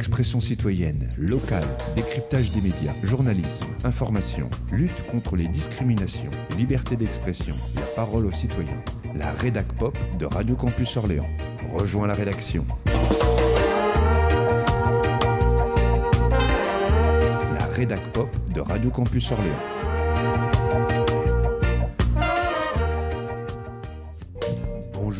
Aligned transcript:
Expression 0.00 0.40
citoyenne, 0.40 1.10
locale, 1.18 1.68
décryptage 1.94 2.52
des 2.52 2.62
médias, 2.62 2.94
journalisme, 3.02 3.66
information, 3.84 4.48
lutte 4.72 5.06
contre 5.10 5.36
les 5.36 5.46
discriminations, 5.46 6.30
liberté 6.56 6.96
d'expression, 6.96 7.54
la 7.76 7.82
parole 7.82 8.24
aux 8.24 8.32
citoyens. 8.32 8.82
La 9.14 9.30
rédac 9.30 9.70
pop 9.74 9.98
de 10.18 10.24
Radio 10.24 10.56
Campus 10.56 10.96
Orléans. 10.96 11.28
Rejoins 11.74 12.06
la 12.06 12.14
rédaction. 12.14 12.64
La 17.52 17.66
rédac 17.66 18.00
pop 18.14 18.34
de 18.54 18.62
Radio 18.62 18.88
Campus 18.88 19.30
Orléans. 19.32 19.79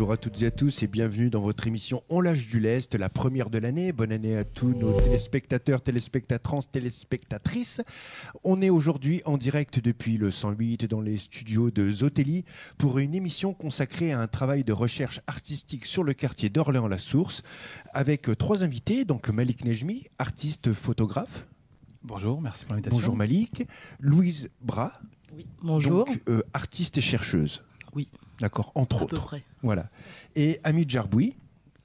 Bonjour 0.00 0.14
à 0.14 0.16
toutes 0.16 0.40
et 0.40 0.46
à 0.46 0.50
tous 0.50 0.82
et 0.82 0.86
bienvenue 0.86 1.28
dans 1.28 1.42
votre 1.42 1.66
émission 1.66 2.02
On 2.08 2.22
lâche 2.22 2.46
du 2.46 2.58
lest, 2.58 2.94
la 2.94 3.10
première 3.10 3.50
de 3.50 3.58
l'année. 3.58 3.92
Bonne 3.92 4.12
année 4.12 4.34
à 4.34 4.44
tous 4.44 4.70
nos 4.70 4.98
téléspectateurs, 4.98 5.82
téléspectatrances, 5.82 6.70
téléspectatrices. 6.70 7.82
On 8.42 8.62
est 8.62 8.70
aujourd'hui 8.70 9.20
en 9.26 9.36
direct 9.36 9.78
depuis 9.78 10.16
le 10.16 10.30
108 10.30 10.86
dans 10.86 11.02
les 11.02 11.18
studios 11.18 11.70
de 11.70 11.92
Zotelli 11.92 12.46
pour 12.78 12.98
une 12.98 13.14
émission 13.14 13.52
consacrée 13.52 14.10
à 14.10 14.20
un 14.22 14.26
travail 14.26 14.64
de 14.64 14.72
recherche 14.72 15.20
artistique 15.26 15.84
sur 15.84 16.02
le 16.02 16.14
quartier 16.14 16.48
d'Orléans-la-Source 16.48 17.42
avec 17.92 18.30
trois 18.38 18.64
invités, 18.64 19.04
donc 19.04 19.28
Malik 19.28 19.66
Nejmi, 19.66 20.06
artiste 20.16 20.72
photographe. 20.72 21.46
Bonjour, 22.02 22.40
merci 22.40 22.64
pour 22.64 22.72
l'invitation. 22.72 22.98
Bonjour 22.98 23.16
Malik. 23.16 23.66
Louise 24.00 24.48
Bras, 24.62 24.98
Oui, 25.36 25.46
bonjour. 25.60 26.06
donc, 26.06 26.22
euh, 26.30 26.40
artiste 26.54 26.96
et 26.96 27.02
chercheuse. 27.02 27.62
Oui. 27.94 28.08
D'accord, 28.40 28.72
entre 28.74 28.96
à 28.96 29.06
peu 29.06 29.16
autres. 29.16 29.24
près. 29.26 29.44
Voilà. 29.62 29.88
Et 30.36 30.58
Ami 30.64 30.84
Jarboui, 30.88 31.36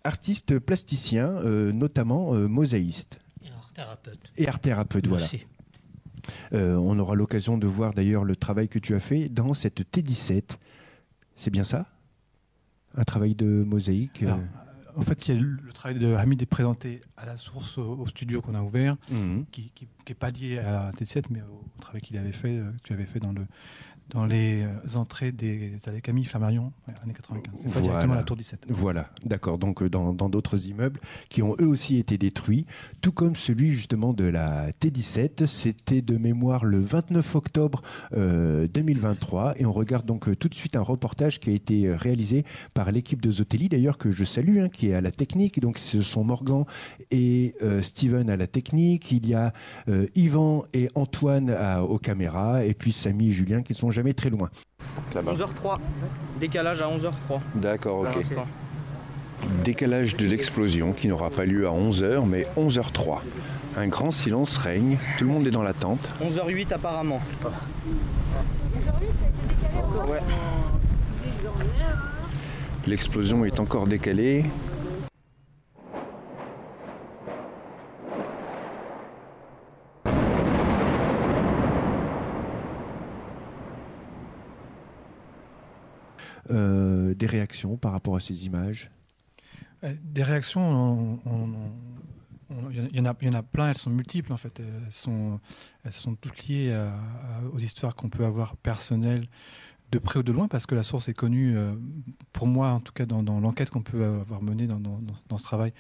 artiste 0.04 0.60
plasticien, 0.60 1.28
euh, 1.28 1.72
notamment 1.72 2.34
euh, 2.34 2.48
mosaïste 2.48 3.20
Et 3.44 3.48
alors, 3.50 3.72
thérapeute. 3.74 4.32
et 4.38 4.48
art 4.48 4.60
thérapeute. 4.60 5.08
Voilà. 5.08 5.24
Merci. 5.24 5.46
Euh, 6.54 6.76
on 6.76 6.98
aura 6.98 7.16
l'occasion 7.16 7.58
de 7.58 7.68
voir 7.68 7.94
d'ailleurs 7.94 8.24
le 8.24 8.36
travail 8.36 8.68
que 8.68 8.80
tu 8.80 8.96
as 8.96 9.00
fait 9.00 9.30
dans 9.30 9.54
cette 9.54 9.82
T17. 9.82 10.58
C'est 11.36 11.52
bien 11.52 11.64
ça? 11.64 11.86
Un 12.96 13.04
travail 13.04 13.36
de 13.36 13.46
mosaïque 13.46 14.24
euh, 14.24 14.28
Alors, 14.28 14.40
En 14.96 15.02
fait, 15.02 15.28
il 15.28 15.36
y 15.36 15.38
a 15.38 15.42
le, 15.42 15.50
le 15.62 15.74
travail 15.74 16.00
de 16.00 16.14
Hamid 16.14 16.42
est 16.42 16.46
présenté 16.48 17.02
à 17.18 17.26
la 17.26 17.36
source 17.38 17.78
au, 17.78 17.98
au 18.00 18.08
studio 18.08 18.42
qu'on 18.42 18.56
a 18.56 18.62
ouvert, 18.62 18.96
mhm. 19.12 19.46
qui 19.52 19.72
n'est 20.08 20.16
pas 20.16 20.32
lié 20.32 20.58
à 20.60 20.92
T7, 20.94 21.26
mais 21.30 21.42
au, 21.42 21.66
au 21.78 21.82
travail 21.82 22.02
qu'il 22.02 22.18
avait 22.18 22.32
fait, 22.32 22.58
euh, 22.58 22.72
que 22.72 22.88
tu 22.88 22.94
avais 22.94 23.06
fait 23.06 23.20
dans, 23.20 23.34
le, 23.34 23.46
dans 24.12 24.26
les 24.26 24.64
euh, 24.64 24.98
entrées 24.98 25.32
des 25.32 25.74
allées 25.88 26.02
Camille 26.02 26.26
Flammarion, 26.26 26.72
années 27.04 27.14
95. 27.14 27.54
C'est 27.58 27.64
pas 27.64 27.70
Voilà. 27.72 27.82
directement 27.88 28.14
la 28.16 28.24
tour 28.24 28.38
17. 28.38 28.66
Voilà, 28.70 29.10
d'accord. 29.26 29.58
Donc 29.58 29.82
euh, 29.82 29.90
dans 29.90 30.14
d'autres 30.30 30.68
immeubles 30.68 31.00
qui 31.30 31.42
ont 31.42 31.56
eux 31.60 31.66
aussi 31.68 31.98
été 31.98 32.18
détruits, 32.18 32.66
tout 33.02 33.12
comme 33.12 33.36
celui 33.36 33.72
justement 33.72 34.14
de 34.14 34.26
la 34.26 34.72
T17. 34.74 35.46
C'était 35.48 36.02
de 36.02 36.18
mémoire 36.18 36.66
le 36.66 36.80
29 36.80 37.36
octobre 37.36 37.82
euh, 38.14 38.68
2023 38.68 39.56
et 39.60 39.66
on 39.66 39.72
regarde 39.72 40.06
donc 40.06 40.28
euh, 40.30 40.36
tout 40.36 40.50
de 40.50 40.56
suite 40.56 40.76
un 40.76 40.82
reportage 40.82 41.40
qui 41.40 41.50
a 41.50 41.54
été 41.54 41.88
euh, 41.88 41.96
réalisé 41.98 42.46
par 42.74 42.92
l'équipe 42.92 43.22
de 43.22 43.32
Zotelli 43.32 43.70
d'ailleurs 43.70 43.98
que 43.98 44.12
je 44.12 44.24
salue, 44.24 44.60
hein, 44.60 44.70
qui 44.70 44.90
est 44.90 44.94
à 44.94 45.02
la 45.02 45.12
technique. 45.12 45.60
Donc 45.60 45.78
ce 45.78 46.02
sont 46.02 46.24
Morgan 46.24 46.66
et 47.12 47.56
euh, 47.64 47.82
Steven 47.82 48.30
à 48.30 48.38
la 48.38 48.48
technique. 48.48 49.12
Il 49.12 49.28
y 49.28 49.34
a 49.34 49.52
euh, 49.90 50.06
Yvan 50.16 50.64
et 50.74 50.90
Antoine 50.96 51.50
à- 51.50 51.84
aux 51.84 51.98
caméras 51.98 52.64
et 52.66 52.74
puis 52.74 52.92
Samy 52.92 53.30
et 53.30 53.32
Julien 53.32 53.62
qui 53.64 53.74
sont 53.74 53.90
jamais 53.96 54.14
très 54.14 54.30
loin. 54.30 54.50
11h03. 55.14 55.80
Décalage 56.40 56.82
à 56.82 56.88
11h03. 56.88 57.40
D'accord, 57.56 58.02
ok. 58.02 58.24
Décalage 59.64 60.16
de 60.18 60.26
l'explosion 60.26 60.92
qui 60.92 61.08
n'aura 61.08 61.30
pas 61.30 61.46
lieu 61.46 61.68
à 61.68 61.72
11h, 61.72 62.26
mais 62.26 62.46
11h03. 62.58 63.20
Un 63.78 63.88
grand 63.88 64.12
silence 64.12 64.58
règne, 64.58 64.98
tout 65.18 65.26
le 65.26 65.32
monde 65.32 65.48
est 65.48 65.52
dans 65.52 65.64
l'attente. 65.64 66.10
11h08 66.22 66.74
apparemment. 66.74 67.22
Ouais. 70.08 70.20
L'explosion 72.88 73.46
est 73.46 73.60
encore 73.60 73.88
décalée. 73.88 74.46
Des 86.50 87.26
réactions 87.26 87.78
par 87.78 87.92
rapport 87.92 88.16
à 88.16 88.20
ces 88.20 88.46
images 88.46 88.92
Euh, 89.84 89.94
Des 90.04 90.24
réactions, 90.24 90.62
on- 90.62 91.20
on- 91.26 91.54
on- 92.50 92.70
il 92.72 92.78
y 92.78 93.00
en 93.02 93.06
a- 93.06 93.16
y, 93.22 93.30
en 93.30 93.34
a- 93.34 93.44
plein, 93.44 93.70
elles 93.70 93.78
sont 93.78 93.90
multiples 93.90 94.32
en 94.32 94.38
fait. 94.38 94.60
Elles 94.60 94.92
sont, 94.92 95.40
elles 95.84 95.92
sont 95.92 96.16
toutes 96.16 96.48
liées 96.48 96.74
aux 97.54 97.60
histoires 97.60 97.94
qu'on 97.96 98.10
peut 98.10 98.26
avoir 98.26 98.56
personnelles, 98.56 99.28
de 99.96 100.00
près 100.00 100.20
ou 100.20 100.24
de 100.24 100.32
loin, 100.34 100.50
parce 100.50 100.66
que 100.66 100.76
la 100.76 100.84
source 100.84 101.08
est 101.08 101.14
connue, 101.14 101.56
euh, 101.56 101.74
pour 102.34 102.48
moi 102.48 102.72
en 102.72 102.82
tout 102.82 102.92
cas, 102.92 103.06
dans, 103.06 103.22
l'enquête 103.40 103.70
qu'on 103.70 103.82
peut 103.82 104.04
avoir 104.04 104.42
menée 104.42 104.68
dans, 104.68 105.38
ce 105.38 105.44
travail, 105.44 105.72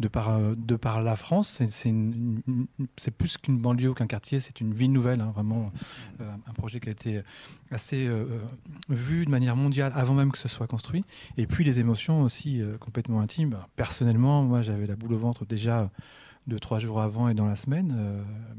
de 0.00 0.08
par, 0.08 0.30
euh, 0.30 0.54
la 1.02 1.16
France. 1.16 1.62
C'est- 1.68 3.10
plus 3.16 3.36
qu'une 3.36 3.58
banlieue 3.58 3.90
ou 3.90 3.94
qu'un 3.94 4.06
quartier, 4.06 4.40
c'est 4.40 4.60
une 4.60 4.72
ville 4.72 4.92
nouvelle, 4.92 5.20
hein, 5.20 5.30
vraiment 5.34 5.72
euh, 6.20 6.32
un 6.46 6.52
projet 6.52 6.80
qui 6.80 6.88
a 6.88 6.92
été 6.92 7.20
assez 7.70 8.08
vu 8.88 9.24
de 9.24 9.30
manière 9.30 9.56
mondiale 9.56 9.92
avant 9.94 10.14
même 10.14 10.32
que 10.32 10.38
ce 10.38 10.48
soit 10.48 10.66
construit. 10.66 11.04
Et 11.36 11.46
puis 11.46 11.64
les 11.64 11.78
émotions 11.80 12.22
aussi 12.22 12.60
complètement 12.80 13.20
intimes. 13.20 13.56
Personnellement, 13.76 14.42
moi 14.42 14.62
j'avais 14.62 14.86
la 14.86 14.96
boule 14.96 15.12
au 15.12 15.18
ventre 15.18 15.44
déjà 15.44 15.90
deux, 16.46 16.58
trois 16.58 16.78
jours 16.78 17.00
avant 17.00 17.28
et 17.28 17.34
dans 17.34 17.46
la 17.46 17.56
semaine, 17.56 17.94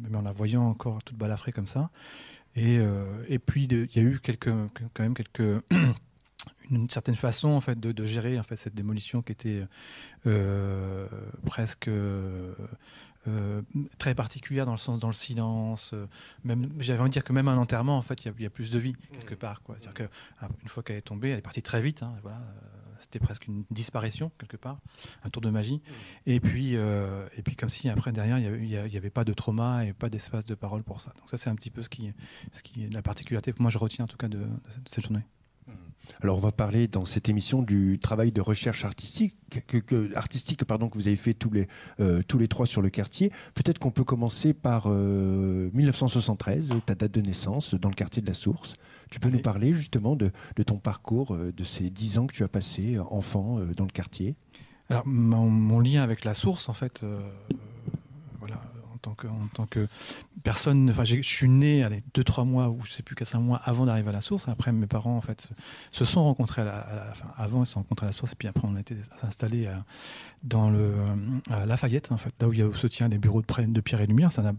même 0.02 0.16
en 0.16 0.22
la 0.22 0.32
voyant 0.32 0.64
encore 0.64 1.04
toute 1.04 1.18
balafrée 1.18 1.52
comme 1.52 1.68
ça. 1.68 1.90
Et, 2.56 2.78
euh, 2.80 3.06
et 3.30 3.40
puis 3.40 3.64
il 3.64 3.90
y 3.96 4.00
a 4.00 4.04
eu 4.04 4.20
quelques, 4.20 4.50
quand 4.94 5.04
même 5.04 5.14
quelques 5.14 5.64
une 6.72 6.90
certaine 6.90 7.16
façon 7.16 7.50
en 7.50 7.62
fait 7.62 7.80
de, 7.80 7.92
de 7.92 8.04
gérer 8.06 8.40
en 8.40 8.44
fait 8.44 8.56
cette 8.56 8.76
démolition 8.76 9.22
qui 9.22 9.32
était 9.32 9.64
euh, 10.26 11.08
presque 11.46 11.88
euh, 11.88 12.54
très 14.00 14.16
particulière 14.16 14.66
dans 14.66 14.72
le 14.72 14.78
sens 14.78 15.00
dans 15.00 15.08
le 15.08 15.14
silence 15.14 15.94
même 16.44 16.68
j'avais 16.80 17.00
envie 17.00 17.10
de 17.10 17.14
dire 17.14 17.24
que 17.24 17.34
même 17.34 17.48
un 17.48 17.58
enterrement 17.58 17.98
en 17.98 18.02
fait 18.02 18.24
il 18.26 18.28
y 18.28 18.32
a- 18.32 18.34
il 18.38 18.44
y, 18.44 18.48
a 18.48 18.50
plus 18.50 18.72
de 18.72 18.80
vie 18.80 18.96
quelque 19.14 19.36
part 19.36 19.62
quoi. 19.62 19.76
C'est-à-dire 19.78 20.08
que 20.08 20.14
ah, 20.42 20.50
une 20.64 20.70
fois 20.70 20.82
qu'elle 20.84 20.98
est 20.98 21.02
tombée 21.02 21.30
elle 21.30 21.38
est 21.40 21.44
partie 21.44 21.62
très 21.62 21.82
vite 21.82 22.04
hein, 22.04 22.14
voilà 22.24 22.42
c'était 23.02 23.20
presque 23.20 23.48
une 23.48 23.66
disparition 23.72 24.32
quelque 24.38 24.58
part 24.58 24.80
un 25.24 25.30
tour 25.30 25.42
de 25.42 25.50
magie. 25.50 25.82
Et 26.26 26.40
puis 26.40 26.76
euh, 26.76 27.28
et 27.38 27.42
puis 27.42 27.56
comme 27.56 27.70
si 27.70 27.90
après 27.90 28.12
derrière 28.12 28.38
il 28.40 28.66
y 28.70 28.78
avait- 28.78 29.10
pas 29.10 29.24
de 29.26 29.34
trauma 29.34 29.86
et 29.86 29.94
pas 29.94 30.10
d'espace 30.10 30.46
de 30.46 30.56
parole 30.56 30.84
pour 30.84 31.02
ça. 31.02 31.12
Donc 31.18 31.30
ça 31.30 31.38
c'est 31.38 31.50
un 31.50 31.56
petit 31.56 31.70
peu 31.72 31.82
ce 31.82 31.90
qui 31.90 32.08
est 32.08 32.94
la 32.94 33.02
particularité 33.02 33.52
que 33.52 33.62
moi 33.62 33.70
je 33.72 33.78
retiens 33.78 34.06
en 34.06 34.08
tout 34.08 34.18
cas 34.18 34.28
de 34.30 34.48
cette 34.88 35.04
journée 35.04 35.24
Alors 36.24 36.38
on 36.38 36.42
va 36.42 36.52
parler 36.52 36.88
dans 36.88 37.06
cette 37.06 37.30
émission 37.30 37.62
du 37.64 37.98
travail 38.00 38.32
de 38.32 38.42
recherche 38.42 38.86
artistique 38.86 39.36
que, 39.68 39.78
que- 39.78 40.16
artistique 40.16 40.64
pardon, 40.66 40.90
que 40.90 40.96
vous 40.98 41.08
avez 41.08 41.16
fait 41.16 41.34
tous 41.34 41.50
les, 41.52 41.68
euh, 42.00 42.22
tous 42.28 42.38
les 42.38 42.48
trois 42.48 42.66
sur 42.68 42.82
le 42.82 42.90
quartier. 42.90 43.32
Peut-être 43.54 43.80
qu'on 43.80 43.92
peut 43.92 44.04
commencer 44.04 44.54
par 44.54 44.84
euh, 44.88 45.70
1973, 45.74 46.70
ta 46.86 46.96
date 46.96 47.12
de 47.14 47.22
naissance 47.22 47.74
dans 47.76 47.90
le 47.90 47.96
quartier 47.96 48.22
de 48.22 48.28
la 48.28 48.34
Source. 48.34 48.76
Tu 49.10 49.20
peux 49.20 49.28
Allez. 49.30 49.38
nous 49.38 49.44
parler 49.44 49.74
justement 49.74 50.16
de, 50.16 50.32
de 50.56 50.64
ton 50.64 50.78
parcours, 50.78 51.34
euh, 51.34 51.52
de 51.56 51.64
ces 51.64 51.90
dix 51.90 52.18
ans 52.18 52.28
que 52.28 52.34
tu 52.34 52.44
as 52.44 52.48
passé 52.48 52.96
euh, 52.96 53.04
enfant 53.10 53.60
euh, 53.60 53.74
dans 53.76 53.86
le 53.86 53.92
quartier? 53.92 54.36
Alors, 54.90 55.08
mon, 55.08 55.50
mon 55.50 55.80
lien 55.80 56.04
avec 56.04 56.26
la 56.26 56.34
source, 56.34 56.68
en 56.68 56.74
fait, 56.74 57.02
euh, 57.04 57.20
euh, 57.52 57.56
en 59.08 59.48
tant 59.54 59.66
que 59.66 59.88
personne, 60.44 60.90
enfin, 60.90 61.04
je 61.04 61.22
suis 61.22 61.50
né, 61.50 61.84
allez, 61.84 62.04
deux, 62.14 62.24
trois 62.24 62.46
mois, 62.46 62.70
ou 62.70 62.80
je 62.84 62.92
sais 62.92 63.04
plus, 63.04 63.16
quatre, 63.16 63.30
cinq 63.30 63.40
mois 63.40 63.58
avant 63.64 63.86
d'arriver 63.86 64.10
à 64.10 64.14
la 64.14 64.22
source. 64.22 64.48
Après, 64.48 64.72
mes 64.72 64.88
parents, 64.88 65.18
en 65.18 65.22
fait, 65.22 65.50
se 65.92 66.06
sont 66.06 66.24
rencontrés 66.24 66.62
à 66.62 66.66
la, 66.66 67.14
avant, 67.38 67.64
ils 67.64 67.66
se 67.66 67.74
sont 67.74 67.82
rencontrés 67.82 68.06
à 68.06 68.10
la 68.10 68.14
source, 68.14 68.34
et 68.34 68.36
puis 68.36 68.48
après, 68.48 68.68
on 68.68 68.76
a 68.76 68.80
été 68.80 68.96
installés 69.24 69.68
à- 69.68 69.84
dans 70.44 70.72
Lafayette, 71.66 72.12
en 72.12 72.18
fait, 72.18 72.34
là 72.40 72.48
où 72.48 72.54
il 72.54 72.60
y 72.60 72.64
a, 72.64 72.74
se 72.74 72.88
tient 72.88 73.08
les 73.08 73.18
bureaux 73.18 73.42
de, 73.42 73.66
de 73.66 73.82
Pierre 73.82 74.02
et 74.02 74.08
Lumière. 74.08 74.32
Ça 74.32 74.42
n'a 74.42 74.54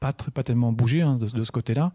pas, 0.00 0.12
tellement 0.42 0.72
bougé 0.72 1.02
hein, 1.02 1.16
de, 1.16 1.44
ce 1.44 1.52
côté-là. 1.52 1.92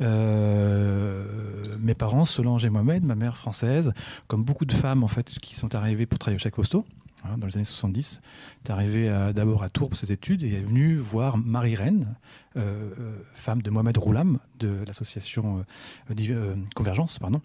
Euh, 0.00 1.76
mes 1.78 1.94
parents, 1.94 2.24
Solange 2.24 2.64
et 2.64 2.70
Mohamed, 2.70 3.04
ma 3.04 3.14
mère 3.14 3.36
française, 3.36 3.92
comme 4.26 4.42
beaucoup 4.42 4.64
de 4.64 4.72
femmes 4.72 5.04
en 5.04 5.08
fait 5.08 5.38
qui 5.38 5.54
sont 5.54 5.74
arrivées 5.74 6.06
pour 6.06 6.18
travailler 6.18 6.36
au 6.36 6.42
chèque 6.42 6.56
postaux 6.56 6.84
hein, 7.24 7.38
dans 7.38 7.46
les 7.46 7.56
années 7.56 7.64
70, 7.64 8.20
est 8.64 8.70
arrivée 8.70 9.08
à- 9.08 9.32
d'abord 9.32 9.62
à 9.62 9.70
Tours 9.70 9.88
pour 9.90 9.98
ses 9.98 10.12
études 10.12 10.42
et 10.44 10.54
est 10.54 10.60
venue 10.60 10.96
voir 10.96 11.36
Marie 11.38 11.74
Rennes, 11.74 12.14
euh, 12.56 12.90
euh, 12.98 13.18
femme 13.34 13.62
de 13.62 13.70
Mohamed 13.70 13.96
Roulam 13.98 14.38
de 14.58 14.84
l'association 14.86 15.64
euh, 16.10 16.14
euh, 16.30 16.54
Convergence, 16.74 17.18
pardon. 17.18 17.40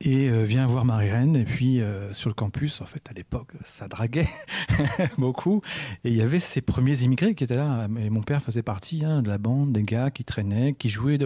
Et 0.00 0.28
euh, 0.28 0.42
vient 0.44 0.66
voir 0.66 0.84
Marie-Reine. 0.84 1.36
Et 1.36 1.44
puis, 1.44 1.80
euh, 1.80 2.12
sur 2.12 2.28
le 2.30 2.34
campus, 2.34 2.80
en 2.80 2.86
fait, 2.86 3.02
à 3.10 3.12
l'époque, 3.12 3.52
ça 3.64 3.88
draguait 3.88 4.28
beaucoup. 5.18 5.62
Et 6.04 6.10
il 6.10 6.16
y 6.16 6.22
avait 6.22 6.40
ces 6.40 6.60
premiers 6.60 7.02
immigrés 7.02 7.34
qui 7.34 7.44
étaient 7.44 7.56
là. 7.56 7.88
Et 7.98 8.10
mon 8.10 8.22
père 8.22 8.42
faisait 8.42 8.62
partie 8.62 9.04
hein, 9.04 9.22
de 9.22 9.28
la 9.28 9.38
bande, 9.38 9.72
des 9.72 9.82
gars 9.82 10.10
qui 10.10 10.24
traînaient, 10.24 10.74
qui 10.74 10.88
jouaient 10.88 11.18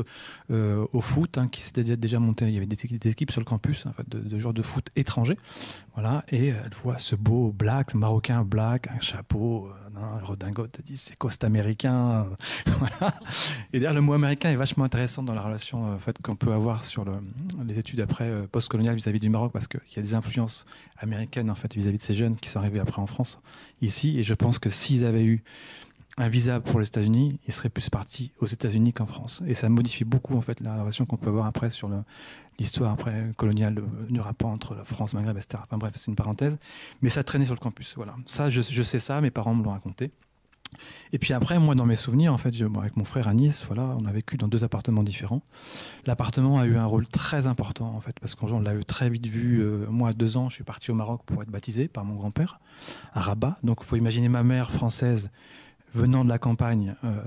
euh, 0.50 0.87
au 0.92 1.00
foot, 1.00 1.38
hein, 1.38 1.48
qui 1.48 1.60
s'étaient 1.62 1.96
déjà- 1.96 2.19
montés. 2.19 2.46
Il 2.48 2.54
y 2.54 2.56
avait 2.56 2.66
des, 2.66 2.76
équipes- 3.08 3.31
sur 3.31 3.40
le 3.40 3.44
campus, 3.46 3.87
en 3.87 3.92
fait, 3.92 4.08
de, 4.08 4.19
de 4.19 4.38
joueurs 4.38 4.54
de 4.54 4.62
foot 4.62 4.88
étrangers. 4.96 5.36
Voilà. 5.94 6.25
Et 6.31 6.48
elle 6.48 6.72
voit 6.82 6.98
ce 6.98 7.14
beau 7.16 7.52
black, 7.52 7.94
marocain 7.94 8.43
black, 8.44 8.88
un 8.88 9.00
chapeau, 9.00 9.69
hein, 10.02 10.20
redingote, 10.23 10.73
t'as 10.73 10.82
dit 10.82 10.97
c'est 10.97 11.17
quoi 11.17 11.31
cet 11.31 11.44
américain 11.44 12.26
Voilà. 12.79 13.14
Et 13.73 13.79
d'ailleurs, 13.81 13.94
le 13.94 14.00
mot 14.00 14.12
américain 14.14 14.50
est 14.50 14.56
vachement 14.56 14.85
intéressant 14.85 15.23
dans 15.23 15.35
la 15.35 15.43
relation 15.43 15.93
euh, 15.93 16.12
qu'on 16.23 16.37
peut 16.37 16.52
avoir 16.52 16.85
sur 16.85 17.05
le- 17.05 17.20
les 17.67 17.79
études 17.79 18.00
après 18.00 18.25
euh, 18.25 18.47
postcoloniales 18.50 18.94
vis-à-vis 18.97 19.20
du 19.20 19.29
Maroc, 19.29 19.52
parce 19.52 19.67
qu'il 19.69 19.81
y 19.94 19.99
a 19.99 20.02
des 20.02 20.14
influences 20.14 20.64
américaines 20.99 21.50
en 21.50 21.55
fait, 21.55 21.75
vis-à-vis 21.75 21.99
de 21.99 22.02
ces 22.02 22.14
jeunes 22.14 22.37
qui 22.37 22.49
sont 22.49 22.58
arrivés 22.58 22.81
après 22.81 23.00
en 23.00 23.06
France, 23.06 23.38
ici. 23.82 24.19
Et 24.19 24.23
je 24.23 24.35
pense 24.35 24.58
que 24.58 24.70
s'ils 24.70 25.05
avaient 25.05 25.25
eu 25.25 25.43
un 26.20 26.28
visa 26.28 26.61
pour 26.61 26.78
les 26.81 26.87
États-Unis, 26.87 27.40
ils 27.46 27.52
seraient 27.52 27.69
plus 27.70 27.88
partis 27.90 28.32
aux 28.40 28.46
États-Unis 28.46 28.93
qu'en 28.93 29.06
France. 29.06 29.43
Et 29.46 29.55
ça 29.55 29.69
modifie 29.69 30.05
beaucoup 30.05 30.37
en 30.37 30.40
fait 30.43 30.61
la 30.61 30.81
relation 30.81 31.06
qu'on 31.06 31.17
peut 31.17 31.28
avoir 31.31 31.46
après 31.46 31.70
sur 31.70 31.88
l'histoire 32.58 32.93
après 32.93 33.32
coloniale 33.37 33.82
du 34.08 34.20
rapport 34.20 34.50
entre 34.50 34.75
la 34.75 34.84
France, 34.84 35.14
Maghreb, 35.14 35.37
etc. 35.37 35.62
Bref, 35.72 35.94
c'est 35.96 36.08
une 36.08 36.17
parenthèse. 36.17 36.58
Mais 37.02 37.08
ça 37.08 37.25
traînait 37.25 37.46
sur 37.46 37.55
le 37.55 37.61
campus. 37.61 37.94
Voilà. 37.96 38.14
Ça, 38.26 38.50
je, 38.50 38.61
sais 38.82 38.99
ça. 38.99 39.20
Mes 39.20 39.31
parents 39.31 39.55
me 39.55 39.64
l'ont 39.64 39.70
raconté. 39.70 40.11
Et 41.12 41.19
puis 41.19 41.32
après, 41.32 41.58
moi, 41.58 41.75
dans 41.75 41.84
mes 41.87 41.96
souvenirs, 41.96 42.32
en 42.32 42.38
fait, 42.38 42.55
je- 42.55 42.64
avec 42.64 42.96
mon 42.96 43.02
frère 43.05 43.26
à 43.26 43.34
Nice, 43.34 43.64
voilà, 43.67 43.96
on 43.99 44.05
a 44.05 44.12
vécu 44.12 44.37
dans 44.37 44.46
deux 44.46 44.62
appartements 44.62 45.02
différents. 45.02 45.43
L'appartement 46.06 46.58
a 46.61 46.67
eu 46.67 46.76
un 46.76 46.84
rôle 46.87 47.08
très 47.08 47.49
important, 47.49 47.93
en 47.96 48.00
fait, 48.00 48.14
parce 48.20 48.37
qu'on 48.37 48.61
l'a 48.61 48.75
eu 48.76 48.84
très 48.84 49.11
vite 49.11 49.26
vu. 49.26 49.61
euh, 49.62 49.87
moi, 49.90 50.11
à 50.11 50.12
deux 50.12 50.37
ans, 50.37 50.49
je 50.49 50.55
suis 50.55 50.64
parti 50.64 50.93
au 50.93 50.94
Maroc 50.94 51.22
pour 51.26 51.43
être 51.43 51.50
baptisé 51.50 51.88
par 51.88 52.05
mon 52.05 52.14
grand-père 52.14 52.61
à 53.14 53.20
Rabat. 53.20 53.58
Donc, 53.64 53.78
il 53.81 53.87
faut 53.87 53.96
imaginer 53.96 54.28
ma 54.28 54.44
mère 54.44 54.70
française 54.70 55.31
venant 55.94 56.25
de 56.25 56.28
la 56.28 56.38
campagne, 56.38 56.94
euh, 57.04 57.20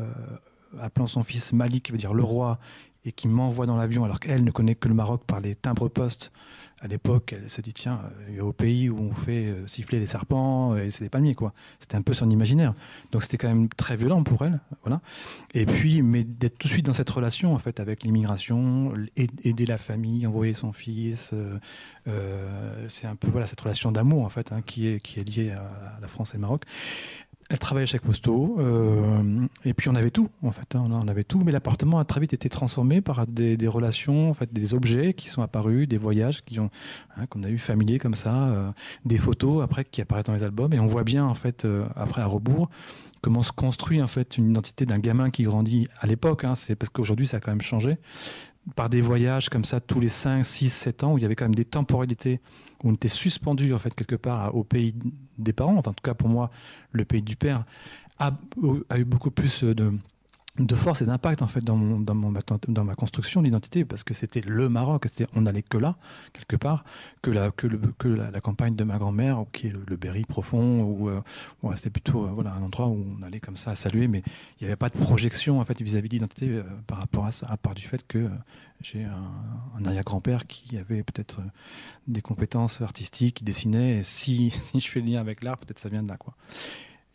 appelant 0.82 1.08
son 1.08 1.24
fils 1.24 1.54
Malik, 1.54 1.86
qui 1.86 1.92
veut 1.92 1.98
dire 1.98 2.14
le 2.14 2.24
roi, 2.24 2.60
et 3.06 3.12
qui 3.12 3.28
m'envoie 3.28 3.66
dans 3.66 3.76
l'avion 3.76 4.06
alors 4.06 4.20
qu'elle 4.20 4.44
ne 4.46 4.52
connaît 4.52 4.76
que 4.76 4.88
le 4.88 4.94
Maroc 4.94 5.24
par 5.26 5.42
les 5.42 5.56
timbres-postes. 5.56 6.32
À 6.80 6.88
l'époque, 6.88 7.34
elle 7.38 7.50
se 7.50 7.62
dit 7.62 7.74
tiens, 7.74 8.02
euh, 8.30 8.42
au 8.42 8.52
pays 8.52 8.90
où 8.90 8.98
on 9.00 9.14
fait 9.14 9.46
euh, 9.46 9.68
siffler 9.68 10.00
les 10.00 10.06
serpents 10.06 10.76
et 10.76 10.90
c'est 10.90 11.04
des 11.04 11.10
palmiers 11.10 11.36
quoi. 11.36 11.54
C'était 11.80 11.96
un 11.96 12.02
peu 12.02 12.12
son 12.14 12.30
imaginaire. 12.30 12.74
Donc 13.12 13.24
c'était 13.24 13.38
quand 13.38 13.48
même 13.48 13.70
très 13.70 13.96
violent 13.96 14.24
pour 14.24 14.44
elle, 14.44 14.60
voilà. 14.84 15.00
Et 15.54 15.66
puis, 15.66 16.02
mais 16.02 16.26
d'être 16.26 16.58
tout 16.58 16.68
de 16.68 16.74
suite 16.74 16.86
dans 16.86 16.94
cette 16.94 17.10
relation 17.10 17.54
en 17.54 17.60
fait 17.60 17.80
avec 17.80 18.04
l'immigration, 18.04 18.94
aid- 19.16 19.40
aider 19.46 19.66
la 19.66 19.78
famille, 19.78 20.28
envoyer 20.28 20.54
son 20.54 20.74
fils, 20.74 21.34
c'est 22.90 23.08
un 23.08 23.16
peu 23.16 23.30
voilà 23.30 23.48
cette 23.48 23.62
relation 23.62 23.94
d'amour 23.94 24.26
en 24.26 24.30
fait 24.30 24.52
hein, 24.52 24.62
qui 24.62 24.88
est 24.88 25.00
qui 25.00 25.20
est 25.22 25.24
liée 25.24 25.52
à 25.52 26.00
la 26.02 26.08
France 26.08 26.34
et 26.34 26.38
le 26.38 26.42
Maroc. 26.42 26.64
Elle 27.50 27.60
travaillait 27.60 27.86
chez 27.86 28.00
Posto, 28.00 28.58
euh, 28.60 29.48
et 29.66 29.74
puis 29.74 29.90
on 29.90 29.96
avait 29.96 30.10
tout, 30.10 30.30
en 30.44 30.52
fait, 30.52 30.76
hein, 30.76 30.84
on 30.90 31.08
avait 31.08 31.24
tout, 31.24 31.42
mais 31.44 31.52
l'appartement 31.52 32.00
a 32.00 32.06
très 32.06 32.20
vite 32.20 32.34
été 32.34 32.50
transformé 32.50 33.02
par 33.02 33.28
des, 33.28 33.58
relations, 33.68 34.30
en 34.30 34.34
fait, 34.34 34.52
des 34.54 34.74
objets 34.74 35.14
qui 35.14 35.30
sont 35.30 35.42
apparus, 35.42 35.88
des 35.88 35.98
voyages 35.98 36.44
qui 36.44 36.60
ont, 36.60 36.70
hein, 37.18 37.26
qu'on 37.28 37.44
a 37.44 37.50
eu 37.50 37.58
familiers 37.58 38.00
comme 38.00 38.16
ça, 38.16 38.50
euh, 38.50 38.72
des 39.06 39.18
photos 39.18 39.64
après 39.64 39.86
qui 39.86 40.02
apparaissent 40.02 40.26
dans 40.26 40.34
les 40.34 40.44
albums, 40.44 40.74
et 40.74 40.80
on 40.80 40.88
voit 40.88 41.04
bien, 41.04 41.26
en 41.26 41.34
fait, 41.34 41.66
euh, 41.66 41.86
après 41.96 42.22
à 42.22 42.26
rebours, 42.26 42.70
comment 43.22 43.42
se 43.42 43.52
construit 43.52 44.02
en 44.02 44.08
fait 44.08 44.38
une 44.38 44.52
identité 44.52 44.86
d'un 44.86 45.00
gamin 45.00 45.30
qui 45.30 45.44
grandit 45.44 45.88
à 46.00 46.08
l'époque, 46.08 46.44
hein, 46.44 46.56
c'est 46.56 46.76
parce 46.76 46.90
qu'aujourd'hui 46.90 47.26
ça 47.26 47.38
a 47.38 47.40
quand 47.40 47.52
même 47.52 47.62
changé, 47.62 47.98
par 48.76 48.90
des 48.90 49.02
voyages 49.02 49.50
comme 49.50 49.66
ça 49.66 49.80
tous 49.80 50.00
les 50.00 50.08
5, 50.08 50.44
6, 50.44 50.70
7 50.70 51.04
ans, 51.04 51.14
où 51.14 51.18
il 51.18 51.22
y 51.22 51.26
avait 51.26 51.36
quand 51.36 51.46
même 51.46 51.56
des 51.56 51.66
temporalités, 51.66 52.40
où 52.84 52.90
on 52.90 52.94
était 52.94 53.08
suspendu 53.08 53.74
en 53.74 53.80
fait 53.80 53.94
quelque 53.96 54.16
part 54.16 54.56
au 54.56 54.64
pays 54.64 54.94
des 55.38 55.54
parents, 55.54 55.78
en 55.78 55.82
tout 55.82 55.94
cas 56.04 56.14
pour 56.14 56.30
moi, 56.30 56.52
le 56.92 57.06
pays 57.06 57.22
du 57.22 57.36
père, 57.36 57.66
a 58.20 58.32
eu 58.98 59.04
beaucoup 59.06 59.32
plus 59.32 59.64
de, 59.64 59.92
de 60.60 60.76
force 60.76 61.02
et 61.02 61.06
d'impact 61.06 61.42
en 61.42 61.48
fait 61.48 61.64
dans, 61.64 61.78
dans, 61.78 62.84
ma 62.84 62.96
construction 62.96 63.42
d'identité 63.42 63.86
parce 63.86 64.04
que 64.04 64.14
c'était 64.14 64.42
le 64.42 64.70
Maroc, 64.70 65.06
c'était, 65.08 65.28
on 65.34 65.42
n'allait 65.42 65.64
que 65.64 65.78
là 65.78 65.96
quelque 66.32 66.56
part, 66.56 66.86
que 67.24 67.32
la, 67.32 67.50
que 67.52 68.08
la, 68.08 68.42
campagne 68.42 68.76
de 68.76 68.84
ma 68.84 69.00
grand-mère 69.00 69.46
qui 69.52 69.68
est 69.68 69.74
le, 69.74 69.96
Berry 69.96 70.26
profond 70.26 70.82
ou 70.84 71.10
euh, 71.10 71.22
ouais, 71.64 71.76
c'était 71.76 71.90
plutôt 71.90 72.26
euh, 72.26 72.30
voilà 72.30 72.54
un 72.54 72.62
endroit 72.62 72.88
où 72.88 73.04
on 73.20 73.24
allait 73.24 73.40
comme 73.40 73.58
ça 73.58 73.72
à 73.72 73.76
saluer 73.76 74.08
mais 74.08 74.22
il 74.60 74.64
n'y 74.64 74.68
avait 74.68 74.76
pas 74.76 74.90
de 74.90 74.98
projection 74.98 75.60
en 75.60 75.66
fait 75.66 75.82
vis-à-vis 75.82 76.10
de 76.10 76.14
l'identité 76.14 76.50
euh, 76.50 76.64
par 76.88 77.00
rapport 77.00 77.26
à 77.26 77.32
ça 77.32 77.48
à 77.50 77.58
part 77.58 77.74
du 77.74 77.84
fait 77.84 78.06
que 78.08 78.20
euh, 78.20 78.30
j'ai 78.82 79.06
un, 79.06 79.86
arrière-grand-père 79.86 80.46
qui 80.46 80.78
avait 80.78 81.04
peut-être 81.04 81.40
euh, 81.40 81.50
des 82.08 82.22
compétences 82.22 82.82
artistiques, 82.82 83.38
qui 83.38 83.44
dessinait 83.44 83.98
et 83.98 84.04
si, 84.04 84.52
si 84.72 84.80
je 84.80 84.90
fais 84.90 85.00
le 85.00 85.08
lien 85.08 85.22
avec 85.22 85.44
l'art 85.44 85.58
peut-être 85.58 85.80
ça 85.80 85.90
vient 85.90 86.04
de 86.04 86.10
là 86.10 86.18
quoi. 86.18 86.36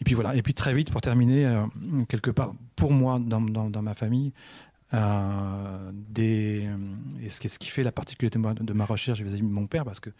Et 0.01 0.05
puis 0.05 0.15
voilà. 0.15 0.35
Et 0.37 0.43
puis 0.43 0.55
très 0.55 0.75
vite, 0.75 0.91
pour 0.91 1.01
terminer, 1.01 1.47
euh, 1.47 1.67
quelque 2.09 2.31
part, 2.31 2.55
pour 2.77 2.93
moi, 2.93 3.19
dans, 3.19 3.41
dans, 3.41 3.83
ma 3.83 3.95
famille, 3.95 4.33
euh, 4.95 5.91
des, 5.93 6.69
et 7.21 7.29
ce 7.29 7.41
qui, 7.41 7.69
fait 7.69 7.83
la 7.83 7.93
particularité 7.93 8.39
de 8.39 8.73
ma, 8.73 8.85
recherche 8.85 9.21
vis-à-vis 9.21 9.43
de 9.43 9.47
mon 9.47 9.67
père, 9.67 9.85
parce 9.85 10.01
que 10.01 10.11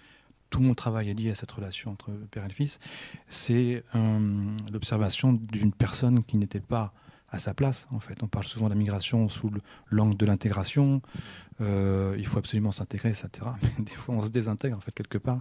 tout 0.51 0.61
mon 0.61 0.75
travail 0.75 1.11
est 1.11 1.15
lié 1.15 1.31
à 1.31 1.35
cette 1.35 1.53
relation 1.53 1.93
entre 1.93 2.11
père 2.31 2.45
et 2.45 2.51
fils, 2.51 2.81
c'est 3.29 3.85
euh, 3.95 4.57
l'observation 4.73 5.33
d'une 5.33 5.73
personne 5.73 6.25
qui 6.25 6.37
n'était 6.37 6.61
pas 6.61 6.93
à 7.31 7.39
sa 7.39 7.55
place. 7.55 7.87
En 7.93 8.01
fait, 8.01 8.23
on 8.23 8.27
parle 8.27 8.47
souvent 8.47 8.67
de 8.67 8.71
la 8.71 8.79
migration 8.79 9.29
sous 9.29 9.51
l'angle 9.91 10.17
de 10.17 10.27
l'intégration. 10.27 11.03
Euh, 11.61 12.15
il 12.19 12.27
faut 12.27 12.39
absolument 12.39 12.73
s'intégrer, 12.73 13.11
etc. 13.11 13.29
Mais 13.63 13.85
des 13.85 13.93
fois, 13.93 14.15
on 14.15 14.21
se 14.21 14.31
désintègre 14.31 14.77
en 14.77 14.81
fait 14.81 14.93
quelque 14.93 15.19
part 15.19 15.41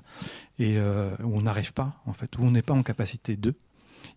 et 0.59 0.77
euh, 0.77 1.15
on 1.23 1.41
n'arrive 1.41 1.73
pas, 1.73 2.01
en 2.05 2.13
fait, 2.13 2.37
où 2.37 2.43
on 2.43 2.51
n'est 2.51 2.61
pas 2.61 2.73
en 2.73 2.83
capacité 2.83 3.35
de. 3.37 3.53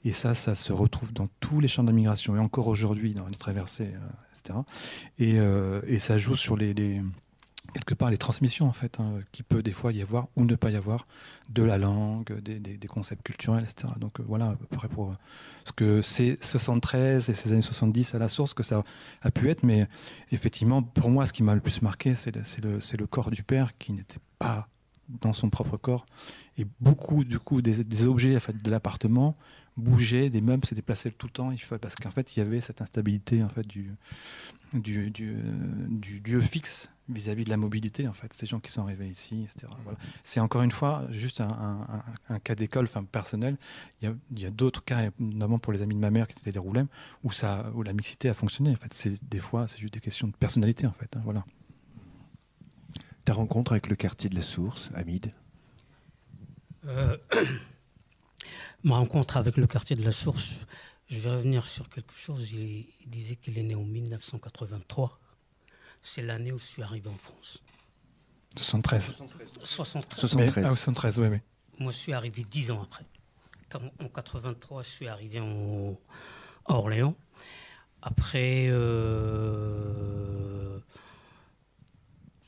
Et 0.05 0.13
ça, 0.13 0.35
ça 0.35 0.55
se 0.55 0.73
retrouve 0.73 1.13
dans 1.13 1.29
tous 1.41 1.61
les 1.61 1.69
champs 1.69 1.83
de 1.83 1.89
la 1.89 1.95
migration 1.95 2.37
et 2.37 2.39
encore 2.39 2.69
aujourd'hui 2.69 3.15
dans 3.15 3.27
les 3.29 3.37
traversées, 3.37 3.93
euh, 3.95 4.39
etc. 4.39 4.59
Et, 5.19 5.39
euh, 5.39 5.81
et, 5.87 5.99
ça 5.99 6.19
joue 6.19 6.37
sur 6.37 6.57
les, 6.57 6.75
quelque 7.75 7.95
part 7.95 8.11
les 8.11 8.19
transmissions 8.19 8.67
en 8.67 8.73
fait, 8.73 8.99
hein, 9.01 9.21
qui 9.33 9.43
peut 9.43 9.63
des 9.63 9.73
fois 9.73 9.93
y 9.93 10.03
avoir 10.03 10.29
ou 10.37 10.45
ne 10.45 10.55
pas 10.55 10.71
y 10.71 10.77
avoir 10.77 11.07
de 11.49 11.63
la 11.63 11.79
langue, 11.79 12.41
des, 12.41 12.79
concepts 12.89 13.23
culturels, 13.23 13.65
etc. 13.65 13.93
Donc 13.99 14.21
euh, 14.21 14.25
voilà 14.27 14.51
à 14.51 14.57
peu 14.57 14.67
près 14.77 14.89
pour 14.89 15.15
ce 15.65 15.73
que 15.73 16.03
c'est 16.03 16.43
73 16.43 17.29
et 17.29 17.33
ces 17.33 17.53
années 17.53 17.61
70 17.61 18.15
à 18.15 18.19
la 18.19 18.29
source 18.29 18.55
que 18.55 18.63
ça 18.63 18.83
a 19.23 19.31
pu 19.31 19.51
être. 19.51 19.63
Mais 19.63 19.87
effectivement, 20.31 20.83
pour 20.83 21.11
moi, 21.11 21.27
ce 21.27 21.33
qui 21.33 21.43
m'a 21.43 21.55
le 21.55 21.61
plus 21.61 21.83
marqué, 21.83 22.15
c'est 22.15 22.35
le, 22.35 22.43
le, 22.63 22.79
le 22.99 23.07
corps 23.07 23.31
du 23.31 23.43
père 23.43 23.77
qui 23.79 23.93
n'était 23.93 24.21
pas 24.39 24.69
dans 25.21 25.33
son 25.33 25.51
propre 25.51 25.77
corps 25.77 26.07
et 26.57 26.67
beaucoup 26.81 27.25
du 27.25 27.39
coup 27.39 27.63
des, 27.63 28.07
objets 28.07 28.37
de 28.63 28.71
l'appartement 28.71 29.37
bougeaient, 29.77 30.31
des 30.31 30.41
meubles 30.41 30.67
se 30.67 30.75
déplaçaient 30.75 31.11
tout 31.11 31.27
le 31.27 31.33
temps, 31.33 31.51
il 31.51 31.59
faut, 31.59 31.79
parce 31.79 31.95
qu'en 31.95 32.11
fait 32.11 32.37
il 32.37 32.41
y 32.41 32.43
avait 32.43 32.61
cette 32.61 32.81
instabilité 32.83 33.43
en 33.43 33.49
fait 33.49 33.67
du 33.67 33.93
du, 34.73 35.11
du, 35.11 35.37
du 35.89 36.21
dieu 36.21 36.41
fixe 36.41 36.91
vis-à-vis 37.09 37.43
-vis 37.43 37.47
de 37.47 37.51
la 37.51 37.57
mobilité 37.57 38.07
en 38.07 38.13
fait, 38.13 38.33
ces 38.33 38.47
gens 38.47 38.61
qui 38.61 38.71
sont 38.71 38.83
arrivés 38.83 39.09
ici, 39.09 39.43
etc. 39.43 39.73
Voilà. 39.83 39.99
C'est 40.23 40.39
encore 40.39 40.63
une 40.63 40.71
fois 40.71 41.07
juste 41.11 41.41
un, 41.41 41.49
un, 41.49 42.03
un 42.29 42.39
cas 42.39 42.55
d'école, 42.55 42.85
enfin 42.85 43.03
personnel. 43.03 43.57
Il 44.01 44.15
y 44.37 44.47
a, 44.47 44.51
d'autres 44.51 44.85
cas, 44.85 45.11
notamment 45.19 45.59
pour 45.59 45.73
les 45.73 45.83
amis 45.83 45.97
de 45.97 46.01
ma 46.01 46.11
mère 46.11 46.29
qui 46.29 46.39
étaient 46.39 46.53
des 46.53 46.61
roulèmes, 46.61 46.87
où 47.25 47.33
ça, 47.33 47.73
où 47.75 47.83
la 47.83 47.93
mixité 47.93 48.29
a 48.29 48.35
fonctionné. 48.35 48.71
En 48.71 48.77
fait, 48.77 48.95
c'est 48.95 49.29
des 49.29 49.41
fois 49.41 49.67
c'est 49.67 49.79
juste 49.81 49.95
des 49.95 50.01
questions 50.01 50.29
de 50.29 50.37
personnalité 50.37 50.87
en 50.87 50.93
fait. 50.93 51.17
Hein, 51.17 51.23
voilà. 51.25 51.45
Ta 53.25 53.33
rencontre 53.35 53.73
avec 53.73 53.89
le 53.89 53.97
quartier 53.97 54.31
de 54.31 54.37
la 54.37 54.43
Source, 54.43 54.91
Hamid? 54.95 55.33
euh, 56.87 57.17
Ma 58.83 58.97
rencontre 58.97 59.37
avec 59.37 59.57
le 59.57 59.67
quartier 59.67 59.97
de 59.97 60.05
la 60.05 60.13
Source, 60.13 60.55
je 61.09 61.19
vais 61.19 61.31
revenir 61.31 61.67
sur 61.67 61.89
quelque 61.89 62.15
chose. 62.15 62.53
Il, 62.53 62.87
il 63.01 63.09
disait 63.09 63.37
qu'il 63.37 63.59
est 63.59 63.63
né 63.63 63.75
en 63.75 63.85
1983. 63.85 65.19
C'est 66.03 66.23
l'année 66.23 66.53
où 66.53 66.59
je 66.59 66.65
suis 66.65 66.83
arrivé 66.83 67.09
en 67.09 67.17
France. 67.17 67.63
73. 68.57 69.17
73. 69.65 70.19
73. 70.19 70.37
Mais, 70.37 70.65
ah, 70.65 70.69
73, 70.71 71.19
oui, 71.19 71.29
oui. 71.29 71.39
Moi, 71.79 71.93
je 71.93 71.97
suis 71.99 72.13
arrivé 72.13 72.45
dix 72.51 72.71
ans 72.71 72.83
après. 72.83 73.05
En 74.01 74.09
83, 74.09 74.83
je 74.83 74.89
suis 74.89 75.09
arrivé 75.09 75.39
en, 75.41 75.97
à 76.67 76.75
Orléans. 76.75 77.15
Après 78.03 78.67
euh, 78.69 80.01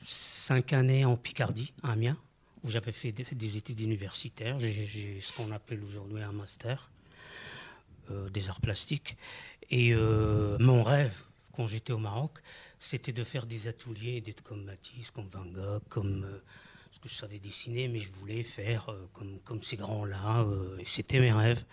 cinq 0.05 0.73
années 0.73 1.05
en 1.05 1.15
Picardie, 1.15 1.73
à 1.83 1.91
Amiens, 1.91 2.17
où 2.63 2.69
j'avais 2.69 2.91
fait 2.91 3.11
des, 3.11 3.25
des, 3.31 3.57
études 3.57 3.79
universitaires. 3.81 4.59
J'ai 4.59 5.19
ce 5.19 5.33
qu'on 5.33 5.51
appelle 5.51 5.83
aujourd'hui 5.83 6.21
un 6.21 6.31
master 6.31 6.89
euh, 8.11 8.29
des 8.29 8.49
arts 8.49 8.59
plastiques. 8.59 9.15
Et 9.69 9.93
euh, 9.93 10.57
mon 10.59 10.83
rêve, 10.83 11.13
quand 11.53 11.67
j'étais 11.67 11.93
au 11.93 11.97
Maroc, 11.97 12.31
c'était 12.77 13.13
de 13.13 13.23
faire 13.23 13.45
des 13.45 13.69
ateliers, 13.69 14.19
d'être 14.19 14.43
comme 14.43 14.65
Matisse, 14.65 15.09
comme 15.09 15.29
Van 15.31 15.45
Gogh, 15.45 15.81
comme 15.87 16.25
euh, 16.25 16.43
ce 16.91 16.99
que 16.99 17.07
je 17.07 17.13
savais 17.13 17.39
dessiner, 17.39 17.87
mais 17.87 17.99
je 17.99 18.11
voulais 18.11 18.43
faire 18.43 18.93
comme, 19.13 19.63
ces 19.63 19.77
grands-là. 19.77 20.45
c'était 20.85 21.19
mes 21.19 21.31
rêves. 21.31 21.63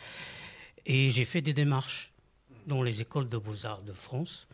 Et 0.86 1.10
j'ai 1.10 1.24
fait 1.24 1.42
des 1.42 1.52
démarches 1.52 2.12
dans 2.66 2.82
les 2.82 3.00
écoles 3.00 3.28
de 3.28 3.36
beaux-arts 3.36 3.82
de 3.82 3.92
France. 3.92 4.46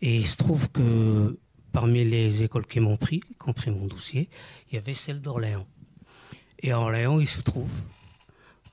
Et 0.00 0.16
il 0.16 0.26
se 0.26 0.36
trouve 0.36 0.70
que 0.70 1.36
parmi 1.78 2.02
les 2.02 2.42
écoles 2.42 2.66
qui 2.66 2.80
m'ont 2.80 2.96
pris, 2.96 3.20
qui 3.20 3.48
ont 3.48 3.52
pris 3.52 3.70
mon 3.70 3.86
dossier, 3.86 4.28
il 4.68 4.74
y 4.74 4.78
avait 4.78 4.94
celle 4.94 5.20
d'Orléans. 5.20 5.64
Et 6.58 6.72
à 6.72 6.80
Orléans, 6.80 7.20
il 7.20 7.28
se 7.28 7.40
trouve 7.40 7.70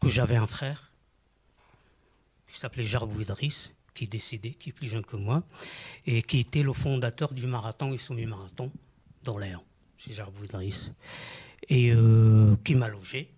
que 0.02 0.10
j'avais 0.10 0.38
un 0.38 0.48
frère 0.48 0.92
qui 2.48 2.58
s'appelait 2.58 2.84
Idriss, 2.84 3.72
qui 3.94 4.06
est 4.06 4.08
décédé, 4.08 4.56
qui 4.56 4.72
est 4.72 4.74
plus 4.74 4.88
jeune 4.88 5.06
que 5.06 5.18
moi, 5.18 5.44
et 6.08 6.24
qui 6.24 6.40
était 6.40 6.64
le 6.64 6.74
fondateur 6.74 7.32
du 7.32 7.46
marathon 7.46 7.94
et 7.94 7.98
semi-marathon 7.98 8.72
d'Orléans, 9.22 9.64
chez 9.98 10.16
Jarbou 10.16 10.46
Idriss, 10.46 10.92
et 11.70 11.92
euh, 11.92 12.56
qui 12.64 12.74
m'a 12.74 12.88
logé. 12.88 13.30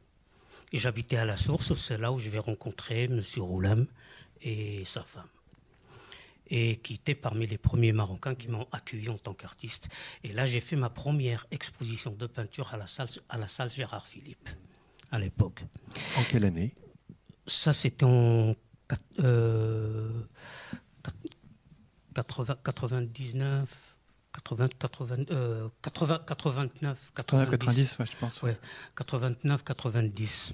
Et 0.71 0.77
j'habitais 0.77 1.17
à 1.17 1.25
la 1.25 1.35
source, 1.35 1.73
c'est 1.73 1.97
là 1.97 2.13
où 2.13 2.19
je 2.19 2.29
vais 2.29 2.39
rencontrer 2.39 3.03
M. 3.03 3.21
Roulem, 3.39 3.85
et 4.41 4.85
sa 4.85 5.03
femme. 5.03 5.27
Et 6.49 6.77
qui 6.77 6.95
était 6.95 7.15
parmi 7.15 7.45
les 7.45 7.57
premiers 7.57 7.91
Marocains 7.91 8.35
qui 8.35 8.47
m'ont 8.47 8.67
accueilli 8.71 9.09
en 9.09 9.17
tant 9.17 9.33
qu'artiste. 9.33 9.89
Et 10.23 10.33
là, 10.33 10.45
j'ai 10.45 10.61
fait 10.61 10.75
ma 10.75 10.89
première 10.89 11.45
exposition 11.51 12.11
de 12.11 12.27
peinture 12.27 12.73
à 12.73 12.77
la 12.77 12.87
salle, 12.87 13.09
à 13.29 13.37
la 13.37 13.47
salle 13.47 13.69
Gérard 13.69 14.07
Philippe, 14.07 14.49
à 15.11 15.19
l'époque. 15.19 15.63
En 16.17 16.23
quelle 16.23 16.45
année? 16.45 16.73
Ça, 17.45 17.73
c'était 17.73 18.05
en 18.05 18.55
euh, 19.19 20.09
80, 22.15 22.57
99, 22.63 23.69
80, 24.33 24.67
80, 24.79 25.15
euh, 25.31 25.69
80, 25.81 26.19
89, 26.27 27.11
89, 27.15 27.49
90, 27.49 27.99
ouais, 27.99 28.05
je 28.05 28.17
pense. 28.17 28.41
Ouais, 28.41 28.57
89, 28.95 29.63
90. 29.63 30.53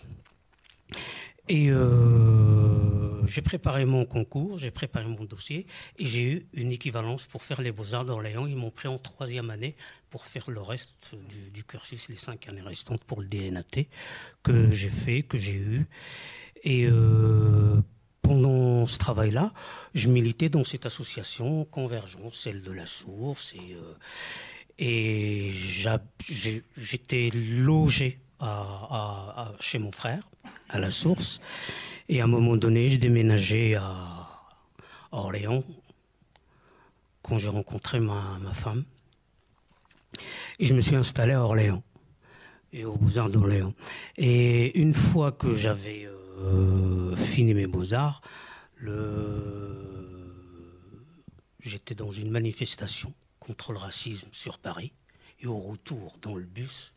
Et 1.50 1.70
euh, 1.70 3.26
j'ai 3.28 3.42
préparé 3.42 3.84
mon 3.84 4.06
concours, 4.06 4.58
j'ai 4.58 4.72
préparé 4.72 5.06
mon 5.06 5.26
dossier 5.26 5.68
et 5.98 6.06
j'ai 6.06 6.24
eu 6.24 6.48
une 6.54 6.72
équivalence 6.72 7.26
pour 7.26 7.44
faire 7.44 7.62
les 7.62 7.74
beaux-arts 7.74 8.06
d'Orléans. 8.06 8.48
Ils 8.48 8.56
m'ont 8.56 8.72
pris 8.72 8.88
en 8.88 8.98
troisième 8.98 9.50
année 9.50 9.76
pour 10.10 10.26
faire 10.26 10.50
le 10.50 10.62
reste 10.62 11.12
du, 11.54 11.64
cursus, 11.66 12.08
les 12.08 12.16
cinq 12.16 12.48
années 12.48 12.62
restantes 12.62 13.04
pour 13.04 13.20
le 13.20 13.28
DNAT 13.28 13.88
que 14.42 14.72
j'ai 14.72 14.90
fait, 14.90 15.24
que 15.24 15.38
j'ai 15.38 15.56
eu. 15.56 15.86
Et 16.64 16.86
euh, 16.86 17.82
pendant 18.22 18.86
ce 18.86 18.98
travail-là, 18.98 19.54
je 19.94 20.08
militais 20.08 20.48
dans 20.48 20.64
cette 20.64 20.86
association 20.86 21.66
Convergence, 21.66 22.36
celle 22.36 22.62
de 22.62 22.72
la 22.72 22.86
source. 22.86 23.54
Et, 23.56 23.74
euh, 23.74 23.94
et 24.80 25.52
j'étais 26.78 27.30
logé 27.34 28.20
à, 28.44 29.52
chez 29.60 29.80
mon 29.80 29.92
frère, 29.92 30.30
à 30.70 30.80
la 30.80 30.92
source. 30.92 31.40
Et 32.10 32.22
à 32.22 32.26
un 32.26 32.28
moment 32.28 32.56
donné, 32.58 32.88
j'ai 32.88 32.98
déménagé 32.98 33.76
à, 33.76 34.10
Orléans 35.12 35.64
quand 37.22 37.38
j'ai 37.38 37.50
rencontré 37.50 38.00
ma, 38.00 38.40
ma, 38.42 38.52
femme. 38.52 38.84
Et 40.60 40.66
je 40.66 40.74
me 40.74 40.82
suis 40.82 40.96
installé 40.96 41.34
à 41.34 41.44
Orléans 41.44 41.84
et 42.72 42.84
au 42.84 42.98
Beaux-Arts 42.98 43.30
d'Orléans. 43.30 43.74
Et 44.18 44.78
une 44.80 44.96
fois 44.96 45.32
que 45.32 45.56
j'avais 45.56 46.10
euh, 46.40 47.16
fini 47.16 47.54
mes 47.54 47.68
beaux-arts, 47.68 48.22
le... 48.76 50.34
j'étais 51.60 51.96
dans 51.96 52.12
une 52.12 52.32
manifestation 52.32 53.14
contre 53.40 53.72
le 53.72 53.78
racisme 53.78 54.30
sur 54.32 54.58
Paris. 54.58 54.92
Et 55.40 55.48
au 55.48 55.60
retour, 55.60 56.18
dans 56.22 56.36
le 56.36 56.46
bus, 56.46 56.94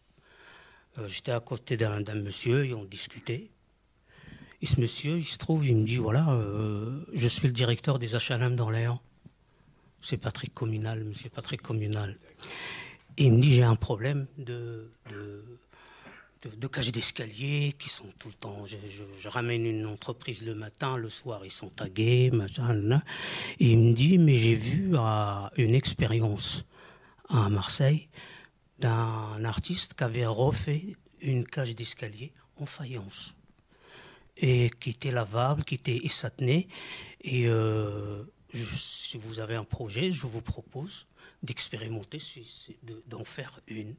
euh, 0.98 1.08
j'étais 1.08 1.32
à 1.32 1.40
côté 1.40 1.76
d'un 1.76 2.00
monsieur 2.14 2.64
et 2.64 2.74
on 2.74 2.84
discutait. 2.84 3.50
Et 4.62 4.66
ce 4.66 4.80
monsieur, 4.80 5.18
il 5.18 5.24
se 5.24 5.38
trouve, 5.38 5.66
il 5.66 5.76
me 5.76 5.84
dit 5.84 5.96
voilà, 5.96 6.30
euh, 6.30 7.04
je 7.12 7.28
suis 7.28 7.46
le 7.46 7.52
directeur 7.52 7.98
des 7.98 8.14
HLM 8.16 8.56
d'Orléans. 8.56 9.00
C'est 10.00 10.16
Patrick 10.16 10.54
Communal, 10.54 11.04
monsieur 11.04 11.30
Patrick 11.30 11.62
Communal. 11.62 12.16
Et 13.16 13.24
il 13.24 13.32
me 13.32 13.40
dit 13.40 13.54
j'ai 13.54 13.62
un 13.62 13.76
problème 13.76 14.26
de, 14.38 14.90
de 16.54 16.66
cages 16.66 16.92
d'escalier 16.92 17.74
qui 17.78 17.88
sont 17.88 18.06
tout 18.18 18.28
le 18.28 18.34
temps. 18.34 18.64
Je, 18.64 19.28
ramène 19.28 19.66
une 19.66 19.86
entreprise 19.86 20.42
le 20.44 20.54
matin, 20.54 20.96
le 20.96 21.08
soir 21.08 21.44
ils 21.44 21.50
sont 21.50 21.68
tagués, 21.68 22.30
machin. 22.30 23.02
Et 23.58 23.72
il 23.72 23.78
me 23.78 23.92
dit 23.92 24.18
mais 24.18 24.34
j'ai 24.34 24.54
vu 24.54 24.96
à 24.96 25.50
une 25.56 25.74
expérience 25.74 26.64
à 27.28 27.48
Marseille 27.48 28.08
d'un 28.78 29.44
artiste 29.44 29.94
qui 29.94 30.04
avait 30.04 30.26
refait 30.26 30.96
une 31.20 31.46
cage 31.46 31.74
d'escalier 31.74 32.32
en 32.60 32.66
faïence 32.66 33.34
et 34.36 34.70
qui 34.80 34.90
était 34.90 35.10
lavable, 35.10 35.64
qui 35.64 35.74
était 35.74 36.04
essatenée. 36.04 36.68
Et 37.22 37.48
euh, 37.48 38.22
si 38.54 39.16
vous 39.18 39.40
avez 39.40 39.54
un 39.54 39.64
projet, 39.64 40.10
je 40.10 40.26
vous 40.26 40.42
propose 40.42 41.06
d'expérimenter, 41.42 42.20
d'en 43.06 43.24
faire 43.24 43.60
une 43.66 43.94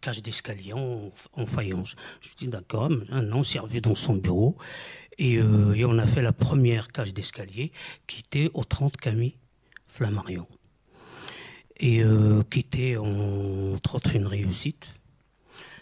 cage 0.00 0.22
d'escalier 0.22 0.72
en, 0.72 1.12
en, 1.32 1.46
faïence. 1.46 1.94
Je 2.20 2.28
dis 2.36 2.48
d'accord, 2.48 2.90
un 3.10 3.32
an 3.32 3.42
servi 3.42 3.80
dans 3.80 3.94
son 3.94 4.16
bureau. 4.16 4.56
Et, 5.18 5.38
euh, 5.38 5.74
et, 5.74 5.84
on 5.84 5.98
a 5.98 6.06
fait 6.06 6.22
la 6.22 6.32
première 6.32 6.88
cage 6.88 7.14
d'escalier 7.14 7.70
qui 8.06 8.20
était 8.20 8.50
au 8.54 8.64
30 8.64 8.96
Camille 8.96 9.36
Flammarion. 9.86 10.46
Et 11.78 12.02
euh, 12.04 12.42
qui 12.50 12.60
était 12.60 12.96
en, 12.96 13.72
entre 13.74 13.96
autres 13.96 14.14
une 14.14 14.26
réussite. 14.26 14.92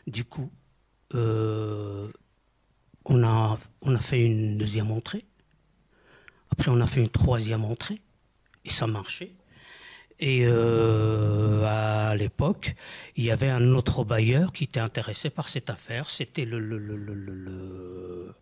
Du 0.07 0.25
coup, 0.25 0.51
euh, 1.15 2.09
on, 3.05 3.23
a, 3.23 3.59
on 3.83 3.95
a 3.95 4.01
fait 4.01 4.25
une 4.25 4.57
deuxième 4.57 4.91
entrée. 4.91 5.25
Après, 6.51 6.71
on 6.71 6.81
a 6.81 6.87
fait 6.87 7.01
une 7.01 7.09
troisième 7.09 7.65
entrée. 7.65 8.01
Et 8.65 8.71
ça 8.71 8.87
marchait. 8.87 9.33
Et 10.19 10.43
euh, 10.45 11.65
à 11.65 12.15
l'époque, 12.15 12.75
il 13.17 13.25
y 13.25 13.31
avait 13.31 13.49
un 13.49 13.73
autre 13.73 14.05
bailleur 14.05 14.53
qui 14.53 14.65
était 14.65 14.81
intéressé 14.81 15.31
par 15.31 15.49
cette 15.49 15.71
affaire. 15.71 16.11
C'était 16.11 16.45
le, 16.45 16.59
le, 16.59 16.79
le, 16.79 16.97
le, 16.97 18.35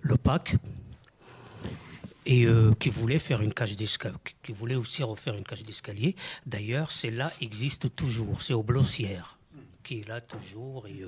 le 0.00 0.16
PAC. 0.16 0.56
Et 2.28 2.44
euh, 2.44 2.74
qui 2.74 2.90
voulait 2.90 3.20
faire 3.20 3.40
une 3.40 3.54
cage 3.54 3.76
d'escalier, 3.76 4.16
qui 4.42 4.52
voulait 4.52 4.74
aussi 4.74 5.02
refaire 5.04 5.34
une 5.34 5.44
cage 5.44 5.62
d'escalier. 5.62 6.16
D'ailleurs, 6.44 6.90
celle-là 6.90 7.32
existe 7.40 7.94
toujours. 7.94 8.42
C'est 8.42 8.52
au 8.52 8.64
Blossière, 8.64 9.38
qui 9.84 10.00
est 10.00 10.08
là 10.08 10.20
toujours. 10.20 10.88
Et, 10.88 11.04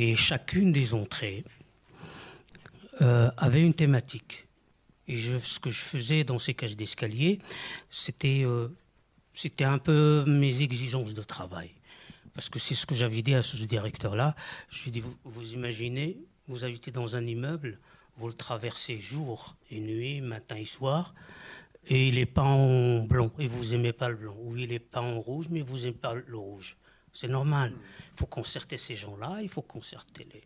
euh, 0.00 0.16
chacune 0.16 0.70
des 0.70 0.94
entrées 0.94 1.44
euh, 3.00 3.30
avait 3.36 3.62
une 3.62 3.74
thématique. 3.74 4.46
Et 5.08 5.16
ce 5.16 5.58
que 5.58 5.70
je 5.70 5.80
faisais 5.80 6.22
dans 6.22 6.38
ces 6.38 6.54
cages 6.54 6.76
d'escalier, 6.76 7.40
c'était 7.90 8.46
c'était 9.34 9.64
un 9.64 9.78
peu 9.78 10.24
mes 10.26 10.62
exigences 10.62 11.14
de 11.14 11.22
travail. 11.22 11.70
Parce 12.34 12.48
que 12.48 12.58
c'est 12.58 12.74
ce 12.74 12.86
que 12.86 12.94
j'avais 12.94 13.22
dit 13.22 13.34
à 13.34 13.42
ce 13.42 13.56
directeur-là. 13.56 14.34
Je 14.70 14.82
lui 14.82 14.88
ai 14.88 14.92
dit, 14.92 15.02
vous, 15.24 15.52
imaginez, 15.52 16.18
vous 16.48 16.64
habitez 16.64 16.90
dans 16.90 17.16
un 17.16 17.26
immeuble, 17.26 17.78
vous 18.22 18.28
le 18.28 18.34
traversez 18.34 18.98
jour 18.98 19.56
et 19.68 19.80
nuit, 19.80 20.20
matin 20.20 20.54
et 20.54 20.64
soir, 20.64 21.12
et 21.88 22.06
il 22.06 22.18
est 22.18 22.26
peint 22.26 22.44
en 22.44 23.00
blanc, 23.00 23.32
et 23.40 23.48
vous 23.48 23.74
aimez 23.74 23.92
pas 23.92 24.10
le 24.10 24.14
blanc. 24.14 24.36
Ou 24.38 24.56
il 24.56 24.72
est 24.72 24.78
peint 24.78 25.00
en 25.00 25.20
rouge, 25.20 25.46
mais 25.50 25.60
vous 25.60 25.78
n'aimez 25.78 25.90
pas 25.90 26.14
le 26.14 26.36
rouge. 26.36 26.76
C'est 27.12 27.26
normal. 27.26 27.74
Il 28.12 28.18
faut 28.20 28.26
concerter 28.26 28.76
ces 28.76 28.94
gens-là, 28.94 29.40
il 29.42 29.48
faut 29.48 29.60
concerter 29.60 30.28
les... 30.32 30.44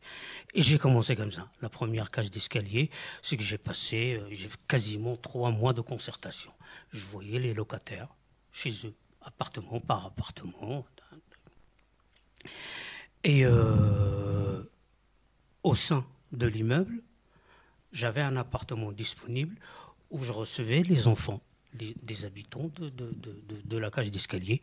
Et 0.54 0.62
j'ai 0.62 0.78
commencé 0.78 1.14
comme 1.16 1.30
ça. 1.30 1.50
La 1.60 1.68
première 1.68 2.10
cage 2.10 2.30
d'escalier, 2.30 2.88
c'est 3.20 3.36
que 3.36 3.42
j'ai 3.42 3.58
passé 3.58 4.22
euh, 4.22 4.48
quasiment 4.66 5.14
trois 5.16 5.50
mois 5.50 5.74
de 5.74 5.82
concertation. 5.82 6.52
Je 6.94 7.04
voyais 7.04 7.38
les 7.38 7.52
locataires, 7.52 8.08
chez 8.52 8.72
eux, 8.86 8.94
appartement 9.20 9.80
par 9.80 10.06
appartement. 10.06 10.86
Et 13.22 13.44
euh, 13.44 14.62
au 15.62 15.74
sein 15.74 16.06
de 16.32 16.46
l'immeuble, 16.46 17.02
j'avais 17.96 18.20
un 18.20 18.36
appartement 18.36 18.92
disponible 18.92 19.56
où 20.10 20.22
je 20.22 20.32
recevais 20.32 20.82
les 20.82 21.08
enfants 21.08 21.40
des, 21.72 22.24
habitants 22.24 22.70
de, 22.78 23.78
la 23.78 23.90
cage 23.90 24.10
d'escalier 24.10 24.60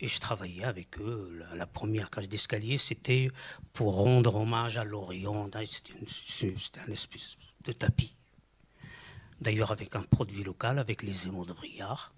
et 0.00 0.08
je 0.08 0.20
travaillais 0.20 0.64
avec 0.64 0.98
eux. 0.98 1.42
La, 1.54 1.66
première 1.66 2.10
cage 2.10 2.28
d'escalier, 2.28 2.76
c'était 2.78 3.30
pour 3.72 3.96
rendre 3.96 4.36
hommage 4.36 4.76
à 4.76 4.84
l'Orient. 4.84 5.50
C'était 5.64 5.94
un 6.86 6.92
espèce 6.92 7.36
de 7.64 7.72
tapis. 7.72 8.14
D'ailleurs, 9.40 9.72
avec 9.72 9.96
un 9.96 10.02
produit 10.02 10.44
local, 10.44 10.78
avec 10.78 11.02
les 11.02 11.26
émaux 11.26 11.44
de 11.44 11.52
Briard 11.52 12.12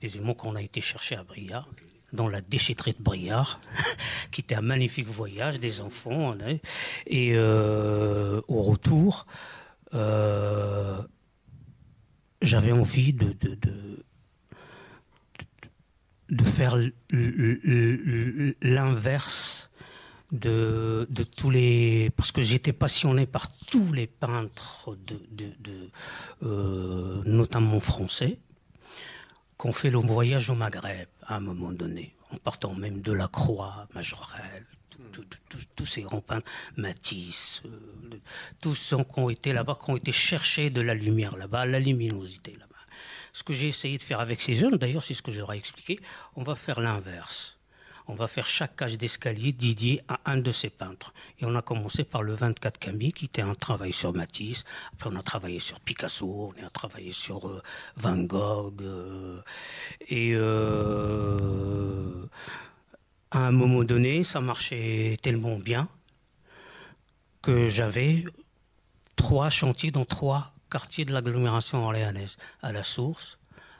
des 0.00 0.18
émaux 0.18 0.34
qu'on 0.34 0.56
a 0.56 0.62
été 0.62 0.80
chercher 0.80 1.16
à 1.16 1.24
Briard, 1.24 1.68
dans 2.12 2.28
la 2.28 2.40
déchetterie 2.40 2.92
de 2.92 3.02
Briard, 3.02 3.60
qui 4.30 4.40
était 4.40 4.54
un 4.54 4.62
magnifique 4.62 5.08
voyage 5.08 5.60
des 5.60 5.80
enfants. 5.80 6.34
Et 7.06 7.32
euh, 7.34 8.40
au 8.48 8.62
retour, 8.62 9.26
euh, 9.94 11.02
j'avais 12.42 12.72
envie 12.72 13.12
de, 13.12 13.34
faire 16.44 16.76
l'inverse 18.62 19.70
de, 20.32 21.06
tous 21.36 21.50
les 21.50 22.10
parce 22.16 22.32
que 22.32 22.42
j'étais 22.42 22.72
passionné 22.72 23.26
par 23.26 23.50
tous 23.66 23.92
les 23.92 24.06
peintres 24.06 24.96
euh, 26.42 27.22
notamment 27.24 27.80
français 27.80 28.38
qu'on 29.56 29.72
fait 29.72 29.90
le 29.90 29.98
voyage 29.98 30.50
au 30.50 30.54
Maghreb 30.54 31.08
à 31.26 31.36
un 31.36 31.40
moment 31.40 31.72
donné, 31.72 32.14
en 32.32 32.36
partant 32.36 32.74
même 32.74 33.00
de 33.00 33.12
la 33.12 33.28
Croix, 33.28 33.86
Majorelle, 33.94 34.66
tous 35.76 35.86
ces 35.86 36.02
grands 36.02 36.20
peintres, 36.20 36.50
Matisse, 36.76 37.62
euh, 37.64 38.18
tous 38.60 38.74
ceux 38.74 38.98
qui 38.98 39.18
ont 39.18 39.30
été 39.30 39.52
là-bas, 39.52 39.78
qui 39.82 39.90
ont 39.90 39.96
été 39.96 40.12
chercher 40.12 40.70
de 40.70 40.80
la 40.80 40.94
lumière 40.94 41.36
là-bas, 41.36 41.66
la 41.66 41.80
luminosité 41.80 42.52
là-bas. 42.52 42.74
Ce 43.32 43.42
que 43.42 43.52
j'ai 43.52 43.68
essayé 43.68 43.98
de 43.98 44.02
faire 44.02 44.20
avec 44.20 44.40
ces 44.40 44.54
jeunes, 44.54 44.76
d'ailleurs, 44.76 45.02
c'est 45.02 45.14
ce 45.14 45.22
que 45.22 45.32
j'aurais 45.32 45.58
expliqué, 45.58 46.00
on 46.36 46.42
va 46.42 46.54
faire 46.54 46.80
l'inverse. 46.80 47.55
On 48.08 48.14
va 48.14 48.26
faire 48.28 48.46
chaque 48.46 48.76
cage 48.76 48.98
d'escalier 48.98 49.52
dédié 49.52 50.02
à 50.08 50.20
un 50.26 50.36
de 50.36 50.50
ces 50.50 50.70
peintres. 50.70 51.12
Et 51.40 51.44
on 51.44 51.54
a 51.56 51.62
commencé 51.62 52.04
par 52.04 52.22
le 52.22 52.34
24 52.34 52.78
Camille, 52.78 53.12
qui 53.12 53.26
était 53.26 53.42
un 53.42 53.54
travail 53.54 53.92
sur 53.92 54.12
Matisse. 54.12 54.64
Après, 54.92 55.10
on 55.12 55.16
a 55.16 55.22
travaillé 55.22 55.58
sur 55.58 55.80
Picasso, 55.80 56.52
on 56.56 56.64
a 56.64 56.70
travaillé 56.70 57.10
sur 57.10 57.48
euh, 57.48 57.62
Van 57.96 58.16
Gogh. 58.16 58.80
Euh, 58.82 59.40
et 60.08 60.32
euh, 60.34 62.26
à 63.30 63.46
un 63.46 63.52
moment 63.52 63.82
donné, 63.82 64.24
ça 64.24 64.40
marchait 64.40 65.16
tellement 65.20 65.58
bien 65.58 65.88
que 67.42 67.68
j'avais 67.68 68.24
trois 69.16 69.50
chantiers 69.50 69.90
dans 69.90 70.04
trois 70.04 70.52
quartiers 70.70 71.04
de 71.04 71.12
l'agglomération 71.12 71.84
orléanaise, 71.84 72.36
à 72.62 72.72
la 72.72 72.82
Source, 72.82 73.38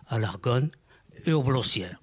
à 0.08 0.18
l'Argonne 0.18 0.70
et 1.24 1.32
au 1.32 1.42
Blossière. 1.42 2.00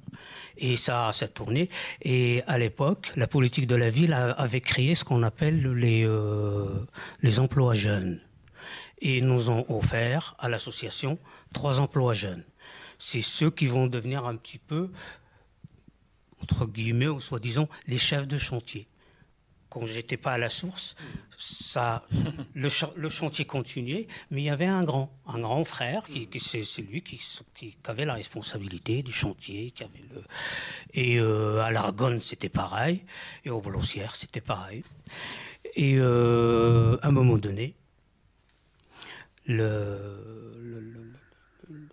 Et 0.58 0.76
ça, 0.76 1.12
ça 1.14 1.28
tourné. 1.28 1.70
Et 2.02 2.44
à 2.48 2.58
l'époque, 2.58 3.12
la 3.16 3.28
politique 3.28 3.68
de 3.68 3.76
la 3.76 3.90
ville 3.90 4.14
avait 4.14 4.62
créé 4.62 4.96
ce 4.96 5.04
qu'on 5.04 5.24
appelle 5.24 5.62
les, 5.74 6.04
euh, 6.06 6.86
les 7.22 7.40
emplois 7.40 7.74
jeunes. 7.74 8.20
Et 9.02 9.22
nous 9.22 9.50
ont 9.50 9.66
offert 9.70 10.36
à 10.40 10.50
l'association 10.50 11.18
trois 11.54 11.80
emplois 11.80 12.14
jeunes. 12.14 12.44
C'est 12.98 13.22
ceux 13.22 13.52
qui 13.52 13.68
vont 13.68 13.88
devenir 13.88 14.26
un 14.26 14.36
petit 14.36 14.60
peu, 14.60 14.90
entre 16.42 16.66
guillemets, 16.66 17.08
ou 17.08 17.20
soi-disant, 17.20 17.68
les 17.88 17.98
chefs 17.98 18.28
de 18.28 18.38
chantier 18.38 18.88
quand 19.74 19.88
j'étais 19.88 20.18
pas 20.18 20.34
à 20.34 20.38
la 20.38 20.50
source, 20.50 20.96
ça, 21.36 22.06
le, 22.54 22.70
chantier 23.10 23.46
continuait, 23.46 24.06
mais 24.30 24.42
il 24.42 24.46
y 24.46 24.50
avait 24.52 24.68
un 24.68 24.84
grand, 24.84 25.12
un 25.26 25.40
grand 25.40 25.64
frère 25.64 26.04
qui, 26.04 26.30
c'est 26.40 26.82
lui 26.84 27.02
qui, 27.02 27.76
avait 27.86 28.06
la 28.06 28.14
responsabilité 28.14 29.02
du 29.02 29.12
chantier, 29.12 29.72
qui 29.72 29.84
avait 29.84 30.06
le, 30.14 30.22
et 30.94 31.20
euh, 31.20 31.64
à 31.64 31.72
l'Argonne 31.72 32.20
c'était 32.20 32.50
pareil, 32.50 33.04
et 33.46 33.50
au 33.50 33.62
Blossière 33.62 34.16
c'était 34.16 34.42
pareil, 34.42 34.84
et 35.74 35.96
euh, 35.98 37.00
à 37.02 37.08
un 37.08 37.12
moment 37.12 37.40
donné, 37.40 37.74
le, 39.48 40.60
le 40.62 41.90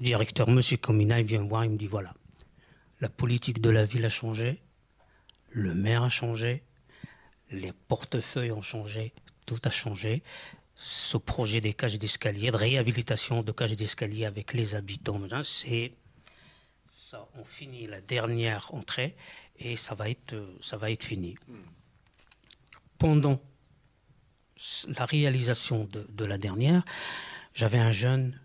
directeur 0.00 0.48
Monsieur 0.48 0.78
Comina 0.78 1.20
il 1.20 1.26
vient 1.26 1.42
me 1.42 1.48
voir, 1.48 1.66
il 1.66 1.72
me 1.72 1.76
dit 1.76 1.88
voilà, 1.88 2.14
la 3.02 3.10
politique 3.10 3.60
de 3.60 3.68
la 3.68 3.84
ville 3.84 4.06
a 4.06 4.08
changé, 4.08 4.62
le 5.50 5.74
maire 5.74 6.04
a 6.04 6.08
changé 6.08 6.62
les 7.50 7.72
portefeuilles 7.72 8.52
ont 8.52 8.62
changé, 8.62 9.12
tout 9.46 9.58
a 9.64 9.70
changé. 9.70 10.22
Ce 10.74 11.16
projet 11.16 11.60
des 11.60 11.74
cages 11.74 11.98
d'escalier, 11.98 12.50
de 12.50 12.56
réhabilitation 12.56 13.40
de 13.42 13.52
cages 13.52 13.74
d'escalier 13.74 14.26
avec 14.26 14.52
les 14.52 14.74
habitants, 14.74 15.20
c'est 15.42 15.92
ça. 16.88 17.28
On 17.36 17.44
finit 17.44 17.86
la 17.86 18.00
dernière 18.00 18.72
entrée 18.72 19.16
et 19.58 19.74
ça 19.76 19.94
va 19.94 20.08
être, 20.08 20.36
ça 20.60 20.76
va 20.76 20.90
être 20.90 21.04
fini. 21.04 21.36
Pendant 22.98 23.40
la 24.98 25.04
réalisation 25.04 25.84
de, 25.84 26.06
de 26.08 26.24
la 26.24 26.38
dernière, 26.38 26.84
j'avais 27.54 27.78
un 27.78 27.92
jeune 27.92 28.40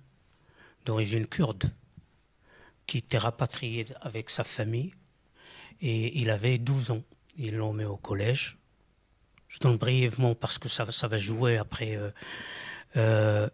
d'origine 0.85 1.27
kurde 1.27 1.71
qui 2.87 2.97
était 2.99 3.17
rapatrié 3.17 3.85
avec 4.01 4.29
sa 4.29 4.43
famille 4.43 4.93
et 5.81 6.19
il 6.19 6.29
avait 6.29 6.57
12 6.57 6.91
ans. 6.91 7.03
Ils 7.37 7.55
l'ont 7.55 7.73
mis 7.73 7.85
au 7.85 7.97
collège 7.97 8.57
je 9.53 9.59
donne 9.59 9.77
brièvement 9.77 10.33
parce 10.33 10.57
que 10.57 10.67
ça, 10.67 10.83
va 10.83 11.17
jouer 11.17 11.57
après. 11.57 11.95
Euh, 11.95 12.09
euh, 12.97 13.49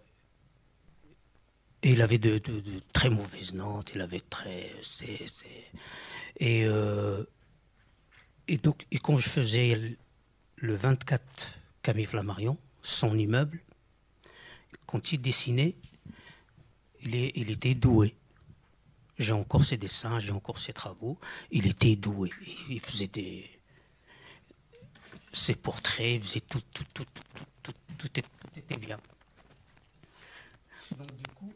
il 1.84 2.02
avait 2.02 2.18
de, 2.18 2.40
très 2.94 3.10
mauvaises 3.10 3.54
notes, 3.54 3.92
il 3.96 4.02
avait 4.02 4.22
très. 4.22 4.72
et, 6.38 6.66
euh, 6.66 7.24
et 8.48 8.58
donc, 8.58 8.86
quand 9.04 9.18
je 9.18 9.28
faisais 9.28 9.98
le 10.56 10.76
24 10.76 11.22
Camille 11.82 12.06
Flammarion, 12.06 12.58
son 12.82 13.18
immeuble, 13.18 13.62
quand 14.86 15.12
il 15.12 15.20
dessinait, 15.20 15.76
il 17.02 17.52
était 17.52 17.76
doué. 17.76 18.16
J'ai 19.18 19.34
encore 19.34 19.66
ses 19.66 19.78
dessins, 19.78 20.18
j'ai 20.20 20.32
encore 20.32 20.60
ses 20.60 20.72
travaux. 20.72 21.18
Il 21.52 21.68
était 21.68 21.98
doué. 21.98 22.30
Il 22.70 22.80
faisait 22.80 23.08
des, 23.08 23.59
ses 25.32 25.56
portraits, 25.56 26.22
faisait 26.22 26.42
tout, 26.42 26.62
tout, 26.74 26.84
tout, 26.94 27.06
tout, 27.64 27.74
tout, 27.98 28.22
était 28.56 28.78
bien. 28.78 29.00
Donc 30.98 31.16
du 31.16 31.28
coup, 31.36 31.54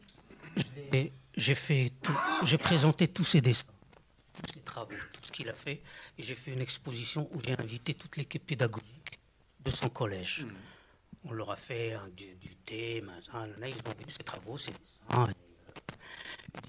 j'ai 1.36 1.54
fait, 1.54 1.92
j'ai 2.44 2.58
présenté 2.58 3.08
tous 3.08 3.24
ses 3.24 3.40
dessins, 3.40 3.66
tous 4.34 4.54
ses 4.54 4.60
travaux, 4.60 4.94
tout 5.12 5.22
ce 5.22 5.32
qu'il 5.32 5.48
a 5.48 5.54
fait, 5.54 5.82
et 6.18 6.22
j'ai 6.22 6.34
fait 6.34 6.52
une 6.52 6.60
exposition 6.60 7.28
où 7.32 7.40
j'ai 7.44 7.58
invité 7.58 7.94
toute 7.94 8.16
l'équipe 8.16 8.44
pédagogique 8.44 9.18
de 9.60 9.70
son 9.70 9.88
collège. 9.88 10.44
Hmm. 10.44 10.52
On 11.26 11.32
leur 11.32 11.50
a 11.50 11.56
fait 11.56 11.96
du, 12.14 12.54
thé, 12.66 13.00
là, 13.00 13.68
ils 13.68 13.74
ont 13.74 13.94
vu 13.98 14.04
ses 14.08 14.22
travaux, 14.22 14.58
ses 14.58 14.72
dessins. 14.72 15.24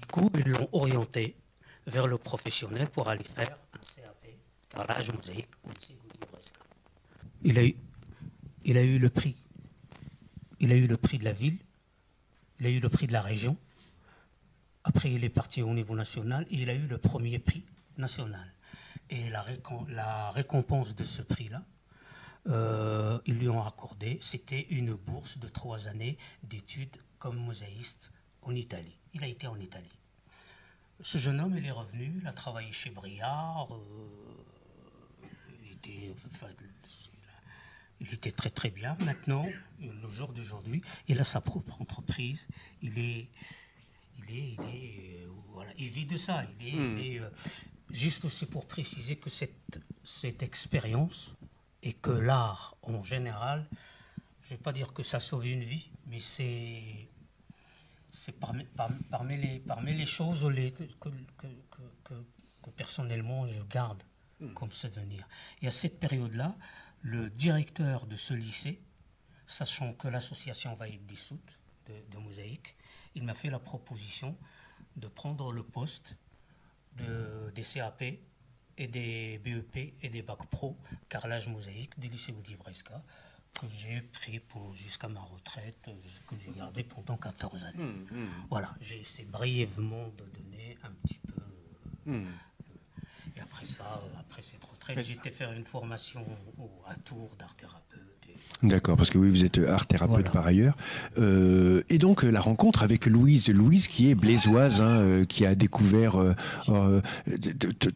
du 0.00 0.06
coup, 0.10 0.30
ils 0.34 0.48
l'ont 0.48 0.68
orienté 0.72 1.36
vers 1.86 2.06
le 2.06 2.18
professionnel 2.18 2.88
pour 2.88 3.08
aller 3.08 3.24
faire 3.24 3.58
un 3.74 3.78
CAP 3.78 4.26
par 4.70 4.86
l'âge 4.86 5.10
mosaïque 5.12 5.48
il 7.46 7.58
a, 7.60 7.64
eu, 7.64 7.76
il 8.64 8.76
a 8.76 8.82
eu 8.82 8.98
le 8.98 9.08
prix. 9.08 9.36
Il 10.58 10.72
a 10.72 10.74
eu 10.74 10.86
le 10.86 10.96
prix 10.96 11.18
de 11.18 11.24
la 11.24 11.32
ville, 11.32 11.58
il 12.58 12.66
a 12.66 12.70
eu 12.70 12.80
le 12.80 12.88
prix 12.88 13.06
de 13.06 13.12
la 13.12 13.20
région. 13.20 13.56
Après, 14.82 15.12
il 15.12 15.22
est 15.22 15.28
parti 15.30 15.62
au 15.62 15.72
niveau 15.72 15.94
national 15.94 16.44
et 16.50 16.56
il 16.62 16.70
a 16.70 16.74
eu 16.74 16.86
le 16.86 16.98
premier 16.98 17.38
prix 17.38 17.64
national. 17.98 18.52
Et 19.10 19.30
la, 19.30 20.30
récompense 20.30 20.96
de 20.96 21.04
ce 21.04 21.22
prix-là, 21.22 21.62
euh, 22.48 23.20
ils 23.26 23.38
lui 23.38 23.48
ont 23.48 23.64
accordé, 23.64 24.18
c'était 24.20 24.66
une 24.70 24.94
bourse 24.94 25.38
de 25.38 25.46
trois 25.46 25.86
années 25.86 26.18
d'études 26.42 26.96
comme 27.20 27.36
mosaïste 27.36 28.10
en 28.42 28.54
Italie. 28.56 28.98
Il 29.14 29.22
a 29.22 29.28
été 29.28 29.46
en 29.46 29.58
Italie. 29.60 29.98
Ce 31.00 31.18
jeune 31.18 31.40
homme, 31.40 31.56
il 31.56 31.64
est 31.64 31.70
revenu, 31.70 32.12
il 32.20 32.26
a 32.26 32.32
travaillé 32.32 32.72
chez 32.72 32.90
Briard. 32.90 33.68
Euh, 33.72 35.28
il 35.64 35.72
était, 35.72 36.14
il 38.00 38.12
était 38.12 38.30
très 38.30 38.50
très 38.50 38.70
bien. 38.70 38.96
Maintenant, 39.00 39.46
le 39.80 40.10
jour 40.10 40.32
d'aujourd'hui, 40.32 40.82
il 41.08 41.18
a 41.20 41.24
sa 41.24 41.40
propre 41.40 41.80
entreprise. 41.80 42.46
Il 42.82 42.98
est, 42.98 43.28
il 44.18 44.36
est, 44.36 44.50
il 44.52 44.60
est, 44.60 45.22
euh, 45.22 45.28
voilà, 45.52 45.70
il 45.78 45.88
vit 45.88 46.06
de 46.06 46.16
ça. 46.16 46.44
Il 46.60 46.68
est, 46.68 46.72
hmm. 47.20 47.24
euh, 47.24 47.30
juste 47.90 48.24
aussi 48.24 48.46
pour 48.46 48.66
préciser 48.66 49.16
que 49.16 49.30
cette, 49.30 49.80
cette 50.04 50.42
expérience 50.42 51.34
et 51.82 51.92
que 51.92 52.10
l'art 52.10 52.76
en 52.82 53.02
général, 53.02 53.66
je 54.42 54.52
ne 54.52 54.58
vais 54.58 54.62
pas 54.62 54.72
dire 54.72 54.92
que 54.92 55.02
ça 55.02 55.20
sauve 55.20 55.46
une 55.46 55.64
vie, 55.64 55.90
mais 56.06 56.20
c'est 56.20 57.08
c'est 58.10 58.32
parmi, 58.32 58.64
parmi, 59.10 59.36
les, 59.36 59.58
parmi 59.58 59.92
les 59.92 60.06
choses 60.06 60.46
les, 60.46 60.72
que, 60.72 60.84
que, 60.84 61.08
que, 62.04 62.14
que, 62.62 62.70
personnellement 62.74 63.46
je 63.46 63.62
garde 63.64 64.02
hmm. 64.40 64.54
comme 64.54 64.72
souvenir. 64.72 65.28
Et 65.60 65.66
à 65.66 65.70
cette 65.70 66.00
période-là, 66.00 66.56
le 67.02 67.30
directeur 67.30 68.06
de 68.06 68.16
ce 68.16 68.34
lycée, 68.34 68.80
sachant 69.46 69.92
que 69.94 70.08
l'association 70.08 70.74
va 70.74 70.88
être 70.88 71.04
dissoute 71.06 71.58
de, 71.86 72.18
Mosaïque, 72.18 72.76
il 73.14 73.22
m'a 73.22 73.34
fait 73.34 73.50
la 73.50 73.60
proposition 73.60 74.36
de 74.96 75.08
prendre 75.08 75.52
le 75.52 75.62
poste 75.62 76.16
de, 76.96 77.50
des 77.54 77.62
CAP 77.62 78.02
et 78.78 78.88
des 78.88 79.38
BEP 79.38 79.94
et 80.02 80.08
des 80.08 80.22
bacs 80.22 80.46
pro 80.50 80.76
carrelage 81.08 81.48
mosaïque 81.48 81.98
du 81.98 82.08
lycée 82.08 82.32
Bresca 82.58 83.02
que 83.60 83.68
j'ai 83.68 84.02
pris 84.02 84.40
jusqu'à 84.74 85.08
ma 85.08 85.20
retraite, 85.20 85.88
que 86.28 86.36
j'ai 86.38 86.50
gardé 86.50 86.84
pendant 86.84 87.16
14 87.16 87.64
années. 87.64 87.82
Mmh, 87.82 88.06
mmh. 88.10 88.28
Voilà, 88.50 88.74
j'ai 88.80 89.00
essayé 89.00 89.26
brièvement 89.26 90.08
de 90.08 90.24
donner 90.24 90.76
un 90.82 90.90
petit 90.90 91.18
peu 91.18 92.10
mmh. 92.10 92.26
Et 93.36 93.40
après 93.40 93.66
ça, 93.66 93.84
euh, 93.84 94.20
après 94.20 94.40
cette 94.40 94.64
retraite, 94.64 94.98
j'étais 95.06 95.30
faire 95.30 95.52
une 95.52 95.64
formation 95.64 96.24
à 96.88 96.94
Tours 96.94 97.36
d'art 97.38 97.54
thérapeute. 97.56 97.82
D'accord, 98.62 98.96
parce 98.96 99.10
que 99.10 99.18
oui, 99.18 99.28
vous 99.28 99.44
êtes 99.44 99.58
art 99.58 99.86
thérapeute 99.86 100.30
par 100.30 100.46
ailleurs. 100.46 100.76
Euh, 101.18 101.82
et 101.90 101.98
donc 101.98 102.24
euh, 102.24 102.30
la 102.30 102.40
rencontre 102.40 102.82
avec 102.82 103.04
Louise, 103.06 103.48
Louise 103.50 103.88
qui 103.88 104.10
est 104.10 104.14
blésoise, 104.14 104.80
hein, 104.80 105.24
qui 105.28 105.44
a 105.44 105.54
découvert 105.54 106.14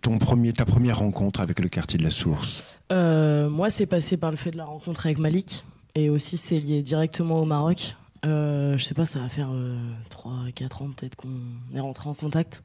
ton 0.02 0.18
premier, 0.18 0.52
ta 0.52 0.64
première 0.64 0.98
rencontre 0.98 1.40
avec 1.40 1.60
le 1.60 1.68
quartier 1.68 1.98
de 1.98 2.04
la 2.04 2.10
Source. 2.10 2.78
moi, 2.90 3.70
c'est 3.70 3.86
passé 3.86 4.16
par 4.16 4.30
le 4.30 4.36
fait 4.36 4.50
de 4.50 4.58
la 4.58 4.66
rencontre 4.66 5.06
avec 5.06 5.18
Malik, 5.18 5.64
et 5.94 6.10
aussi 6.10 6.36
c'est 6.36 6.60
lié 6.60 6.82
directement 6.82 7.40
au 7.40 7.46
Maroc. 7.46 7.96
je 8.24 8.76
sais 8.78 8.94
pas, 8.94 9.06
ça 9.06 9.20
va 9.20 9.28
faire 9.28 9.50
3-4 10.10 10.82
ans 10.82 10.90
peut-être 10.90 11.16
qu'on 11.16 11.30
est 11.74 11.80
rentré 11.80 12.10
en 12.10 12.14
contact 12.14 12.62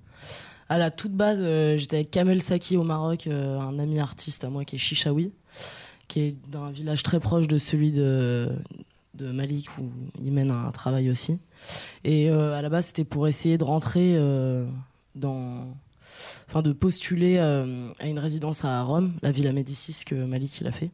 à 0.70 0.78
la 0.78 0.92
toute 0.92 1.12
base, 1.12 1.40
euh, 1.42 1.78
j'étais 1.78 1.98
avec 1.98 2.12
Kamel 2.12 2.42
Saki 2.42 2.78
au 2.78 2.84
Maroc, 2.84 3.28
euh, 3.28 3.60
un 3.60 3.78
ami 3.78 4.00
artiste 4.00 4.44
à 4.44 4.50
moi 4.50 4.66
qui 4.66 4.76
est 4.76 4.80
Chichaoui, 4.80 5.32
qui 6.08 6.22
est 6.22 6.36
d'un 6.50 6.72
village 6.72 7.04
très 7.04 7.20
proche 7.20 7.48
de 7.48 7.58
celui 7.58 7.92
de, 7.92 8.52
de 9.14 9.32
Malik 9.32 9.78
où 9.78 9.92
il 10.24 10.32
mène 10.32 10.52
un 10.52 10.72
travail 10.72 11.10
aussi. 11.10 11.40
Et 12.04 12.30
euh, 12.30 12.58
à 12.58 12.62
la 12.62 12.70
base, 12.70 12.88
c'était 12.88 13.04
pour 13.04 13.28
essayer 13.28 13.58
de 13.58 13.64
rentrer 13.64 14.18
dans, 15.14 15.68
enfin 16.48 16.62
de 16.62 16.74
postuler 16.74 17.38
à 17.38 17.64
une 18.06 18.20
résidence 18.20 18.66
à 18.66 18.82
Rome, 18.82 19.14
la 19.22 19.32
Villa 19.32 19.52
Médicis 19.52 20.04
que 20.06 20.16
Malik 20.16 20.62
il 20.62 20.68
a 20.68 20.72
fait. 20.72 20.90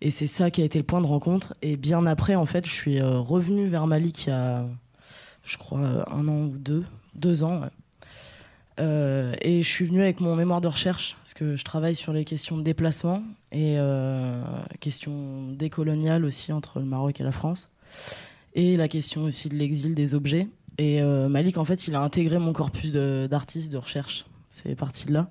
Et 0.00 0.10
c'est 0.10 0.26
ça 0.26 0.50
qui 0.50 0.60
a 0.62 0.64
été 0.64 0.78
le 0.78 0.84
point 0.84 1.00
de 1.00 1.06
rencontre. 1.06 1.54
Et 1.62 1.76
bien 1.76 2.04
après, 2.06 2.34
en 2.34 2.46
fait, 2.46 2.66
je 2.66 2.72
suis 2.72 3.00
revenu 3.00 3.66
vers 3.66 3.86
Malik 3.86 4.26
il 4.26 4.30
y 4.30 4.32
a, 4.32 4.66
je 5.42 5.56
crois, 5.56 5.80
un 6.10 6.28
an 6.28 6.44
ou 6.44 6.58
deux, 6.58 6.84
deux 7.14 7.42
ans. 7.42 7.62
Euh, 8.80 9.34
et 9.40 9.62
je 9.62 9.70
suis 9.70 9.84
venu 9.84 10.00
avec 10.00 10.20
mon 10.20 10.34
mémoire 10.34 10.60
de 10.60 10.66
recherche 10.66 11.16
parce 11.22 11.34
que 11.34 11.54
je 11.54 11.64
travaille 11.64 11.94
sur 11.94 12.12
les 12.12 12.24
questions 12.24 12.56
de 12.56 12.62
déplacement 12.62 13.22
et 13.52 13.76
euh, 13.78 14.42
questions 14.80 15.52
décoloniales 15.52 16.24
aussi 16.24 16.52
entre 16.52 16.80
le 16.80 16.84
Maroc 16.84 17.20
et 17.20 17.24
la 17.24 17.30
France 17.30 17.70
et 18.54 18.76
la 18.76 18.88
question 18.88 19.24
aussi 19.24 19.48
de 19.48 19.54
l'exil 19.54 19.94
des 19.94 20.14
objets. 20.14 20.48
Et 20.78 21.00
euh, 21.00 21.28
Malik, 21.28 21.56
en 21.56 21.64
fait, 21.64 21.86
il 21.86 21.94
a 21.94 22.00
intégré 22.00 22.38
mon 22.38 22.52
corpus 22.52 22.90
de- 22.90 23.28
d'artistes 23.30 23.72
de, 23.72 23.78
recherche. 23.78 24.26
C'est 24.50 24.74
parti 24.74 25.06
de 25.06 25.12
là. 25.12 25.28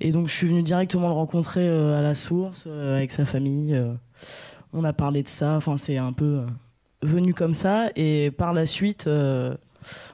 Et 0.00 0.12
donc, 0.12 0.28
je 0.28 0.32
suis 0.34 0.46
venu 0.46 0.62
directement 0.62 1.08
le 1.08 1.14
rencontrer 1.14 1.68
euh, 1.68 1.98
à 1.98 2.02
la 2.02 2.14
source 2.14 2.68
avec 2.68 3.10
sa 3.10 3.24
famille. 3.24 3.80
on 4.72 4.84
a 4.84 4.92
parlé 4.92 5.24
de 5.24 5.28
ça. 5.28 5.56
Enfin, 5.56 5.78
c'est 5.78 5.96
un 5.96 6.12
peu 6.12 6.42
venu 7.02 7.34
comme 7.34 7.54
ça. 7.54 7.90
Et 7.96 8.30
par 8.30 8.52
la 8.52 8.66
suite, 8.66 9.08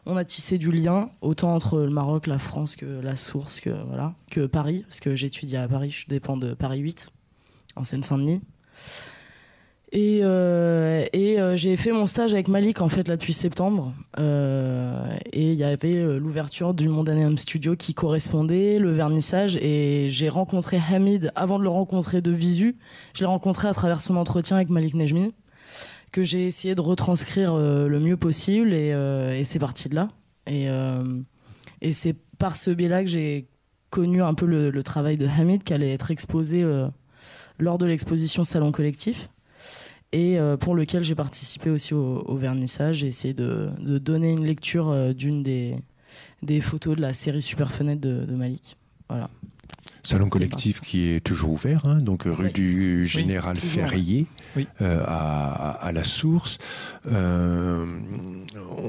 on 0.07 0.17
a 0.17 0.25
tissé 0.25 0.59
du 0.59 0.71
lien 0.71 1.11
autant 1.21 1.55
entre 1.55 1.81
le 1.81 1.91
Maroc, 1.91 2.27
la 2.27 2.39
France 2.39 2.77
que 2.77 2.87
la 2.87 3.17
source, 3.17 3.61
que 3.61 3.71
voilà, 3.87 4.15
que 4.31 4.47
Paris, 4.47 4.85
parce 4.87 5.01
que 5.01 5.15
j'étudie 5.15 5.57
à 5.57 5.69
Paris. 5.69 5.91
Je 5.91 6.07
dépends 6.09 6.37
de 6.37 6.55
Paris 6.55 6.81
8 6.81 7.09
en 7.77 7.85
Seine-Saint-Denis. 7.85 8.41
Et, 9.95 10.23
euh, 10.25 11.07
euh, 11.15 11.55
j'ai 11.55 11.77
fait 11.77 11.93
mon 11.93 12.07
stage 12.07 12.35
avec 12.35 12.49
Malik 12.49 12.83
en 12.83 12.89
fait 12.89 13.07
là 13.07 13.17
depuis 13.17 13.33
septembre. 13.33 13.95
Euh, 14.19 15.17
et 15.33 15.53
il 15.53 15.55
y 15.57 15.63
avait 15.63 16.19
l'ouverture 16.19 16.75
du 16.75 16.89
Mondaneum 16.89 17.39
Studio 17.39 17.77
qui 17.77 17.95
correspondait, 17.95 18.81
le 18.81 18.91
vernissage. 18.91 19.57
Et 19.59 20.09
j'ai 20.09 20.29
rencontré 20.29 20.81
Hamid 20.91 21.31
avant 21.37 21.59
de 21.59 21.63
le 21.63 21.69
rencontrer 21.69 22.21
de 22.23 22.33
visu. 22.33 22.77
Je 23.15 23.21
l'ai 23.21 23.27
rencontré 23.27 23.69
à 23.69 23.73
travers 23.73 24.01
son 24.01 24.17
entretien 24.17 24.57
avec 24.57 24.69
Malik 24.69 24.95
Nejmi, 24.95 25.33
que 26.15 26.23
j'ai 26.23 26.47
essayé 26.47 26.77
de 26.77 26.81
retranscrire 26.81 27.55
euh, 27.55 27.89
le 27.89 27.99
mieux 27.99 28.17
possible. 28.17 28.73
Et, 28.73 28.93
euh, 28.93 29.37
et 29.37 29.43
c'est 29.43 29.59
parti 29.59 29.89
de 29.89 29.97
là. 29.97 30.11
Et, 30.47 30.71
euh, 30.71 31.21
et 31.81 31.91
c'est 31.91 32.15
par 32.39 32.57
ce 32.57 32.71
biais-là 32.71 33.03
que 33.03 33.11
j'ai 33.11 33.49
connu 33.91 34.23
un 34.23 34.35
peu 34.35 34.47
le, 34.47 34.83
travail 34.85 35.17
de 35.17 35.27
Hamid 35.27 35.65
qui 35.65 35.75
allait 35.75 35.93
être 35.93 36.13
exposé 36.13 36.65
lors 37.59 37.79
de 37.79 37.87
l'exposition 37.87 38.43
Salon 38.45 38.73
Collectif 38.73 39.29
et 40.11 40.37
pour 40.59 40.75
lequel 40.75 41.05
j'ai 41.05 41.15
participé 41.15 41.71
aussi 41.71 41.95
au, 41.95 42.37
vernissage. 42.37 42.97
J'ai 42.97 43.07
essayé 43.07 43.35
de, 43.35 43.71
donner 43.99 44.33
une 44.33 44.45
lecture 44.45 45.15
d'une 45.15 45.45
des, 45.45 45.77
des 46.43 46.61
photos 46.61 46.97
de 46.97 47.03
la 47.03 47.13
série 47.13 47.41
Super 47.41 47.73
Fenêtre 47.73 48.01
de, 48.01 48.25
de 48.25 48.35
Malik. 48.35 48.77
Voilà. 49.09 49.31
Salon 50.05 50.29
collectif 50.29 50.81
qui 50.81 51.09
est 51.09 51.21
toujours 51.21 51.51
ouvert, 51.53 51.87
hein, 51.87 51.97
donc 51.97 52.25
rue 52.27 52.47
Oui. 52.47 52.53
du 52.53 53.07
Général 53.07 53.57
Ferrier 53.57 54.27
Oui. 54.55 54.67
euh, 54.83 55.03
à, 55.07 55.91
la 55.93 56.05
source. 56.05 56.59
Euh, 57.11 57.87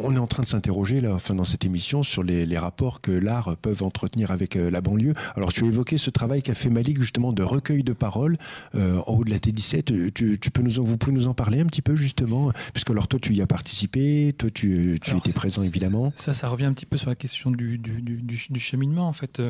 on 0.04 0.14
est 0.16 0.20
en 0.20 0.28
train 0.28 0.44
de 0.44 0.48
s'interroger 0.48 1.00
là, 1.00 1.14
enfin, 1.14 1.34
dans 1.36 1.46
cette 1.46 1.64
émission 1.66 2.04
sur 2.04 2.22
les, 2.22 2.46
les 2.46 2.58
rapports 2.58 3.00
que 3.00 3.12
l'art 3.12 3.56
peut 3.62 3.76
entretenir 3.82 4.32
avec 4.32 4.56
euh, 4.58 4.70
la 4.70 4.82
banlieue. 4.82 5.14
Alors 5.36 5.54
tu 5.54 5.64
as 5.64 5.68
évoqué 5.68 5.98
ce 5.98 6.10
travail 6.10 6.42
qu'a 6.42 6.54
fait 6.54 6.70
Malik 6.70 7.00
justement 7.00 7.32
de 7.32 7.44
recueil 7.44 7.84
de 7.84 7.94
paroles 7.94 8.36
euh, 8.76 9.00
en 9.08 9.14
haut 9.14 9.24
de 9.24 9.30
la 9.30 9.38
T17. 9.38 10.12
Tu, 10.12 10.38
tu 10.38 10.52
peux 10.52 10.62
nous 10.62 10.80
en, 10.80 10.84
vous 10.84 10.98
pouvez 10.98 11.14
nous 11.16 11.28
en 11.28 11.34
parler 11.34 11.62
un 11.62 11.66
petit 11.66 11.82
peu 11.82 11.96
justement, 11.96 12.52
puisque 12.74 12.90
alors 12.90 13.08
toi 13.08 13.20
tu 13.22 13.34
y 13.34 13.42
as 13.42 13.48
participé, 13.48 14.36
toi 14.38 14.50
tu, 14.54 15.00
tu 15.02 15.12
Alors, 15.12 15.22
étais 15.26 15.34
présent 15.34 15.64
évidemment. 15.64 16.12
Ça, 16.18 16.34
ça 16.34 16.48
revient 16.50 16.66
un 16.66 16.74
petit 16.74 16.86
peu 16.86 16.98
sur 16.98 17.10
la 17.10 17.16
question 17.16 17.52
du, 17.52 17.78
du, 17.78 18.02
du- 18.02 18.22
du- 18.22 18.48
du 18.50 18.60
cheminement, 18.60 19.08
en 19.08 19.14
fait. 19.14 19.42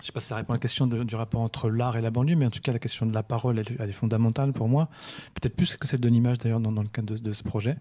Je 0.00 0.06
sais 0.06 0.12
pas 0.12 0.20
si 0.20 0.26
ça 0.26 0.36
répond 0.36 0.52
à 0.52 0.56
la 0.56 0.60
question 0.60 0.86
du 0.86 1.14
rapport 1.14 1.40
entre 1.40 1.70
l'art 1.70 1.96
et 1.96 2.02
la 2.02 2.10
banlieue, 2.10 2.36
mais 2.36 2.46
en 2.46 2.50
tout 2.50 2.60
cas, 2.60 2.72
la 2.72 2.78
question 2.78 3.06
de 3.06 3.14
la 3.14 3.22
parole, 3.22 3.58
elle, 3.58 3.88
est 3.88 3.92
fondamentale 3.92 4.52
pour 4.52 4.68
moi. 4.68 4.88
Peut-être 5.34 5.56
plus 5.56 5.76
que 5.76 5.86
celle 5.86 6.00
de 6.00 6.08
l'image, 6.08 6.38
d'ailleurs, 6.38 6.60
dans, 6.60 6.70
le 6.70 6.88
cadre 6.88 7.16
de, 7.16 7.32
ce 7.32 7.42
projet. 7.42 7.76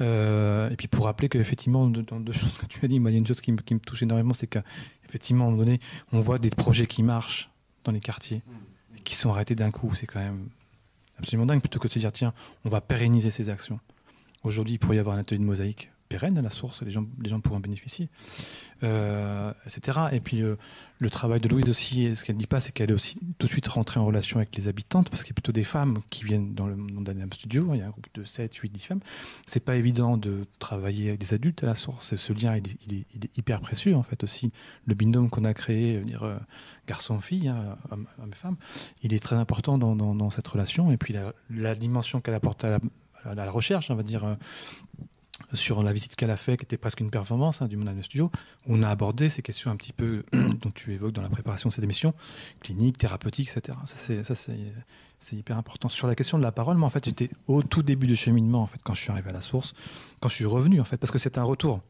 Euh, 0.00 0.70
et 0.70 0.76
puis, 0.76 0.86
pour 0.86 1.06
rappeler 1.06 1.28
qu'effectivement, 1.28 1.86
dans 1.88 2.20
deux 2.20 2.32
choses 2.32 2.56
que 2.58 2.66
tu 2.66 2.84
as 2.84 2.88
dit, 2.88 3.00
moi, 3.00 3.10
il 3.10 3.14
y 3.14 3.16
a 3.16 3.18
une 3.18 3.26
chose 3.26 3.40
qui 3.40 3.50
me, 3.50 3.58
qui 3.58 3.74
me 3.74 3.80
touche 3.80 4.02
énormément, 4.02 4.34
c'est 4.34 4.46
qu'effectivement, 4.46 5.44
à 5.44 5.48
un 5.48 5.50
moment 5.50 5.64
donné, 5.64 5.80
on 6.12 6.20
voit 6.20 6.38
des 6.38 6.50
projets 6.50 6.86
qui 6.86 7.02
marchent 7.02 7.50
dans 7.84 7.92
les 7.92 8.00
quartiers 8.00 8.42
et 8.96 9.00
qui 9.00 9.16
sont 9.16 9.30
arrêtés 9.30 9.56
d'un 9.56 9.72
coup. 9.72 9.92
C'est 9.94 10.06
quand 10.06 10.20
même 10.20 10.48
absolument 11.18 11.46
dingue, 11.46 11.60
plutôt 11.60 11.80
que 11.80 11.88
de 11.88 11.92
se 11.92 11.98
dire, 11.98 12.12
tiens, 12.12 12.32
on 12.64 12.68
va 12.68 12.80
pérenniser 12.80 13.30
ces 13.30 13.48
actions. 13.50 13.80
Aujourd'hui, 14.44 14.74
il 14.74 14.78
pourrait 14.78 14.96
y 14.96 15.00
avoir 15.00 15.16
un 15.16 15.20
atelier 15.20 15.40
de 15.40 15.44
mosaïque 15.44 15.90
pérenne 16.08 16.38
à 16.38 16.42
la 16.42 16.50
source, 16.50 16.82
les 16.82 16.90
gens, 16.90 17.04
les 17.22 17.28
gens 17.28 17.40
pourraient 17.40 17.56
en 17.56 17.60
bénéficier, 17.60 18.08
euh, 18.82 19.52
etc. 19.66 19.98
Et 20.12 20.20
puis 20.20 20.42
euh, 20.42 20.56
le 20.98 21.10
travail 21.10 21.40
de 21.40 21.48
Louise 21.48 21.68
aussi, 21.68 22.14
ce 22.16 22.24
qu'elle 22.24 22.36
ne 22.36 22.40
dit 22.40 22.46
pas, 22.46 22.60
c'est 22.60 22.72
qu'elle 22.72 22.90
est 22.90 22.94
aussi 22.94 23.18
tout 23.38 23.46
de 23.46 23.50
suite 23.50 23.66
rentrée 23.68 24.00
en 24.00 24.06
relation 24.06 24.38
avec 24.38 24.54
les 24.56 24.68
habitantes, 24.68 25.10
parce 25.10 25.22
qu'il 25.22 25.30
y 25.30 25.34
a 25.34 25.36
plutôt 25.36 25.52
des 25.52 25.64
femmes 25.64 25.98
qui 26.10 26.24
viennent 26.24 26.54
dans 26.54 26.66
le 26.66 26.76
Mondaneum 26.76 27.32
Studio, 27.32 27.70
il 27.74 27.78
y 27.78 27.82
a 27.82 27.86
un 27.86 27.90
groupe 27.90 28.08
de 28.14 28.24
7, 28.24 28.54
8, 28.54 28.70
10 28.70 28.84
femmes. 28.84 29.00
C'est 29.46 29.60
pas 29.60 29.76
évident 29.76 30.16
de 30.16 30.46
travailler 30.58 31.08
avec 31.08 31.20
des 31.20 31.34
adultes 31.34 31.62
à 31.62 31.66
la 31.66 31.74
source, 31.74 32.16
ce 32.16 32.32
lien 32.32 32.56
il 32.56 32.94
est, 32.94 33.36
hyper 33.36 33.60
précieux 33.60 33.94
en 33.94 34.02
fait 34.02 34.24
aussi. 34.24 34.52
Le 34.86 34.94
binôme 34.94 35.30
qu'on 35.30 35.44
a 35.44 35.54
créé, 35.54 36.00
dire 36.00 36.22
euh, 36.22 36.38
garçon-fille, 36.86 37.48
hein, 37.48 37.76
homme, 37.90 38.06
homme 38.20 38.30
et 38.32 38.36
femme, 38.36 38.56
il 39.02 39.12
est 39.12 39.22
très 39.22 39.36
important 39.36 39.78
dans, 39.78 40.30
cette 40.30 40.48
relation, 40.48 40.90
et 40.90 40.96
puis 40.96 41.14
la, 41.50 41.74
dimension 41.74 42.20
qu'elle 42.20 42.34
apporte 42.34 42.64
à 42.64 42.78
la, 43.34 43.50
recherche, 43.50 43.90
on 43.90 43.94
va 43.94 44.02
dire, 44.02 44.36
sur 45.54 45.82
la 45.82 45.92
visite 45.92 46.14
qu'elle 46.16 46.30
a 46.30 46.36
fait, 46.36 46.56
qui 46.56 46.64
était 46.64 46.76
presque 46.76 47.00
une 47.00 47.10
performance 47.10 47.62
hein, 47.62 47.68
du 47.68 47.76
Mondaneum 47.76 48.02
Studio, 48.02 48.30
où 48.66 48.74
on 48.76 48.82
a 48.82 48.88
abordé 48.88 49.28
ces 49.28 49.42
questions 49.42 49.70
un 49.70 49.76
petit 49.76 49.92
peu 49.92 50.24
dont 50.32 50.70
tu 50.74 50.92
évoques 50.92 51.12
dans 51.12 51.22
la 51.22 51.30
préparation 51.30 51.68
de 51.68 51.74
cette 51.74 51.84
émission, 51.84 52.14
clinique, 52.60 52.98
thérapeutique, 52.98 53.50
etc. 53.54 53.78
Ça, 53.86 54.34
c'est, 54.34 55.36
hyper 55.36 55.56
important. 55.56 55.88
Sur 55.88 56.06
la 56.06 56.14
question 56.14 56.38
de 56.38 56.42
la 56.42 56.52
parole, 56.52 56.76
moi, 56.76 56.86
en 56.86 56.90
fait, 56.90 57.04
j'étais 57.06 57.30
au 57.46 57.62
tout 57.62 57.82
début 57.82 58.06
du 58.06 58.14
cheminement, 58.16 58.62
en 58.62 58.66
fait, 58.66 58.80
quand 58.84 58.94
je 58.94 59.02
suis 59.02 59.10
arrivé 59.10 59.30
à 59.30 59.32
la 59.32 59.40
source, 59.40 59.74
quand 60.20 60.28
je 60.28 60.34
suis 60.34 60.44
revenu, 60.46 60.80
en 60.80 60.84
fait, 60.84 60.96
parce 60.98 61.10
que 61.10 61.18
c'est 61.18 61.38
un 61.38 61.42
retour. 61.44 61.80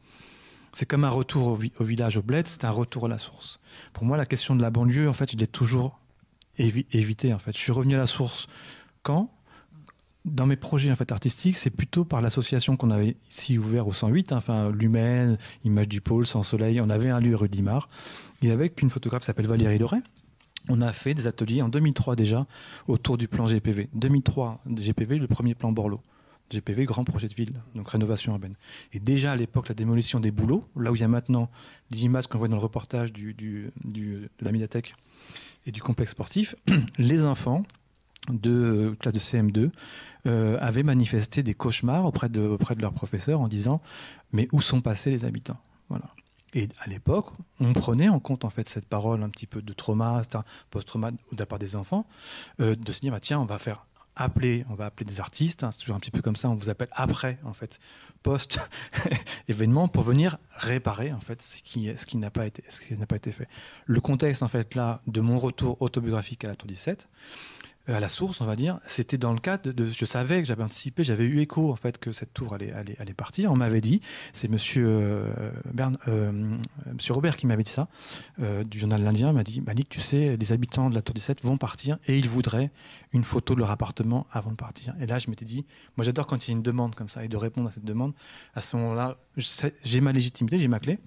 C'est 0.72 0.86
comme 0.86 1.04
un 1.04 1.10
retour 1.10 1.46
au, 1.48 1.56
vi- 1.56 1.72
au 1.80 1.84
village, 1.84 2.16
au 2.18 2.22
bled, 2.22 2.46
c'est 2.46 2.64
un 2.64 2.70
retour 2.70 3.06
à 3.06 3.08
la 3.08 3.18
source. 3.18 3.58
Pour 3.92 4.04
moi, 4.04 4.16
la 4.16 4.26
question 4.26 4.54
de 4.54 4.62
la 4.62 4.70
banlieue, 4.70 5.08
en 5.08 5.12
fait, 5.14 5.32
je 5.32 5.36
l'ai 5.36 5.46
toujours 5.46 5.98
évi- 6.58 6.86
évité, 6.92 7.34
en 7.34 7.38
fait. 7.38 7.52
Je 7.52 7.58
suis 7.58 7.72
revenu 7.72 7.94
à 7.94 7.98
la 7.98 8.06
source 8.06 8.46
quand? 9.02 9.30
Dans 10.24 10.46
mes 10.46 10.56
projets 10.56 10.90
en 10.90 10.94
fait, 10.96 11.10
artistiques, 11.12 11.56
c'est 11.56 11.70
plutôt 11.70 12.04
par 12.04 12.20
l'association 12.20 12.76
qu'on 12.76 12.90
avait 12.90 13.16
ici 13.30 13.56
ouvert 13.58 13.86
au 13.86 13.92
108, 13.92 14.32
hein, 14.32 14.36
enfin 14.36 14.70
l'Humaine, 14.70 15.38
Image 15.64 15.88
du 15.88 16.00
Pôle, 16.00 16.26
Sans 16.26 16.42
Soleil. 16.42 16.80
On 16.80 16.90
avait 16.90 17.10
un 17.10 17.20
lieu 17.20 17.34
rue 17.36 17.48
de 17.48 17.56
Limar. 17.56 17.88
Et 18.42 18.50
avec 18.50 18.82
une 18.82 18.90
photographe 18.90 19.22
qui 19.22 19.26
s'appelle 19.26 19.46
Valérie 19.46 19.78
Loret, 19.78 20.02
on 20.68 20.82
a 20.82 20.92
fait 20.92 21.14
des 21.14 21.26
ateliers 21.26 21.62
en 21.62 21.68
2003 21.68 22.14
déjà 22.14 22.46
autour 22.88 23.16
du 23.16 23.26
plan 23.26 23.46
GPV. 23.46 23.88
2003, 23.94 24.60
GPV, 24.66 25.18
le 25.18 25.26
premier 25.28 25.54
plan 25.54 25.72
Borloo. 25.72 26.00
GPV, 26.50 26.86
grand 26.86 27.04
projet 27.04 27.28
de 27.28 27.34
ville, 27.34 27.52
donc 27.74 27.90
rénovation 27.90 28.32
urbaine. 28.32 28.54
Et 28.94 29.00
déjà 29.00 29.32
à 29.32 29.36
l'époque, 29.36 29.68
la 29.68 29.74
démolition 29.74 30.18
des 30.18 30.30
boulots, 30.30 30.64
là 30.76 30.90
où 30.90 30.94
il 30.96 31.00
y 31.00 31.04
a 31.04 31.08
maintenant 31.08 31.50
les 31.90 32.04
images 32.04 32.26
qu'on 32.26 32.38
voit 32.38 32.48
dans 32.48 32.56
le 32.56 32.62
reportage 32.62 33.12
du- 33.12 33.34
de 33.34 34.28
la 34.40 34.50
médiathèque 34.52 34.94
et 35.66 35.72
du 35.72 35.82
complexe 35.82 36.12
sportif, 36.12 36.54
les 36.98 37.24
enfants 37.26 37.64
de 38.28 38.50
euh, 38.50 38.96
classe 38.96 39.14
de 39.14 39.18
CM2 39.18 39.70
euh, 40.26 40.58
avaient 40.60 40.82
manifesté 40.82 41.42
des 41.42 41.54
cauchemars 41.54 42.04
auprès 42.04 42.28
de, 42.28 42.40
auprès 42.40 42.74
de 42.74 42.82
leurs 42.82 42.92
professeurs 42.92 43.40
en 43.40 43.48
disant 43.48 43.80
mais 44.32 44.48
où 44.52 44.60
sont 44.60 44.80
passés 44.80 45.10
les 45.10 45.24
habitants? 45.24 45.58
Voilà. 45.88 46.06
Et 46.54 46.68
à 46.80 46.88
l'époque, 46.88 47.26
on 47.60 47.72
prenait 47.72 48.08
en 48.08 48.20
compte 48.20 48.44
en 48.44 48.50
fait 48.50 48.68
cette 48.68 48.86
parole 48.86 49.22
un 49.22 49.28
petit 49.28 49.46
peu 49.46 49.60
de 49.60 49.72
trauma, 49.72 50.22
post-trauma 50.70 51.10
de 51.10 51.18
la 51.38 51.46
part 51.46 51.58
des 51.58 51.76
enfants, 51.76 52.06
euh, 52.60 52.74
de 52.74 52.92
se 52.92 53.00
dire 53.00 53.12
bah, 53.12 53.20
tiens 53.20 53.38
on 53.38 53.44
va 53.44 53.58
faire 53.58 53.84
appeler, 54.16 54.64
on 54.68 54.74
va 54.74 54.86
appeler 54.86 55.06
des 55.06 55.20
artistes, 55.20 55.62
hein, 55.62 55.70
c'est 55.70 55.78
toujours 55.78 55.94
un 55.94 56.00
petit 56.00 56.10
peu 56.10 56.22
comme 56.22 56.36
ça, 56.36 56.50
on 56.50 56.54
vous 56.54 56.70
appelle 56.70 56.88
après 56.92 57.38
en 57.44 57.52
fait 57.52 57.78
post 58.22 58.60
événement 59.48 59.86
pour 59.88 60.02
venir 60.02 60.38
réparer 60.56 61.12
en 61.12 61.20
fait 61.20 61.40
ce 61.40 61.62
qui, 61.62 61.90
ce 61.96 62.04
qui 62.04 62.16
n'a 62.16 62.30
pas 62.30 62.46
été 62.46 62.64
ce 62.68 62.80
qui 62.80 62.96
n'a 62.96 63.06
pas 63.06 63.16
été 63.16 63.30
fait. 63.30 63.48
Le 63.86 64.00
contexte 64.00 64.42
en 64.42 64.48
fait 64.48 64.74
là 64.74 65.02
de 65.06 65.20
mon 65.20 65.38
retour 65.38 65.80
autobiographique 65.80 66.44
à 66.44 66.48
la 66.48 66.56
Tour 66.56 66.68
17 66.68 67.08
euh, 67.08 67.57
à 67.94 68.00
la 68.00 68.08
source, 68.08 68.40
on 68.40 68.44
va 68.44 68.56
dire, 68.56 68.80
c'était 68.84 69.18
dans 69.18 69.32
le 69.32 69.40
cadre 69.40 69.72
de, 69.72 69.84
je 69.84 70.04
savais 70.04 70.40
que 70.42 70.46
j'avais 70.46 70.62
anticipé, 70.62 71.04
j'avais 71.04 71.24
eu 71.24 71.40
écho 71.40 71.70
en 71.72 71.76
fait 71.76 71.98
que 71.98 72.12
cette 72.12 72.34
tour 72.34 72.54
allait, 72.54 72.72
allait, 72.72 72.96
allait 72.98 73.14
partir. 73.14 73.50
On 73.50 73.56
m'avait 73.56 73.80
dit, 73.80 74.00
c'est 74.32 74.48
Monsieur 74.48 74.86
euh, 74.86 75.32
euh, 76.08 76.56
Monsieur 76.92 77.14
Robert 77.14 77.36
qui 77.36 77.46
m'avait 77.46 77.62
dit 77.62 77.70
ça, 77.70 77.88
euh, 78.40 78.62
du 78.64 78.78
journal 78.78 79.02
L'Indien, 79.02 79.32
m'a 79.32 79.44
dit, 79.44 79.60
Malik, 79.60 79.88
tu 79.88 80.00
sais, 80.00 80.36
les 80.36 80.52
habitants 80.52 80.90
de 80.90 80.94
la 80.94 81.02
tour 81.02 81.14
17 81.14 81.42
vont 81.42 81.56
partir 81.56 81.98
et 82.06 82.18
ils 82.18 82.28
voudraient 82.28 82.70
une 83.12 83.24
photo 83.24 83.54
de 83.54 83.60
leur 83.60 83.70
appartement 83.70 84.26
avant 84.32 84.50
de 84.50 84.56
partir. 84.56 84.94
Et 85.00 85.06
là, 85.06 85.18
je 85.18 85.30
m'étais 85.30 85.46
dit, 85.46 85.64
moi 85.96 86.04
j'adore 86.04 86.26
quand 86.26 86.46
il 86.46 86.50
y 86.50 86.54
a 86.54 86.56
une 86.56 86.62
demande 86.62 86.94
comme 86.94 87.08
ça 87.08 87.24
et 87.24 87.28
de 87.28 87.36
répondre 87.36 87.68
à 87.68 87.70
cette 87.70 87.84
demande. 87.84 88.12
À 88.54 88.60
ce 88.60 88.76
moment-là, 88.76 89.16
j'ai 89.82 90.00
ma 90.00 90.12
légitimité, 90.12 90.58
j'ai 90.58 90.68
ma 90.68 90.80
clé, 90.80 90.98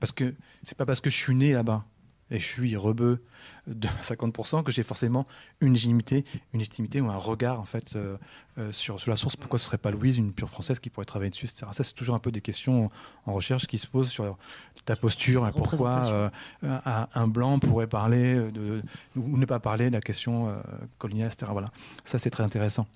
parce 0.00 0.12
que 0.12 0.34
c'est 0.62 0.76
pas 0.76 0.86
parce 0.86 1.00
que 1.00 1.10
je 1.10 1.16
suis 1.16 1.34
né 1.34 1.52
là-bas 1.52 1.84
et 2.32 2.38
je 2.38 2.44
suis 2.44 2.76
rebeu 2.76 3.22
de 3.68 3.86
50%, 4.02 4.64
que 4.64 4.72
j'ai 4.72 4.82
forcément 4.82 5.26
une 5.60 5.74
légitimité, 5.74 6.24
une 6.52 6.58
légitimité 6.58 7.00
ou 7.00 7.10
un 7.10 7.16
regard 7.16 7.60
en 7.60 7.64
fait 7.64 7.94
euh, 7.94 8.16
euh, 8.58 8.72
sur, 8.72 8.98
sur 8.98 9.10
la 9.10 9.16
source. 9.16 9.36
Pourquoi 9.36 9.58
ce 9.58 9.66
serait 9.66 9.78
pas 9.78 9.90
Louise, 9.90 10.16
une 10.16 10.32
pure 10.32 10.48
française, 10.48 10.80
qui 10.80 10.90
pourrait 10.90 11.06
travailler 11.06 11.30
dessus, 11.30 11.44
etc. 11.44 11.66
Ça, 11.72 11.84
c'est 11.84 11.92
toujours 11.92 12.14
un 12.14 12.18
peu 12.18 12.32
des 12.32 12.40
questions 12.40 12.90
en 13.26 13.34
recherche 13.34 13.66
qui 13.66 13.78
se 13.78 13.86
posent 13.86 14.08
sur 14.08 14.36
ta 14.84 14.96
posture 14.96 15.46
et 15.46 15.52
pourquoi 15.52 16.06
euh, 16.06 16.30
un, 16.62 17.06
un 17.14 17.28
blanc 17.28 17.58
pourrait 17.58 17.86
parler 17.86 18.34
de, 18.50 18.82
ou 19.14 19.36
ne 19.36 19.46
pas 19.46 19.60
parler 19.60 19.90
de 19.90 19.92
la 19.92 20.00
question 20.00 20.56
coloniale, 20.98 21.30
etc. 21.32 21.52
Voilà, 21.52 21.70
ça 22.04 22.18
c'est 22.18 22.30
très 22.30 22.42
intéressant. 22.42 22.86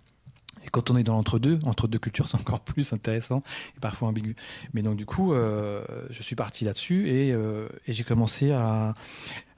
Et 0.64 0.68
quand 0.70 0.90
on 0.90 0.96
est 0.96 1.02
dans 1.02 1.14
l'entre-deux, 1.14 1.60
entre 1.64 1.88
deux 1.88 1.98
cultures, 1.98 2.28
c'est 2.28 2.38
encore 2.38 2.60
plus 2.60 2.92
intéressant 2.92 3.42
et 3.76 3.80
parfois 3.80 4.08
ambigu. 4.08 4.36
Mais 4.74 4.82
donc, 4.82 4.96
du 4.96 5.06
coup, 5.06 5.32
euh, 5.32 5.84
je 6.10 6.22
suis 6.22 6.36
parti 6.36 6.64
là-dessus 6.64 7.08
et, 7.08 7.32
euh, 7.32 7.68
j'ai 7.86 8.04
commencé 8.04 8.52
à, 8.52 8.94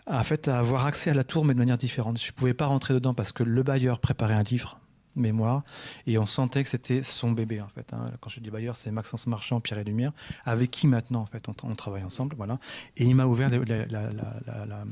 avoir 0.06 0.86
accès 0.86 1.10
à 1.10 1.14
la 1.14 1.24
tour, 1.24 1.44
mais 1.44 1.54
de 1.54 1.58
manière 1.58 1.76
différente. 1.76 2.18
Je 2.20 2.30
ne 2.30 2.34
pouvais 2.34 2.54
pas 2.54 2.66
rentrer 2.66 2.94
dedans 2.94 3.14
parce 3.14 3.32
que 3.32 3.42
le 3.42 3.62
bailleur 3.62 4.00
préparait 4.00 4.34
un 4.34 4.42
livre 4.42 4.78
mémoire 5.16 5.64
et 6.06 6.16
on 6.16 6.26
sentait 6.26 6.62
que 6.62 6.68
c'était 6.68 7.02
son 7.02 7.32
bébé 7.32 7.60
en 7.60 7.66
fait 7.66 7.92
hein. 7.92 8.12
quand 8.20 8.30
je 8.30 8.38
dis 8.38 8.50
bailleur 8.50 8.76
c'est 8.76 8.92
Maxence 8.92 9.26
Marchand 9.26 9.60
Pierre 9.60 9.80
et 9.80 9.84
Lumière 9.84 10.12
avec 10.44 10.70
qui 10.70 10.86
maintenant 10.86 11.22
en 11.22 11.26
fait 11.26 11.44
on, 11.48 11.74
travaille 11.74 12.04
ensemble 12.04 12.36
voilà 12.36 12.60
et 12.96 13.02
il 13.02 13.16
m'a 13.16 13.26
ouvert 13.26 13.50
la, 13.50 14.84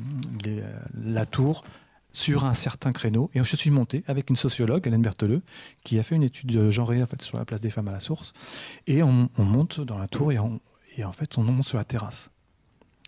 la 0.97 1.27
tour 1.27 1.63
sur 2.17 2.47
un 2.47 2.55
certain 2.55 2.93
créneau. 2.93 3.31
Et 3.35 3.45
je 3.45 3.57
suis 3.57 3.71
monté 3.71 4.03
avec 4.07 4.31
une 4.31 4.37
sociologue, 4.37 4.87
Hélène 4.87 5.03
Bertheleux, 5.03 5.43
qui 5.85 5.99
a 5.99 6.03
fait 6.03 6.15
une 6.15 6.23
étude 6.23 6.71
genrée 6.71 7.03
en 7.03 7.07
fait, 7.07 7.21
sur 7.21 7.37
la 7.37 7.45
place 7.45 7.61
des 7.61 7.69
femmes 7.69 7.89
à 7.89 7.93
la 7.93 8.01
source. 8.01 8.33
Et 8.87 9.03
on, 9.03 9.29
monte 9.37 9.83
dans 9.83 9.99
la 9.99 10.09
tour 10.09 10.33
et, 10.33 10.39
et, 10.97 11.05
en 11.05 11.13
fait, 11.13 11.37
on 11.37 11.43
monte 11.43 11.67
sur 11.67 11.77
la 11.77 11.85
terrasse. 11.85 12.31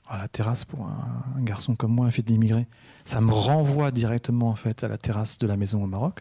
Alors, 0.07 0.21
la 0.21 0.29
terrasse, 0.29 0.67
pour 0.67 0.87
un, 0.87 1.41
garçon 1.41 1.75
comme 1.75 1.95
moi, 1.95 2.07
un 2.07 2.11
fils 2.11 2.27
d'immigré, 2.27 2.67
ça 3.07 3.23
me 3.23 3.33
renvoie 3.33 3.93
directement 3.93 4.51
en 4.51 4.57
fait 4.57 4.85
à 4.85 4.89
la 4.89 4.99
terrasse 4.99 5.39
de 5.39 5.47
la 5.47 5.57
maison 5.57 5.83
au 5.83 5.87
Maroc. 5.87 6.19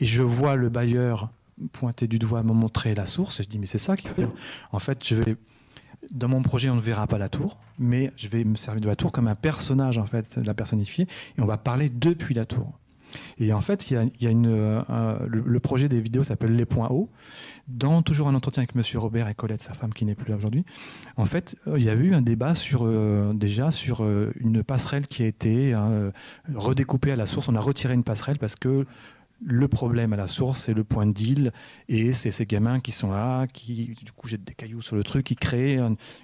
Et 0.00 0.06
je 0.06 0.22
vois 0.22 0.56
le 0.56 0.70
bailleur 0.70 1.28
pointer 1.72 2.08
du 2.08 2.18
doigt, 2.18 2.42
me 2.42 2.54
montrer 2.54 2.94
la 2.94 3.04
source. 3.04 3.40
Et 3.40 3.42
je 3.42 3.48
dis, 3.48 3.58
mais 3.58 3.66
c'est 3.66 3.76
ça 3.76 3.94
qu'il 3.94 4.08
faut. 4.08 4.34
En 4.72 4.78
fait, 4.78 5.06
je 5.06 5.16
vais 5.16 5.36
dans 6.10 6.28
mon 6.28 6.42
projet, 6.42 6.68
on 6.70 6.76
ne 6.76 6.80
verra 6.80 7.06
pas 7.06 7.18
la 7.18 7.28
tour, 7.28 7.58
mais 7.78 8.12
je 8.16 8.28
vais 8.28 8.44
me 8.44 8.56
servir 8.56 8.80
de 8.80 8.88
la 8.88 8.96
tour 8.96 9.12
comme 9.12 9.28
un 9.28 9.34
personnage, 9.34 9.98
en 9.98 10.06
fait, 10.06 10.36
la 10.36 10.54
personnifier, 10.54 11.06
et 11.38 11.40
on 11.40 11.46
va 11.46 11.58
parler 11.58 11.88
depuis 11.88 12.34
la 12.34 12.44
tour. 12.44 12.78
Et 13.38 13.52
en 13.52 13.60
fait, 13.60 13.90
il 13.90 14.10
y 14.20 14.26
a, 14.26 14.30
une, 14.30 14.46
euh, 14.46 15.18
le, 15.26 15.60
projet 15.60 15.88
des 15.88 16.00
vidéos 16.00 16.22
s'appelle 16.22 16.56
Les 16.56 16.64
Points 16.64 16.88
Hauts. 16.88 17.10
Dans 17.68 18.02
toujours 18.02 18.28
un 18.28 18.34
entretien 18.34 18.62
avec 18.62 18.74
Monsieur 18.74 18.98
Robert 18.98 19.28
et 19.28 19.34
Colette, 19.34 19.62
sa 19.62 19.74
femme 19.74 19.92
qui 19.92 20.04
n'est 20.04 20.14
plus 20.14 20.30
là 20.30 20.36
aujourd'hui, 20.36 20.64
en 21.16 21.24
fait, 21.24 21.56
euh, 21.66 21.78
il 21.78 21.84
y 21.84 21.90
a 21.90 21.94
eu 21.94 22.14
un 22.14 22.22
débat 22.22 22.54
sur 22.54 22.84
euh, 22.84 23.32
déjà 23.34 23.70
sur 23.70 24.02
une 24.40 24.62
passerelle 24.62 25.06
qui 25.06 25.22
a 25.22 25.26
été 25.26 25.74
redécoupée 26.54 27.12
à 27.12 27.16
la 27.16 27.26
source. 27.26 27.48
On 27.48 27.54
a 27.54 27.60
retiré 27.60 27.94
une 27.94 28.04
passerelle 28.04 28.38
parce 28.38 28.56
que 28.56 28.86
le 29.44 29.68
problème 29.68 30.12
à 30.12 30.16
la 30.16 30.26
source, 30.26 30.60
c'est 30.60 30.74
le 30.74 30.84
point 30.84 31.06
de 31.06 31.12
deal, 31.12 31.52
et 31.88 32.12
c'est 32.12 32.30
ces 32.30 32.46
gamins 32.46 32.80
qui 32.80 32.92
sont 32.92 33.10
là, 33.10 33.46
qui 33.46 33.94
du 34.02 34.12
coup 34.12 34.28
jettent 34.28 34.44
des 34.44 34.54
cailloux 34.54 34.82
sur 34.82 34.96
le 34.96 35.04
truc, 35.04 35.26
qui 35.26 35.36
créent 35.36 35.78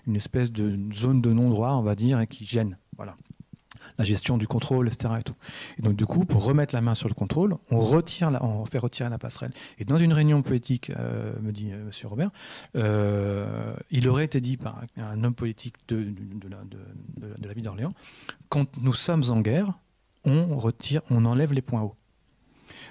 une 0.07 0.17
espèce 0.17 0.53
de 0.53 0.79
zone 0.95 1.21
de 1.21 1.33
non-droit, 1.33 1.73
on 1.73 1.83
va 1.83 1.95
dire, 1.95 2.21
et 2.21 2.27
qui 2.27 2.45
gênent. 2.45 2.79
Voilà. 2.97 3.17
La 3.97 4.05
gestion 4.05 4.39
du 4.39 4.47
contrôle, 4.47 4.87
etc. 4.87 5.15
Et, 5.19 5.23
tout. 5.23 5.35
et 5.79 5.83
donc, 5.83 5.97
du 5.97 6.05
coup, 6.07 6.25
pour 6.25 6.45
remettre 6.45 6.75
la 6.75 6.81
main 6.81 6.95
sur 6.95 7.09
le 7.09 7.15
contrôle, 7.15 7.57
on, 7.71 7.81
retire 7.81 8.31
on 8.43 8.65
fait 8.65 8.79
retirer 8.79 9.09
la 9.09 9.19
passerelle. 9.19 9.53
Et 9.79 9.85
dans 9.85 9.97
une 9.97 10.13
réunion 10.13 10.43
poétique, 10.43 10.91
euh, 10.91 11.33
me 11.41 11.53
dit 11.53 11.71
M. 11.71 11.75
Euh, 11.75 11.87
Monsieur 11.87 12.09
Robert, 12.09 12.31
euh, 12.77 13.75
il 13.91 14.09
aurait 14.09 14.25
été 14.25 14.41
dit 14.41 14.57
par 14.57 14.83
un 14.97 15.25
homme 15.25 15.35
politique 15.35 15.77
de, 15.89 16.03
de, 16.03 16.49
la, 16.49 16.59
de 16.69 17.47
la 17.47 17.53
ville 17.53 17.65
d'Orléans 17.65 17.95
quand 18.49 18.77
nous 18.79 18.93
sommes 18.93 19.25
en 19.31 19.41
guerre, 19.41 19.79
on 20.25 20.59
retire, 20.59 21.03
on 21.11 21.25
enlève 21.25 21.53
les 21.53 21.63
points 21.63 21.83
hauts. 21.83 21.97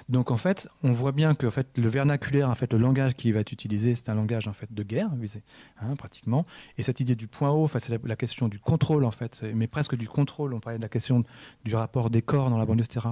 Donc 0.09 0.31
en 0.31 0.37
fait, 0.37 0.69
on 0.83 0.93
voit 0.93 1.11
bien 1.11 1.35
que 1.35 1.49
fait, 1.49 1.67
le 1.77 1.89
vernaculaire, 1.89 2.49
en 2.49 2.55
fait, 2.55 2.71
le 2.71 2.79
langage 2.79 3.13
qui 3.15 3.31
va 3.31 3.41
être 3.41 3.51
utilisé, 3.51 3.93
c'est 3.93 4.09
un 4.09 4.15
langage 4.15 4.47
en 4.47 4.53
fait 4.53 4.73
de 4.73 4.83
guerre, 4.83 5.09
hein, 5.81 5.95
pratiquement. 5.97 6.45
Et 6.77 6.83
cette 6.83 6.99
idée 7.01 7.15
du 7.15 7.27
point 7.27 7.51
haut, 7.51 7.67
c'est 7.67 7.99
la, 8.03 8.15
question 8.15 8.47
du 8.47 8.59
contrôle 8.59 9.03
en 9.03 9.11
fait, 9.11 9.43
mais 9.53 9.67
presque 9.67 9.95
du 9.95 10.07
contrôle. 10.07 10.53
On 10.53 10.59
parlait 10.59 10.79
de 10.79 10.83
la 10.83 10.89
question 10.89 11.23
du 11.65 11.75
rapport 11.75 12.09
des 12.09 12.21
corps 12.21 12.49
dans 12.49 12.57
la 12.57 12.65
banlieue, 12.65 12.85
etc. 12.85 13.07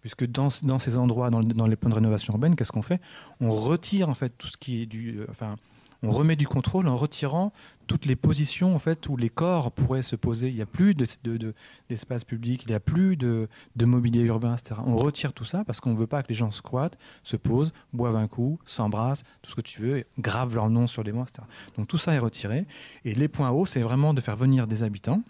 Puisque 0.00 0.26
dans, 0.26 0.50
ces 0.50 0.98
endroits, 0.98 1.30
dans, 1.30 1.66
les 1.66 1.76
plans 1.76 1.90
de 1.90 1.94
rénovation 1.94 2.34
urbaine, 2.34 2.56
qu'est-ce 2.56 2.72
qu'on 2.72 2.82
fait? 2.82 3.00
On 3.40 3.50
retire 3.50 4.08
en 4.08 4.14
fait 4.14 4.30
tout 4.36 4.48
ce 4.48 4.56
qui 4.56 4.82
est 4.82 4.86
du, 4.86 5.20
euh, 5.20 5.26
enfin, 5.30 5.54
on 6.02 6.10
remet 6.10 6.34
du 6.34 6.48
contrôle 6.48 6.88
en 6.88 6.96
retirant 6.96 7.52
toutes 7.86 8.06
les 8.06 8.16
positions 8.16 8.74
en 8.74 8.78
fait 8.78 9.08
où 9.08 9.16
les 9.16 9.28
corps 9.28 9.72
pourraient 9.72 10.02
se 10.02 10.16
poser. 10.16 10.48
Il 10.48 10.54
n'y 10.54 10.62
a 10.62 10.66
plus 10.66 10.94
d'espace 10.94 12.24
public, 12.24 12.62
il 12.64 12.68
n'y 12.68 12.74
a 12.74 12.80
plus 12.80 13.16
de, 13.16 13.48
mobilier 13.80 14.22
urbain, 14.22 14.54
etc. 14.54 14.80
On 14.86 14.96
retire 14.96 15.32
tout 15.32 15.44
ça 15.44 15.64
parce 15.64 15.80
qu'on 15.80 15.90
ne 15.90 15.98
veut 15.98 16.06
pas 16.06 16.22
que 16.22 16.28
les 16.28 16.34
gens 16.34 16.50
squattent, 16.50 16.98
se 17.22 17.36
posent, 17.36 17.72
boivent 17.92 18.16
un 18.16 18.28
coup, 18.28 18.58
s'embrassent, 18.66 19.24
tout 19.42 19.50
ce 19.50 19.56
que 19.56 19.60
tu 19.60 19.80
veux, 19.80 20.04
gravent 20.18 20.54
leur 20.54 20.70
nom 20.70 20.86
sur 20.86 21.02
les 21.02 21.12
murs, 21.12 21.26
etc. 21.28 21.46
Donc 21.76 21.88
tout 21.88 21.98
ça 21.98 22.14
est 22.14 22.18
retiré. 22.18 22.66
Et 23.04 23.14
les 23.14 23.28
points 23.28 23.50
hauts, 23.50 23.66
c'est 23.66 23.82
vraiment 23.82 24.14
de 24.14 24.20
faire 24.20 24.36
venir 24.36 24.66
des 24.66 24.82
habitants. 24.82 25.22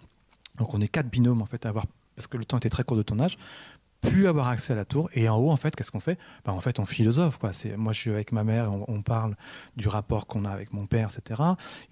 Donc 0.57 0.73
on 0.73 0.81
est 0.81 0.87
quatre 0.87 1.09
binômes 1.09 1.41
en 1.41 1.45
fait 1.45 1.65
à 1.65 1.73
parce 2.15 2.27
que 2.27 2.37
le 2.37 2.45
temps 2.45 2.57
était 2.57 2.69
très 2.69 2.83
court 2.83 2.97
de 2.97 3.03
tournage, 3.03 3.37
pu 4.09 4.27
avoir 4.27 4.47
accès 4.47 4.73
à 4.73 4.75
la 4.75 4.85
tour. 4.85 5.09
Et 5.13 5.27
en 5.29 5.37
haut, 5.37 5.51
en 5.51 5.57
fait, 5.57 5.75
qu'est-ce 5.75 5.91
qu'on 5.91 5.99
fait? 5.99 6.19
Ben, 6.45 6.53
En 6.53 6.59
fait, 6.59 6.79
on 6.79 6.85
philosophe. 6.85 7.37
Quoi. 7.37 7.51
Moi, 7.77 7.93
je 7.93 7.99
suis 7.99 8.11
avec 8.11 8.31
ma 8.31 8.43
mère, 8.43 8.71
on, 8.87 9.01
parle 9.01 9.35
du 9.75 9.87
rapport 9.87 10.27
qu'on 10.27 10.45
a 10.45 10.49
avec 10.49 10.73
mon 10.73 10.85
père, 10.85 11.09
etc. 11.09 11.41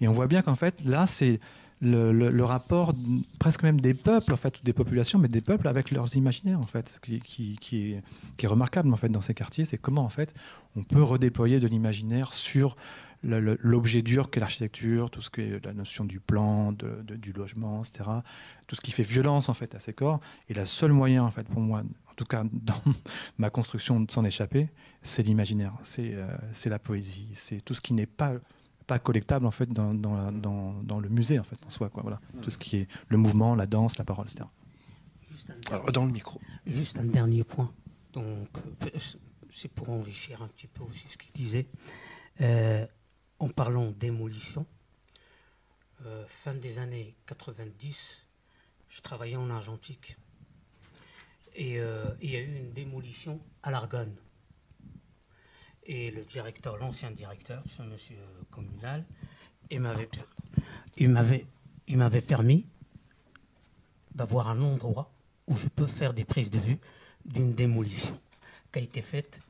Et 0.00 0.08
on 0.08 0.12
voit 0.12 0.26
bien 0.26 0.42
qu'en 0.42 0.54
fait, 0.54 0.84
là, 0.84 1.06
c'est 1.06 1.40
le, 1.80 2.42
rapport 2.42 2.94
presque 3.38 3.62
même 3.62 3.80
des 3.80 3.94
peuples, 3.94 4.32
en 4.32 4.36
fait, 4.36 4.58
ou 4.60 4.62
des 4.62 4.72
populations, 4.72 5.18
mais 5.18 5.28
des 5.28 5.40
peuples 5.40 5.66
avec 5.66 5.90
leurs 5.90 6.16
imaginaires, 6.16 6.60
en 6.60 6.66
fait, 6.66 7.00
qui, 7.02 7.20
qui, 7.20 7.56
qui, 7.60 7.92
est, 7.92 8.02
qui 8.36 8.46
est 8.46 8.48
remarquable, 8.48 8.92
en 8.92 8.96
fait, 8.96 9.08
dans 9.08 9.20
ces 9.20 9.34
quartiers. 9.34 9.64
C'est 9.64 9.78
comment, 9.78 10.04
en 10.04 10.10
fait, 10.10 10.34
on 10.76 10.82
peut 10.82 11.02
redéployer 11.02 11.60
de 11.60 11.66
l'imaginaire 11.66 12.32
sur 12.32 12.76
l'objet 13.24 14.02
dur 14.02 14.30
qu'est 14.30 14.40
l'architecture, 14.40 15.10
tout 15.10 15.22
ce 15.22 15.30
qui 15.30 15.42
est 15.42 15.64
la 15.64 15.72
notion 15.72 16.04
du 16.04 16.18
plan, 16.18 16.72
de, 16.72 17.02
du 17.16 17.32
logement, 17.32 17.82
etc. 17.82 18.10
Tout 18.66 18.76
ce 18.76 18.80
qui 18.80 18.90
fait 18.90 19.02
violence 19.02 19.48
en 19.48 19.54
fait 19.54 19.74
à 19.74 19.80
ces 19.80 19.92
corps. 19.92 20.20
Et 20.48 20.54
le 20.54 20.64
seul 20.64 20.92
moyen 20.92 21.22
en 21.22 21.30
fait 21.30 21.44
pour 21.44 21.60
moi, 21.60 21.82
en 22.12 22.14
tout 22.14 22.24
cas 22.24 22.44
dans 22.52 22.74
ma 23.38 23.50
construction 23.50 24.00
de 24.00 24.10
s'en 24.10 24.24
échapper, 24.24 24.68
c'est 25.02 25.22
l'imaginaire, 25.22 25.74
c'est 25.82 26.12
euh, 26.14 26.28
la 26.66 26.78
poésie, 26.78 27.30
c'est 27.34 27.60
tout 27.60 27.74
ce 27.74 27.80
qui 27.80 27.94
n'est 27.94 28.06
pas 28.06 28.34
pas 28.86 28.98
collectable 28.98 29.46
en 29.46 29.52
fait 29.52 29.72
dans, 29.72 29.94
dans, 29.94 30.32
dans, 30.32 30.82
dans, 30.82 30.98
le 30.98 31.08
musée 31.08 31.38
en 31.38 31.44
fait 31.44 31.56
en 31.64 31.70
soi 31.70 31.88
quoi 31.88 32.02
voilà. 32.02 32.20
Tout 32.42 32.50
ce 32.50 32.58
qui 32.58 32.78
est 32.78 32.88
le 33.08 33.16
mouvement 33.16 33.54
la 33.54 33.66
danse 33.66 33.96
la 33.96 34.04
parole 34.04 34.26
etc 34.26 34.44
Alors, 35.70 35.92
dans 35.92 36.04
le 36.04 36.10
micro. 36.12 36.40
Juste 36.66 36.98
un 36.98 37.04
dernier 37.04 37.44
point. 37.44 37.72
Donc 38.12 38.48
euh, 38.82 38.98
c'est 39.50 39.70
pour 39.70 39.90
enrichir 39.90 40.42
un 40.42 40.48
petit 40.48 40.66
peu 40.66 40.82
aussi 40.82 41.06
ce 41.08 41.16
qu'il 41.16 41.32
disait. 41.32 41.66
Euh, 42.40 42.86
en 43.38 43.48
parlant 43.48 43.90
démolition, 43.90 44.66
euh, 46.06 46.24
fin 46.26 46.54
des 46.54 46.78
années 46.78 47.14
90, 47.26 48.22
je 48.88 49.00
travaillais 49.00 49.36
en 49.36 49.50
argentique. 49.50 50.16
Et 51.54 51.78
euh, 51.78 52.06
il 52.20 52.30
y 52.30 52.36
a 52.36 52.40
eu 52.40 52.56
une 52.56 52.72
démolition 52.72 53.40
à 53.62 53.70
l'Argonne. 53.70 54.14
Et 55.84 56.10
le 56.10 56.22
directeur, 56.24 56.76
l'ancien 56.76 57.10
directeur, 57.10 57.62
ce 57.66 57.82
monsieur 57.82 58.16
communal, 58.50 59.04
il 59.70 59.80
m'avait, 59.80 60.08
il 61.88 61.96
m'avait, 61.96 62.20
permis 62.20 62.66
d'avoir 64.14 64.48
un 64.48 64.60
endroit 64.60 65.12
où 65.46 65.56
je 65.56 65.68
peux 65.68 65.86
faire 65.86 66.14
des 66.14 66.24
prises 66.24 66.50
de 66.50 66.58
vue 66.58 66.78
d'une 67.24 67.54
démolition 67.54 68.18
qui 68.70 68.78
a 68.78 68.82
été 68.82 69.02
faite 69.02 69.40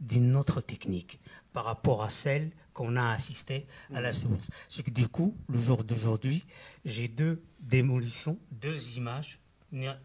d'une 0.00 0.36
autre 0.36 0.60
technique 0.60 1.20
par 1.52 1.64
rapport 1.64 2.02
à 2.02 2.10
celle 2.10 2.50
qu'on 2.72 2.96
a 2.96 3.12
assisté 3.12 3.66
à 3.94 4.00
la 4.00 4.12
source. 4.12 4.48
C'est 4.68 4.82
que 4.82 4.90
du 4.90 5.08
coup, 5.08 5.36
le 5.48 5.60
jour 5.60 5.84
d'aujourd'hui, 5.84 6.44
j'ai 6.84 7.08
deux 7.08 7.42
démolitions, 7.60 8.38
deux 8.50 8.96
images 8.96 9.38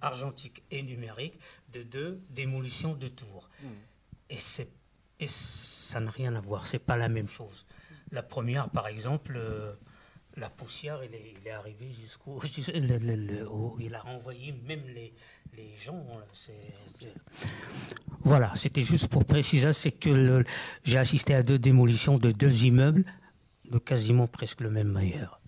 argentiques 0.02 0.64
et 0.72 0.82
numériques 0.82 1.40
de 1.72 1.84
deux 1.84 2.22
démolitions 2.30 2.94
de 2.94 3.08
tours. 3.08 3.50
Hmm. 3.62 3.68
Et, 4.30 4.38
c'est, 4.38 4.70
et 5.20 5.28
ça 5.28 6.00
n'a 6.00 6.12
rien 6.12 6.36
à 6.36 6.42
voir, 6.42 6.66
c'est 6.66 6.80
pas 6.80 6.98
la 6.98 7.10
même 7.10 7.28
chose. 7.28 7.66
La 8.12 8.24
première, 8.24 8.70
par 8.70 8.88
exemple, 8.88 9.36
euh, 9.38 9.74
la 10.38 10.50
poussière, 10.50 11.04
il 11.04 11.14
est, 11.14 11.36
il 11.40 11.48
est 11.48 11.52
arrivé 11.52 11.92
jusqu'au. 11.92 12.40
il 13.80 13.96
a 13.96 14.00
renvoyé 14.00 14.54
même 14.66 14.84
les, 14.88 15.14
les 15.56 15.76
gens. 15.78 16.06
Voilà, 18.22 18.56
c'était 18.56 18.82
juste 18.82 19.08
pour 19.08 19.26
préciser, 19.26 19.72
c'est 19.72 19.92
que 19.92 20.44
j'ai 20.84 20.98
assisté 20.98 21.34
à 21.34 21.44
deux 21.44 21.60
démolitions 21.60 22.18
de 22.18 22.32
deux 22.32 22.66
immeubles 22.66 23.06
de 23.70 23.78
quasiment 23.78 24.28
presque 24.28 24.62
le 24.62 24.70
même 24.70 24.96
ailleurs. 24.98 25.40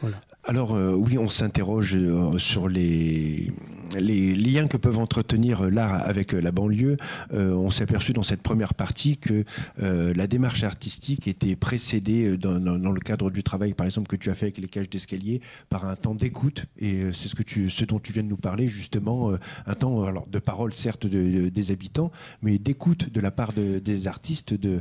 Voilà. 0.00 0.20
Alors 0.44 0.74
euh, 0.74 0.92
oui, 0.92 1.18
on 1.18 1.28
s'interroge 1.28 1.94
euh, 1.94 2.38
sur 2.38 2.68
les, 2.68 3.52
les 3.96 4.34
liens 4.34 4.66
que 4.66 4.76
peuvent 4.76 4.98
entretenir 4.98 5.70
l'art 5.70 5.94
avec 6.06 6.32
la 6.32 6.52
banlieue, 6.52 6.96
on 7.32 7.70
s'est 7.70 7.84
aperçu 7.84 8.12
dans 8.12 8.22
cette 8.22 8.42
première 8.42 8.74
partie 8.74 9.16
que 9.16 9.44
la 9.78 10.26
démarche 10.26 10.62
artistique 10.64 11.28
était 11.28 11.56
précédée 11.56 12.36
dans, 12.36 12.58
le 12.58 13.00
cadre 13.00 13.30
du 13.30 13.42
travail, 13.42 13.74
par 13.74 13.86
exemple, 13.86 14.08
que 14.08 14.16
tu 14.16 14.30
as 14.30 14.34
fait 14.34 14.46
avec 14.46 14.58
les 14.58 14.68
cages 14.68 14.90
d'escalier, 14.90 15.40
par 15.68 15.86
un 15.86 15.96
temps 15.96 16.14
d'écoute. 16.14 16.66
Et 16.78 17.12
c'est 17.12 17.28
ce, 17.28 17.34
que 17.34 17.42
tu, 17.42 17.70
ce 17.70 17.84
dont 17.84 17.98
tu 17.98 18.12
viens 18.12 18.22
de 18.22 18.28
nous 18.28 18.36
parler, 18.36 18.68
justement, 18.68 19.32
un 19.66 19.74
temps 19.74 20.06
de 20.30 20.38
parole, 20.38 20.72
certes, 20.72 21.06
des 21.06 21.70
habitants, 21.70 22.10
mais 22.42 22.58
d'écoute 22.58 23.12
de 23.12 23.20
la 23.20 23.30
part 23.30 23.52
des 23.52 24.06
artistes, 24.06 24.54
de, 24.54 24.80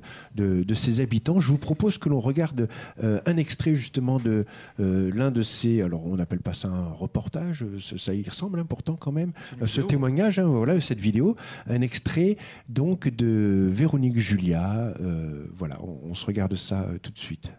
ces 0.73 1.01
habitants. 1.01 1.39
Je 1.39 1.47
vous 1.47 1.57
propose 1.57 1.97
que 1.97 2.09
l'on 2.09 2.19
regarde 2.19 2.67
un 3.01 3.37
extrait, 3.37 3.75
justement, 3.75 4.17
de 4.17 4.45
l'un 4.79 5.31
de 5.31 5.41
ces. 5.41 5.81
Alors, 5.81 6.05
on 6.05 6.17
n'appelle 6.17 6.41
pas 6.41 6.53
ça 6.53 6.67
un 6.67 6.89
reportage, 6.89 7.65
ça 7.97 8.13
y 8.13 8.27
ressemble, 8.27 8.59
important 8.59 8.96
quand 8.99 9.11
même, 9.11 9.31
ce 9.65 9.81
témoignage, 9.81 10.39
hein, 10.39 10.47
voilà, 10.47 10.79
cette 10.81 10.99
vidéo, 10.99 11.35
un 11.69 11.81
extrait 11.81 12.37
donc 12.69 13.07
de 13.07 13.67
Véronique 13.71 14.19
Julia. 14.19 14.93
Euh, 14.99 15.45
voilà, 15.57 15.79
on, 15.81 16.15
se 16.15 16.25
regarde 16.25 16.55
ça 16.55 16.81
euh, 16.81 16.97
tout 17.01 17.11
de 17.11 17.19
suite. 17.19 17.49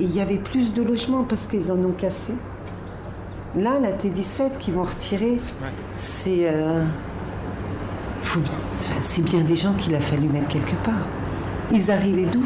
il 0.00 0.14
y 0.14 0.20
avait 0.20 0.38
plus 0.38 0.74
de 0.74 0.82
logements 0.82 1.24
parce 1.24 1.46
qu'ils 1.46 1.70
en 1.70 1.78
ont 1.78 1.92
cassé. 1.92 2.32
Là, 3.54 3.78
la 3.78 3.92
T17 3.92 4.58
qu'ils 4.58 4.74
vont 4.74 4.84
retirer, 4.84 5.36
c'est. 5.96 6.48
Euh, 6.48 6.84
c'est 9.00 9.22
bien 9.22 9.42
des 9.44 9.56
gens 9.56 9.74
qu'il 9.74 9.94
a 9.94 10.00
fallu 10.00 10.28
mettre 10.28 10.48
quelque 10.48 10.84
part. 10.84 11.06
Ils 11.70 11.90
arrivaient 11.90 12.30
d'où? 12.30 12.44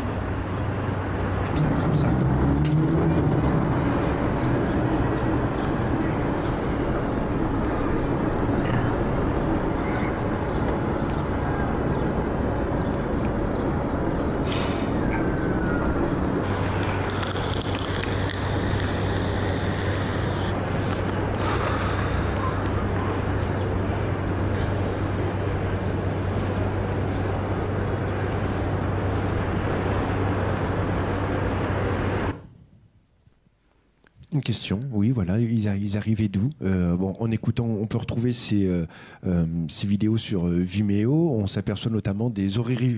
Question. 34.46 34.78
Oui, 34.92 35.10
voilà, 35.10 35.40
ils, 35.40 35.96
arrivaient 35.96 36.28
d'où 36.28 36.50
euh, 36.62 36.94
Bon, 36.94 37.16
en 37.18 37.32
écoutant, 37.32 37.66
on 37.66 37.86
peut 37.86 37.98
retrouver 37.98 38.30
ces, 38.30 38.64
euh, 38.68 38.86
euh, 39.26 39.44
ces 39.68 39.88
vidéos 39.88 40.18
sur 40.18 40.46
Vimeo. 40.46 41.32
On 41.32 41.48
s'aperçoit 41.48 41.90
notamment 41.90 42.30
des, 42.30 42.46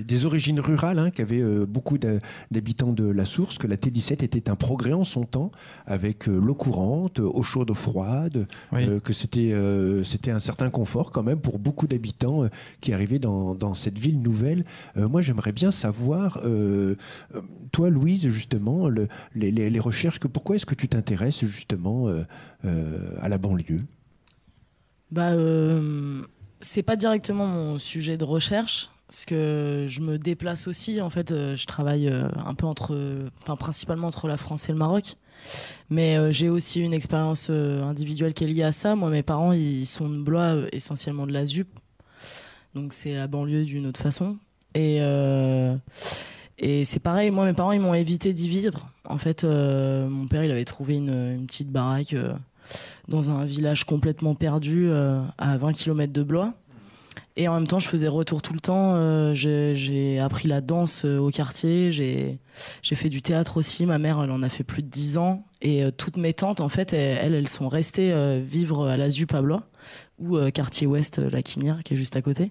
des 0.04 0.26
origines 0.26 0.60
rurales, 0.60 0.98
hein, 0.98 1.10
qu'avaient 1.10 1.42
beaucoup 1.66 1.96
d'habitants 1.96 2.92
de 2.92 3.08
la 3.08 3.24
source, 3.24 3.56
que 3.56 3.66
la 3.66 3.76
T17 3.76 4.22
était 4.24 4.50
un 4.50 4.56
progrès 4.56 4.92
en 4.92 5.04
son 5.04 5.24
temps, 5.24 5.50
avec 5.86 6.26
l'eau 6.26 6.54
courante, 6.54 7.18
eau 7.18 7.42
chaude, 7.42 7.72
froide, 7.72 8.46
que 8.72 9.12
c'était 9.14 9.54
c'était 10.04 10.30
un 10.30 10.40
certain 10.40 10.68
confort 10.68 11.10
quand 11.12 11.22
même 11.22 11.40
pour 11.40 11.58
beaucoup 11.58 11.86
d'habitants 11.86 12.46
qui 12.82 12.92
arrivaient 12.92 13.18
dans, 13.18 13.54
dans, 13.54 13.72
cette 13.72 13.98
ville 13.98 14.20
nouvelle. 14.20 14.64
moi, 14.96 15.22
j'aimerais 15.22 15.52
bien 15.52 15.70
savoir, 15.70 16.42
toi, 17.72 17.88
Louise, 17.88 18.28
justement, 18.28 18.88
le, 18.88 19.08
les, 19.34 19.50
les, 19.50 19.80
recherches, 19.80 20.18
que 20.18 20.28
pourquoi 20.28 20.56
est-ce 20.56 20.66
que 20.66 20.74
tu 20.74 20.88
t'intéresses 20.88 21.37
justement 21.46 22.08
euh, 22.08 22.24
euh, 22.64 23.16
à 23.20 23.28
la 23.28 23.38
banlieue 23.38 23.80
bah, 25.10 25.32
euh, 25.32 26.22
C'est 26.60 26.82
pas 26.82 26.96
directement 26.96 27.46
mon 27.46 27.78
sujet 27.78 28.16
de 28.16 28.24
recherche, 28.24 28.90
parce 29.06 29.24
que 29.24 29.86
je 29.88 30.00
me 30.00 30.18
déplace 30.18 30.68
aussi. 30.68 31.00
En 31.00 31.10
fait, 31.10 31.30
je 31.30 31.66
travaille 31.66 32.08
un 32.08 32.54
peu 32.54 32.66
entre, 32.66 33.28
enfin 33.42 33.56
principalement 33.56 34.08
entre 34.08 34.28
la 34.28 34.36
France 34.36 34.68
et 34.68 34.72
le 34.72 34.78
Maroc. 34.78 35.16
Mais 35.88 36.32
j'ai 36.32 36.48
aussi 36.48 36.80
une 36.80 36.92
expérience 36.92 37.48
individuelle 37.48 38.34
qui 38.34 38.44
est 38.44 38.48
liée 38.48 38.64
à 38.64 38.72
ça. 38.72 38.96
Moi, 38.96 39.08
mes 39.08 39.22
parents, 39.22 39.52
ils 39.52 39.86
sont 39.86 40.08
de 40.10 40.20
Blois, 40.20 40.56
essentiellement 40.72 41.26
de 41.26 41.32
la 41.32 41.46
ZUP. 41.46 41.68
Donc 42.74 42.92
c'est 42.92 43.14
la 43.14 43.28
banlieue 43.28 43.64
d'une 43.64 43.86
autre 43.86 44.00
façon. 44.00 44.36
Et 44.74 45.00
et 46.58 46.84
c'est 46.84 46.98
pareil, 46.98 47.30
moi 47.30 47.44
mes 47.44 47.52
parents 47.52 47.72
ils 47.72 47.80
m'ont 47.80 47.94
évité 47.94 48.32
d'y 48.32 48.48
vivre. 48.48 48.88
En 49.04 49.18
fait, 49.18 49.44
euh, 49.44 50.08
mon 50.08 50.26
père 50.26 50.44
il 50.44 50.50
avait 50.50 50.64
trouvé 50.64 50.96
une, 50.96 51.44
petite 51.46 51.70
baraque 51.70 52.14
euh, 52.14 52.34
dans 53.06 53.30
un 53.30 53.44
village 53.44 53.84
complètement 53.84 54.34
perdu 54.34 54.88
euh, 54.88 55.22
à 55.38 55.56
20 55.56 55.72
km 55.72 56.12
de 56.12 56.22
Blois. 56.22 56.54
Et 57.36 57.46
en 57.46 57.54
même 57.54 57.68
temps, 57.68 57.78
je 57.78 57.88
faisais 57.88 58.08
retour 58.08 58.42
tout 58.42 58.52
le 58.52 58.58
temps. 58.58 59.32
j'ai 59.32 60.18
appris 60.18 60.48
la 60.48 60.60
danse 60.60 61.04
au 61.04 61.30
quartier. 61.30 61.92
J'ai 61.92 62.38
fait 62.82 63.08
du 63.10 63.22
théâtre 63.22 63.58
aussi. 63.58 63.86
Ma 63.86 63.98
mère, 63.98 64.20
elle 64.22 64.32
en 64.32 64.42
a 64.42 64.48
fait 64.48 64.64
plus 64.64 64.82
de 64.82 64.88
10 64.88 65.18
ans. 65.18 65.44
Et 65.62 65.84
toutes 65.96 66.16
mes 66.16 66.32
tantes, 66.32 66.60
en 66.60 66.68
fait, 66.68 66.92
elles, 66.92 67.34
elles 67.34 67.48
sont 67.48 67.68
restées 67.68 68.40
vivre 68.40 68.88
à 68.88 68.96
la 68.96 69.08
ZUP 69.08 69.34
à 69.34 69.42
Blois 69.42 69.62
ou 70.18 70.36
quartier 70.50 70.88
ouest, 70.88 71.18
la 71.18 71.42
Quinière, 71.42 71.84
qui 71.84 71.94
est 71.94 71.96
juste 71.96 72.16
à 72.16 72.22
côté. 72.22 72.50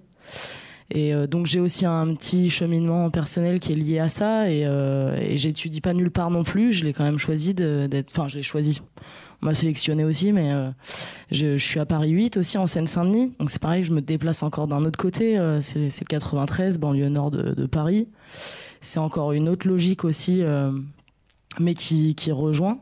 Et 0.90 1.12
euh, 1.12 1.26
donc 1.26 1.46
j'ai 1.46 1.60
aussi 1.60 1.84
un 1.84 2.14
petit 2.14 2.48
cheminement 2.48 3.10
personnel 3.10 3.60
qui 3.60 3.72
est 3.72 3.76
lié 3.76 3.98
à 3.98 4.08
ça 4.08 4.50
et, 4.50 4.64
euh, 4.64 5.36
j'étudie 5.36 5.80
pas 5.80 5.92
nulle 5.92 6.10
part 6.10 6.30
non 6.30 6.44
plus. 6.44 6.72
Je 6.72 6.84
l'ai 6.84 6.92
quand 6.92 7.04
même 7.04 7.18
choisi 7.18 7.54
d'être. 7.54 8.10
Enfin, 8.10 8.28
je 8.28 8.36
l'ai 8.36 8.42
choisi. 8.42 8.80
On 9.42 9.46
m'a 9.46 9.54
sélectionné 9.54 10.04
aussi, 10.04 10.32
mais 10.32 10.52
euh, 10.52 10.70
je, 11.30 11.56
suis 11.56 11.78
à 11.78 11.86
Paris 11.86 12.10
8 12.10 12.38
aussi 12.38 12.58
en 12.58 12.66
Seine-Saint-Denis. 12.66 13.34
Donc 13.38 13.50
c'est 13.50 13.62
pareil, 13.62 13.82
je 13.82 13.92
me 13.92 14.00
déplace 14.00 14.42
encore 14.42 14.66
d'un 14.66 14.84
autre 14.84 14.98
côté. 14.98 15.38
C'est 15.60 15.78
le 15.78 16.04
93, 16.04 16.78
banlieue 16.78 17.08
nord 17.08 17.30
de, 17.30 17.66
Paris. 17.66 18.08
C'est 18.80 18.98
encore 18.98 19.32
une 19.32 19.48
autre 19.48 19.68
logique 19.68 20.04
aussi, 20.04 20.42
mais 21.60 21.74
qui, 21.74 22.32
rejoint. 22.32 22.78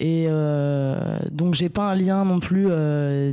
Et 0.00 0.26
euh, 0.28 1.18
donc 1.30 1.54
j'ai 1.54 1.68
pas 1.68 1.90
un 1.90 1.94
lien 1.94 2.24
non 2.24 2.40
plus 2.40 2.66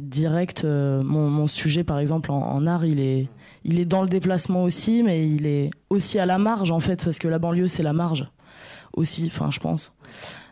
direct. 0.01 0.63
mon, 0.63 1.47
sujet, 1.47 1.83
par 1.83 1.97
exemple, 1.97 2.31
en, 2.31 2.67
art, 2.67 2.85
il 2.85 2.99
est, 2.99 3.29
il 3.63 3.80
est 3.80 3.86
dans 3.86 4.02
le 4.02 4.10
déplacement 4.10 4.63
aussi, 4.63 5.04
mais 5.04 5.28
il 5.30 5.45
est 5.45 5.69
aussi 5.89 6.19
à 6.19 6.26
la 6.26 6.38
marge 6.38 6.71
en 6.71 6.80
fait, 6.80 7.04
parce 7.04 7.19
que 7.19 7.28
la 7.28 7.39
banlieue 7.39 7.67
c'est 7.67 7.84
la 7.84 7.93
marge 7.93 8.28
aussi. 8.93 9.26
Enfin, 9.28 9.49
je 9.52 9.60
pense. 9.60 9.93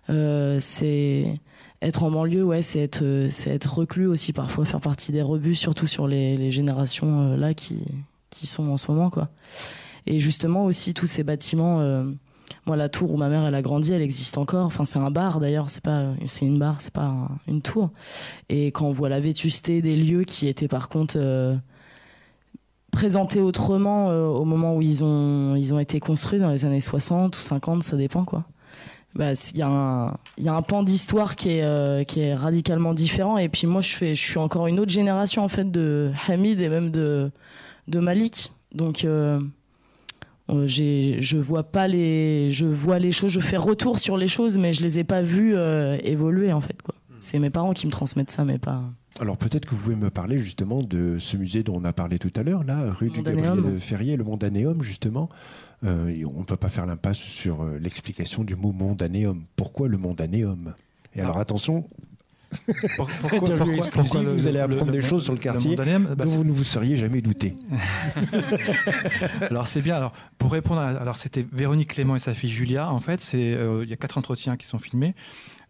Euh, 0.10 0.58
c'est 0.60 1.40
être 1.82 2.04
en 2.04 2.12
banlieue, 2.12 2.44
ouais, 2.44 2.62
c'est 2.62 2.80
être, 2.80 3.28
c'est 3.30 3.52
être 3.52 3.74
reclus 3.74 4.08
aussi 4.08 4.34
parfois, 4.34 4.66
faire 4.66 4.82
partie 4.82 5.12
des 5.12 5.22
rebuts, 5.22 5.56
surtout 5.56 5.88
sur 5.88 6.08
les, 6.08 6.38
les 6.38 6.52
générations 6.52 7.22
euh, 7.22 7.38
là 7.38 7.54
qui 7.54 7.84
qui 8.30 8.48
sont 8.48 8.70
en 8.70 8.78
ce 8.78 8.90
moment 8.92 9.10
quoi. 9.10 9.30
Et 10.08 10.20
justement 10.20 10.66
aussi 10.66 10.94
tous 10.94 11.08
ces 11.08 11.24
bâtiments. 11.24 11.80
Euh, 11.82 12.12
moi, 12.68 12.76
la 12.76 12.90
tour 12.90 13.12
où 13.12 13.18
ma 13.18 13.28
mère 13.28 13.46
elle 13.48 13.56
a 13.56 13.62
grandi, 13.62 13.92
elle 13.92 14.02
existe 14.02 14.38
encore. 14.38 14.68
Enfin, 14.68 14.86
c'est 14.86 15.00
un 15.00 15.10
bar 15.10 15.40
d'ailleurs. 15.40 15.70
C'est 15.70 15.84
pas, 15.84 16.14
c'est 16.28 16.46
une 16.46 16.60
bar, 16.60 16.80
c'est 16.80 16.94
pas 16.94 17.30
une 17.48 17.62
tour. 17.62 17.90
Et 18.50 18.68
quand 18.68 18.86
on 18.86 18.92
voit 18.92 19.10
la 19.10 19.20
vétusté 19.20 19.82
des 19.82 19.96
lieux 19.96 20.24
qui 20.24 20.48
étaient 20.48 20.68
par 20.68 20.90
contre 20.90 21.16
euh, 21.18 21.56
présentés 22.92 23.40
autrement 23.40 24.10
euh, 24.10 24.28
au 24.28 24.46
moment 24.46 24.76
où 24.76 24.82
ils 24.82 25.04
ont, 25.04 25.56
ils 25.56 25.74
ont 25.74 25.80
été 25.80 26.00
construits 26.00 26.40
dans 26.40 26.50
les 26.50 26.66
années 26.66 26.82
60 26.82 27.36
ou 27.36 27.40
50, 27.40 27.84
ça 27.84 27.98
dépend 27.98 28.26
quoi. 28.26 28.44
Bah, 29.14 29.34
il 29.34 29.58
y, 29.58 29.62
a 29.62 29.68
un, 29.68 30.16
y 30.38 30.48
a 30.48 30.54
un 30.54 30.62
pan 30.62 30.84
d'histoire 30.84 31.36
qui 31.36 31.50
est, 31.50 31.64
euh, 31.64 32.06
qui 32.06 32.22
est 32.22 32.34
radicalement 32.34 32.94
différent. 32.94 33.38
Et 33.38 33.50
puis 33.50 33.68
moi, 33.68 33.82
je, 33.82 33.94
fais, 33.98 34.16
je 34.16 34.22
suis 34.22 34.40
encore 34.40 34.68
une 34.68 34.80
autre 34.80 34.92
génération 34.92 35.44
en 35.44 35.50
fait 35.50 35.70
de 35.70 36.12
Hamid 36.30 36.62
et 36.62 36.70
même 36.70 36.92
de, 36.92 37.30
de 37.90 38.00
Malik. 38.00 38.54
Donc, 38.74 39.04
euh, 39.04 39.42
je 40.48 41.38
vois 41.38 41.64
pas 41.64 41.90
les, 41.90 42.52
je 42.52 42.66
vois 42.66 43.00
les 43.00 43.12
choses, 43.12 43.32
je 43.32 43.42
fais 43.42 43.58
retour 43.58 44.00
sur 44.00 44.16
les 44.16 44.30
choses, 44.30 44.58
mais 44.58 44.72
je 44.72 44.82
les 44.82 45.00
ai 45.00 45.04
pas 45.04 45.22
vues 45.22 45.56
évoluer 46.04 46.54
en 46.54 46.62
fait. 46.62 46.82
Quoi. 46.82 46.96
C'est 47.22 47.38
mes 47.38 47.52
parents 47.52 47.74
qui 47.74 47.86
me 47.86 47.92
transmettent 47.92 48.32
ça, 48.32 48.44
mais 48.44 48.58
pas. 48.58 48.84
Alors 49.20 49.38
peut-être 49.38 49.68
que 49.68 49.76
vous 49.76 49.82
pouvez 49.82 49.96
me 49.96 50.10
parler 50.10 50.40
justement 50.40 50.82
de 50.82 51.20
ce 51.20 51.38
musée 51.38 51.62
dont 51.62 51.76
on 51.76 51.86
a 51.86 51.94
parlé 51.94 52.18
tout 52.18 52.34
à 52.36 52.42
l'heure, 52.42 52.64
là, 52.64 52.92
rue 52.92 53.12
du 53.12 53.22
Gabriel 53.22 53.80
Ferrier, 53.80 54.18
le 54.18 54.24
Mondanéum, 54.24 54.82
justement. 54.82 55.30
Euh, 55.84 56.24
on 56.36 56.40
ne 56.40 56.46
peut 56.46 56.58
pas 56.58 56.70
faire 56.70 56.88
l'impasse 56.88 57.20
sur 57.20 57.62
euh, 57.62 57.78
l'explication 57.80 58.44
du 58.44 58.56
mot 58.56 58.72
mondanéum. 58.72 59.44
Pourquoi 59.56 59.88
le 59.88 59.98
mondanéum 59.98 60.74
Et 61.16 61.22
alors, 61.22 61.38
attention, 61.38 61.88
pourquoi, 62.98 63.56
vous 64.26 64.48
allez 64.48 64.60
apprendre 64.60 64.92
des 64.92 65.02
choses 65.02 65.24
sur 65.24 65.34
le 65.34 65.40
quartier 65.40 65.76
bah, 65.76 65.86
dont 65.86 66.26
vous 66.26 66.44
ne 66.44 66.52
vous 66.52 66.64
seriez 66.64 66.96
jamais 66.96 67.22
douté. 67.22 67.56
alors 69.42 69.68
c'est 69.68 69.82
bien. 69.82 69.96
Alors 69.96 70.14
pour 70.38 70.52
répondre, 70.52 70.82
alors 70.82 71.18
c'était 71.18 71.46
Véronique 71.52 71.94
Clément 71.94 72.16
et 72.16 72.20
sa 72.20 72.34
fille 72.34 72.50
Julia. 72.50 72.92
En 72.92 73.00
fait, 73.00 73.22
c'est 73.22 73.54
euh, 73.54 73.84
il 73.84 73.90
y 73.90 73.94
a 73.94 73.98
quatre 73.98 74.18
entretiens 74.18 74.58
qui 74.58 74.68
sont 74.68 74.80
filmés. 74.80 75.16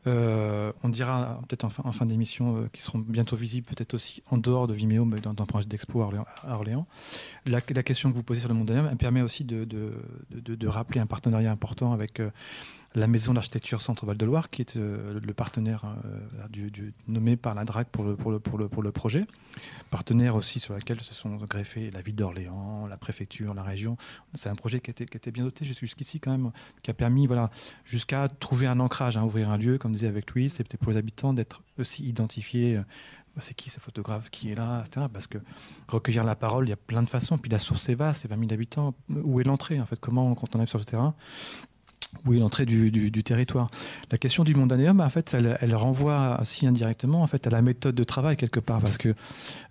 Euh, 0.08 0.72
on 0.84 0.90
dira 0.90 1.40
peut-être 1.48 1.64
en 1.66 1.92
fin, 1.92 2.06
d'émission 2.06 2.58
euh, 2.58 2.70
qui 2.74 2.82
seront 2.82 2.98
bientôt 3.00 3.36
visibles, 3.36 3.68
peut-être 3.68 3.94
aussi 3.94 4.24
en 4.32 4.38
dehors 4.38 4.68
de 4.68 4.74
Vimeo, 4.74 5.06
mais 5.06 5.20
dans, 5.20 5.34
dans 5.34 5.46
projet 5.46 5.68
d'expo 5.68 6.02
à 6.02 6.12
Orléans. 6.48 6.88
La, 7.46 7.62
question 7.62 8.10
que 8.10 8.16
vous 8.16 8.24
posez 8.24 8.40
sur 8.40 8.50
le 8.50 8.56
monde 8.56 8.72
elle 8.72 8.98
permet 8.98 9.22
aussi 9.22 9.44
de 9.44 10.68
rappeler 10.68 11.00
un 11.00 11.06
partenariat 11.06 11.52
important 11.52 11.94
avec 11.94 12.20
euh, 12.20 12.32
la 12.94 13.08
maison 13.08 13.34
d'architecture 13.34 13.82
Centre 13.82 14.06
Val 14.06 14.18
de 14.18 14.26
Loire, 14.26 14.50
qui 14.50 14.62
est 14.62 14.76
euh, 14.76 15.20
le 15.24 15.34
partenaire 15.34 15.86
euh, 16.06 16.70
nommé 17.08 17.38
par 17.38 17.56
la 17.56 17.64
DRAC 17.64 17.88
pour 17.90 18.04
le, 18.04 18.92
projet. 18.92 19.26
Partenaire 19.90 20.36
aussi 20.36 20.60
sur 20.60 20.74
lequel 20.74 21.00
se 21.00 21.14
sont 21.14 21.38
greffés 21.38 21.90
la 21.92 22.02
ville 22.02 22.16
d'Orléans, 22.16 22.88
la 22.88 22.98
préfecture, 22.98 23.54
la 23.54 23.64
région. 23.64 23.98
C'est 24.34 24.50
un 24.50 24.56
projet 24.56 24.82
qui 24.82 24.92
était, 24.92 25.06
qui 25.06 25.16
était 25.16 25.32
bien 25.32 25.46
doté 25.46 25.64
jusqu'ici 25.64 26.20
quand 26.20 26.32
même, 26.32 26.52
qui 26.84 26.92
a 26.92 26.94
permis 26.94 27.28
voilà, 27.28 27.50
jusqu'à 27.86 28.28
trouver 28.28 28.68
un 28.68 28.80
ancrage, 28.80 29.16
hein, 29.16 29.24
ouvrir 29.24 29.50
un 29.50 29.58
lieu, 29.58 29.78
comme 29.78 29.94
disait 29.94 30.08
avec 30.08 30.32
c'est 30.50 30.64
peut-être 30.64 30.82
pour 30.82 30.92
les 30.92 30.98
habitants 30.98 31.34
d'être 31.34 31.62
aussi 31.78 32.04
identifiés. 32.04 32.78
euh, 32.78 32.84
c'est 33.38 33.54
qui 33.54 33.70
ce 33.70 33.80
photographe 33.80 34.30
qui 34.30 34.52
est 34.52 34.56
là. 34.56 34.84
Parce 35.14 35.28
que 35.28 35.38
recueillir 35.88 36.26
la 36.26 36.36
parole, 36.36 36.68
il 36.68 36.70
y 36.70 36.74
a 36.74 36.78
plein 36.78 37.02
de 37.02 37.10
façons. 37.10 37.38
Puis 37.38 37.50
la 37.50 37.60
source 37.60 37.88
est 37.88 37.96
vaste, 37.96 38.24
c'est 38.24 38.28
20 38.28 38.38
000 38.38 38.54
habitants. 38.54 38.94
Où 39.10 39.40
est 39.40 39.46
l'entrée 39.46 39.80
en 39.80 39.86
fait? 39.86 40.00
Comment, 40.00 40.36
quand 40.36 40.54
on 40.54 40.60
arrive 40.60 40.70
sur 40.70 40.80
le 40.80 40.86
terrain, 40.86 41.16
est 42.28 42.40
l'entrée 42.40 42.66
du, 42.66 42.92
du- 42.92 43.24
territoire 43.24 43.70
La 44.12 44.18
question 44.18 44.44
du 44.44 44.56
mondanéum, 44.56 45.00
en 45.00 45.10
fait, 45.10 45.34
elle, 45.34 45.76
renvoie 45.76 46.40
aussi 46.42 46.68
indirectement 46.68 47.22
en 47.22 47.28
fait, 47.28 47.48
à 47.48 47.50
la 47.50 47.62
méthode 47.62 47.96
de 47.96 48.04
travail 48.04 48.38
quelque 48.38 48.60
part. 48.60 48.80
Parce 48.80 48.98
que 48.98 49.14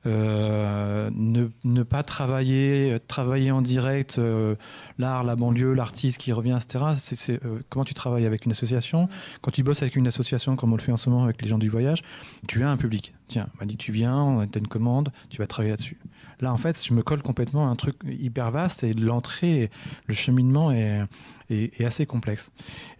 euh, 0.06 1.10
ne, 1.14 1.48
ne 1.64 1.82
pas 1.82 2.02
travailler, 2.02 2.98
travailler 3.08 3.50
en 3.50 3.62
direct, 3.62 4.18
euh, 4.18 4.54
l'art, 4.98 5.24
la 5.24 5.36
banlieue, 5.36 5.74
l'artiste 5.74 6.18
qui 6.18 6.32
revient, 6.32 6.56
etc. 6.60 6.84
C'est, 6.96 7.44
euh, 7.44 7.60
comment 7.68 7.84
tu 7.84 7.94
travailles 7.94 8.26
avec 8.26 8.46
une 8.46 8.52
association? 8.52 9.08
Quand 9.40 9.50
tu 9.50 9.62
bosses 9.62 9.82
avec 9.82 9.96
une 9.96 10.06
association, 10.06 10.56
comme 10.56 10.72
on 10.72 10.76
le 10.76 10.82
fait 10.82 10.92
en 10.92 10.96
ce 10.96 11.10
moment 11.10 11.24
avec 11.24 11.42
les 11.42 11.48
gens 11.48 11.58
du 11.58 11.68
voyage, 11.68 12.02
tu 12.48 12.62
as 12.62 12.70
un 12.70 12.76
public. 12.76 13.14
Tiens, 13.28 13.48
m'a 13.60 13.66
dit 13.66 13.76
tu 13.76 13.92
viens, 13.92 14.46
tu 14.50 14.58
as 14.58 14.60
une 14.60 14.68
commande, 14.68 15.12
tu 15.28 15.38
vas 15.38 15.46
travailler 15.46 15.70
là-dessus. 15.70 15.98
Là, 16.40 16.52
en 16.52 16.56
fait, 16.56 16.82
je 16.84 16.94
me 16.94 17.02
colle 17.02 17.22
complètement 17.22 17.68
à 17.68 17.70
un 17.70 17.76
truc 17.76 17.96
hyper 18.08 18.50
vaste 18.50 18.82
et 18.82 18.94
l'entrée, 18.94 19.70
le 20.06 20.14
cheminement 20.14 20.72
est, 20.72 21.02
est 21.50 21.84
assez 21.84 22.06
complexe. 22.06 22.50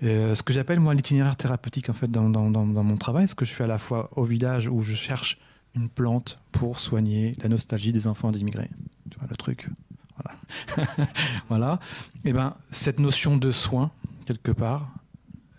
Euh, 0.03 0.35
ce 0.35 0.43
que 0.43 0.53
j'appelle, 0.53 0.81
moi, 0.81 0.95
l'itinéraire 0.95 1.37
thérapeutique, 1.37 1.89
en 1.89 1.93
fait, 1.93 2.11
dans, 2.11 2.29
dans, 2.31 2.51
dans, 2.51 2.67
dans 2.67 2.85
mon 2.85 2.97
travail, 2.97 3.29
ce 3.29 3.35
que 3.35 3.45
je 3.45 3.53
fais 3.53 3.65
à 3.65 3.69
la 3.69 3.79
fois 3.79 4.11
au 4.17 4.25
village 4.25 4.69
où 4.69 4.83
je 4.83 4.95
cherche 4.95 5.39
une 5.75 5.89
plante 5.89 6.41
pour 6.53 6.79
soigner 6.79 7.37
la 7.43 7.49
nostalgie 7.49 7.93
des 7.93 8.07
enfants 8.07 8.31
d'immigrés. 8.31 8.71
Tu 9.11 9.19
vois, 9.19 9.29
le 9.31 9.37
truc. 9.37 9.69
Voilà. 10.17 10.89
voilà. 11.49 11.81
Et 12.25 12.33
ben, 12.33 12.57
cette 12.71 12.99
notion 12.99 13.37
de 13.37 13.53
soin, 13.53 13.91
quelque 14.27 14.53
part, 14.53 14.91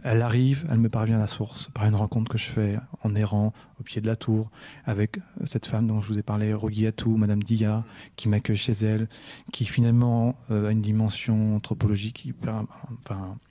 elle 0.03 0.21
arrive, 0.21 0.65
elle 0.69 0.79
me 0.79 0.89
parvient 0.89 1.17
à 1.17 1.19
la 1.19 1.27
source 1.27 1.69
par 1.73 1.85
une 1.85 1.95
rencontre 1.95 2.31
que 2.31 2.37
je 2.37 2.47
fais 2.47 2.79
en 3.03 3.15
errant 3.15 3.53
au 3.79 3.83
pied 3.83 4.01
de 4.01 4.07
la 4.07 4.15
tour 4.15 4.49
avec 4.85 5.19
cette 5.45 5.65
femme 5.65 5.87
dont 5.87 6.01
je 6.01 6.07
vous 6.07 6.19
ai 6.19 6.23
parlé, 6.23 6.53
Rogiatou, 6.53 7.17
Madame 7.17 7.43
Dia, 7.43 7.83
qui 8.15 8.27
m'accueille 8.27 8.55
chez 8.55 8.71
elle, 8.71 9.07
qui 9.51 9.65
finalement 9.65 10.35
euh, 10.49 10.69
a 10.69 10.71
une 10.71 10.81
dimension 10.81 11.55
anthropologique 11.55 12.31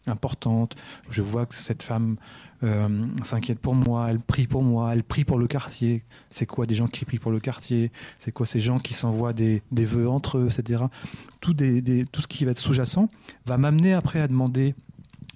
importante. 0.06 0.76
Je 1.08 1.22
vois 1.22 1.46
que 1.46 1.54
cette 1.54 1.82
femme 1.82 2.16
euh, 2.62 3.06
s'inquiète 3.22 3.58
pour 3.58 3.74
moi, 3.74 4.08
elle 4.10 4.20
prie 4.20 4.46
pour 4.46 4.62
moi, 4.62 4.92
elle 4.92 5.04
prie 5.04 5.24
pour 5.24 5.38
le 5.38 5.46
quartier. 5.46 6.02
C'est 6.30 6.46
quoi 6.46 6.66
des 6.66 6.74
gens 6.74 6.88
qui 6.88 7.04
prient 7.04 7.18
pour 7.18 7.30
le 7.30 7.40
quartier? 7.40 7.92
C'est 8.18 8.32
quoi 8.32 8.46
ces 8.46 8.60
gens 8.60 8.78
qui 8.78 8.92
s'envoient 8.92 9.32
des, 9.32 9.62
des 9.70 9.84
vœux 9.84 10.08
entre 10.08 10.38
eux, 10.38 10.48
etc. 10.50 10.84
Tout 11.40 11.54
ce 11.56 12.26
qui 12.26 12.44
va 12.44 12.50
être 12.50 12.58
sous-jacent 12.58 13.08
va 13.46 13.56
m'amener 13.56 13.94
après 13.94 14.20
à 14.20 14.28
demander 14.28 14.74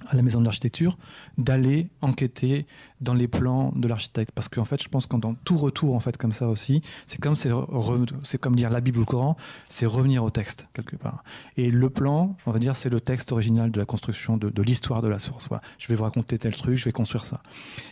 à 0.09 0.17
la 0.17 0.23
maison 0.23 0.41
de 0.41 0.45
l'architecture 0.45 0.97
d'aller 1.39 1.89
enquêter 2.01 2.67
dans 3.01 3.15
les 3.15 3.29
plans 3.29 3.73
de 3.75 3.87
l'architecte. 3.89 4.33
Parce 4.33 4.49
qu'en 4.49 4.65
fait 4.65 4.83
je 4.83 4.89
pense 4.89 5.07
que 5.07 5.17
dans 5.17 5.35
tout 5.35 5.57
retour 5.57 5.95
en 5.95 6.01
fait 6.01 6.17
comme 6.17 6.33
ça 6.33 6.49
aussi 6.49 6.83
c'est 7.07 7.21
comme 7.21 7.37
c'est 7.37 8.39
comme 8.39 8.57
lire 8.57 8.71
la 8.71 8.81
Bible 8.81 8.99
ou 8.99 9.01
le 9.01 9.07
Coran 9.07 9.37
c'est 9.69 9.87
revenir 9.87 10.25
au 10.25 10.31
texte 10.31 10.69
quelque 10.75 10.97
part. 10.97 11.25
Et 11.57 11.71
le 11.71 11.91
plan 11.91 12.37
on 12.47 12.53
va 12.53 12.59
dire 12.59 12.77
c'est 12.77 12.91
le 12.91 13.01
texte 13.01 13.33
original 13.33 13.71
de 13.71 13.79
la 13.79 13.87
construction 13.87 14.37
de, 14.37 14.63
l'histoire 14.63 15.03
de 15.03 15.09
la 15.09 15.19
source. 15.19 15.49
Je 15.79 15.89
vais 15.89 15.95
vous 15.95 16.05
raconter 16.05 16.39
tel 16.39 16.55
truc 16.55 16.77
je 16.77 16.85
vais 16.85 16.93
construire 16.93 17.25
ça. 17.25 17.43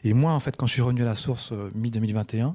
Et 0.04 0.12
moi 0.14 0.32
en 0.32 0.40
fait 0.40 0.56
quand 0.56 0.66
je 0.66 0.72
suis 0.72 0.82
revenu 0.82 1.02
à 1.02 1.06
la 1.06 1.14
source 1.14 1.52
mi 1.74 1.90
2021 1.90 2.54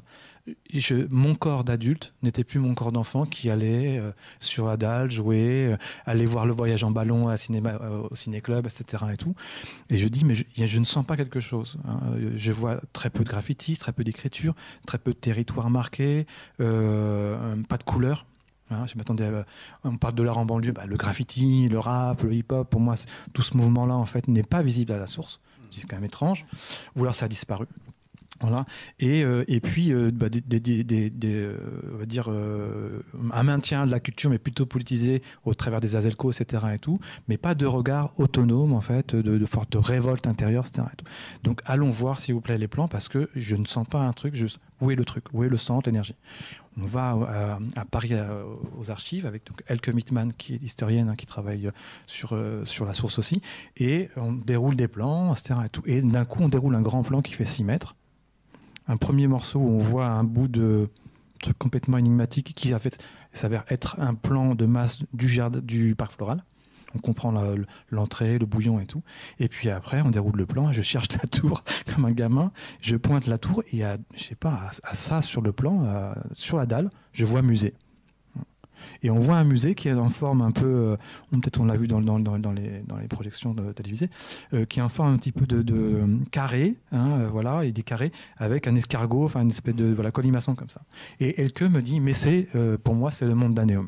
mon 1.10 1.36
corps 1.36 1.64
d'adulte 1.64 2.14
n'était 2.24 2.44
plus 2.44 2.60
mon 2.60 2.74
corps 2.74 2.92
d'enfant 2.92 3.26
qui 3.26 3.50
allait 3.50 3.98
euh, 3.98 4.12
sur 4.40 4.66
la 4.68 4.78
dalle 4.78 5.12
jouer, 5.12 5.68
euh, 5.74 5.78
aller 6.06 6.26
voir 6.26 6.46
le 6.46 6.54
voyage 6.54 6.84
en 6.84 6.92
ballon 6.92 7.28
à 7.28 7.38
cinéma, 7.38 7.78
euh, 7.82 8.08
au 8.10 8.16
ciné-club, 8.16 8.66
etc. 8.66 9.04
Et, 9.14 9.18
tout. 9.18 9.36
et 9.90 9.98
je 9.98 10.08
dis, 10.08 10.26
mais 10.26 10.36
je, 10.36 10.80
ne 10.80 10.86
sens 10.86 11.06
pas 11.06 11.18
quelque 11.18 11.40
chose. 11.40 11.78
hein. 11.88 12.00
Je 12.36 12.52
vois 12.52 12.80
très 12.94 13.10
peu 13.10 13.24
de 13.24 13.30
graffiti, 13.30 13.78
très 13.78 13.92
peu 13.92 14.04
d'écriture, 14.04 14.56
très 14.86 14.98
peu 14.98 15.12
de 15.12 15.18
territoire 15.18 15.70
marqué, 15.70 16.26
pas 16.58 16.64
de 16.66 17.84
couleur. 17.86 18.26
Hein, 18.70 18.86
je 18.86 18.98
m'attendais 18.98 19.30
on 19.86 19.98
parle 19.98 20.16
de 20.16 20.24
l'art 20.24 20.38
en 20.38 20.46
banlieue, 20.46 20.74
bah, 20.74 20.86
le 20.86 20.98
graffiti, 20.98 21.70
le 21.70 21.80
rap, 21.80 22.22
le 22.24 22.34
hip-hop, 22.34 22.70
pour 22.70 22.82
moi, 22.82 22.96
tout 23.32 23.42
ce 23.42 23.56
mouvement-là, 23.56 23.96
en 23.96 24.06
fait, 24.06 24.28
n'est 24.28 24.44
pas 24.44 24.62
visible 24.62 24.92
à 24.92 24.98
la 24.98 25.08
source. 25.08 25.40
C'est 25.72 25.86
quand 25.86 25.96
même 25.96 26.06
étrange. 26.06 26.46
Ou 26.96 27.02
alors 27.02 27.16
ça 27.16 27.26
a 27.26 27.30
disparu. 27.30 27.66
Euh, 29.04 29.44
et 29.48 29.60
puis, 29.60 29.92
euh, 29.92 30.12
euh, 30.22 31.60
euh, 32.28 33.00
un 33.32 33.44
maintien 33.44 33.86
de 33.86 33.92
la 33.92 34.00
culture, 34.00 34.30
mais 34.30 34.38
plutôt 34.38 34.66
politisé 34.66 35.22
au 35.46 35.54
travers 35.54 35.82
des 35.82 35.96
Azelco, 35.96 36.32
etc. 36.32 36.68
Et 36.76 36.80
tout, 36.80 37.00
mais 37.28 37.38
pas 37.38 37.56
de 37.56 37.66
regard 37.66 38.12
autonome, 38.18 38.74
en 38.74 38.82
fait, 38.82 39.16
de, 39.16 39.46
forte 39.46 39.76
révolte 39.76 40.28
intérieure, 40.28 40.66
etc. 40.68 40.88
Donc, 41.44 41.62
allons 41.66 41.90
voir, 41.90 42.20
s'il 42.20 42.36
vous 42.36 42.42
plaît, 42.42 42.58
les 42.58 42.68
plans, 42.68 42.88
parce 42.88 43.08
que 43.08 43.30
je 43.36 43.56
ne 43.56 43.66
sens 43.66 43.88
pas 43.88 44.02
un 44.02 44.14
truc. 44.14 44.36
Je, 44.36 44.46
où 44.82 44.92
est 44.92 44.96
le 44.96 45.06
truc 45.06 45.26
Où 45.34 45.44
est 45.44 45.50
le 45.50 45.58
centre, 45.58 45.90
l'énergie? 45.90 46.16
On 46.80 46.86
va 46.86 47.10
à, 47.10 47.80
à 47.80 47.86
Paris, 47.86 48.14
à- 48.14 48.44
aux 48.78 48.92
archives, 48.92 49.26
avec 49.26 49.44
Elke 49.68 49.90
Mittmann, 49.90 50.32
qui 50.34 50.54
est 50.54 50.62
historienne, 50.62 51.10
hein, 51.10 51.16
qui 51.16 51.26
travaille 51.26 51.72
sur, 52.06 52.34
euh, 52.34 52.64
la 52.86 52.94
source 52.94 53.18
aussi, 53.18 53.42
et 53.78 54.10
on 54.16 54.34
déroule 54.34 54.76
des 54.76 54.88
plans, 54.88 55.34
etc. 55.34 55.60
Et, 55.88 55.98
et 55.98 56.02
d'un 56.04 56.26
coup, 56.26 56.44
on 56.44 56.50
déroule 56.50 56.76
un 56.76 56.82
grand 56.82 57.02
plan 57.02 57.24
qui 57.24 57.34
fait 57.34 57.46
6 57.46 57.64
mètres 57.64 57.96
un 58.88 58.98
premier 58.98 59.28
morceau 59.28 59.60
où 59.60 59.70
on 59.70 59.78
voit 59.78 60.08
un 60.08 60.24
bout 60.24 60.48
de 60.48 60.90
truc 61.42 61.58
complètement 61.58 61.98
énigmatique 61.98 62.54
qui 62.56 62.74
s'avère 63.34 63.64
être 63.70 64.00
un 64.00 64.14
plan 64.16 64.56
de 64.56 64.66
masse 64.66 65.00
du 65.14 65.28
jardin 65.30 65.60
du 65.60 65.94
parc 65.96 66.14
floral. 66.14 66.44
On 66.96 67.00
comprend 67.00 67.34
l'entrée, 67.92 68.40
le 68.40 68.46
bouillon 68.46 68.80
et 68.80 68.86
tout. 68.86 69.04
Et 69.40 69.50
puis 69.50 69.70
après, 69.70 70.02
on 70.02 70.10
déroule 70.10 70.38
le 70.38 70.46
plan. 70.46 70.72
Je 70.72 70.82
cherche 70.82 71.10
la 71.12 71.28
tour 71.28 71.64
comme 71.94 72.06
un 72.06 72.12
gamin. 72.12 72.52
Je 72.82 72.96
pointe 72.96 73.28
la 73.28 73.38
tour 73.38 73.62
et 73.72 73.84
à, 73.84 73.98
je 74.16 74.24
sais 74.24 74.36
pas, 74.36 74.70
à, 74.84 74.94
ça 74.94 75.22
sur 75.22 75.42
le 75.42 75.52
plan, 75.52 75.84
à- 75.84 76.18
sur 76.34 76.58
la 76.58 76.66
dalle, 76.66 76.90
je 77.12 77.26
vois 77.26 77.42
musée. 77.42 77.74
Et 79.04 79.10
on 79.10 79.20
voit 79.20 79.38
un 79.38 79.44
musée 79.44 79.76
qui 79.76 79.88
est 79.88 79.94
en 79.94 80.10
forme 80.10 80.42
un 80.42 80.52
peu, 80.52 80.66
euh, 80.66 80.96
peut-être 81.32 81.60
on 81.60 81.66
l'a 81.66 81.76
vu 81.76 81.88
dans, 81.88 82.00
les, 82.00 83.08
projections 83.10 83.56
télévisées, 83.76 84.10
euh, 84.54 84.66
qui 84.66 84.80
est 84.80 84.82
en 84.82 84.90
forme 84.90 85.14
un 85.14 85.18
petit 85.18 85.32
peu 85.32 85.46
de, 85.46 85.62
de, 85.62 85.76
euh, 85.76 86.18
carré, 86.32 86.76
hein, 86.92 87.28
voilà, 87.32 87.66
il 87.66 87.78
est 87.78 87.84
carré 87.84 88.12
avec 88.38 88.68
un 88.68 88.76
escargot, 88.76 89.26
enfin 89.26 89.42
une 89.42 89.50
espèce 89.50 89.76
de 89.76 89.94
voilà, 89.94 90.12
colimaçon 90.12 90.56
comme 90.56 90.70
ça. 90.70 90.82
Et 91.20 91.42
Elke 91.42 91.64
me 91.64 91.82
dit, 91.82 92.00
mais 92.00 92.14
c'est, 92.14 92.48
pour 92.84 92.96
moi, 92.96 93.12
c'est 93.12 93.26
le 93.26 93.36
monde 93.36 93.54
d'Anéum. 93.54 93.88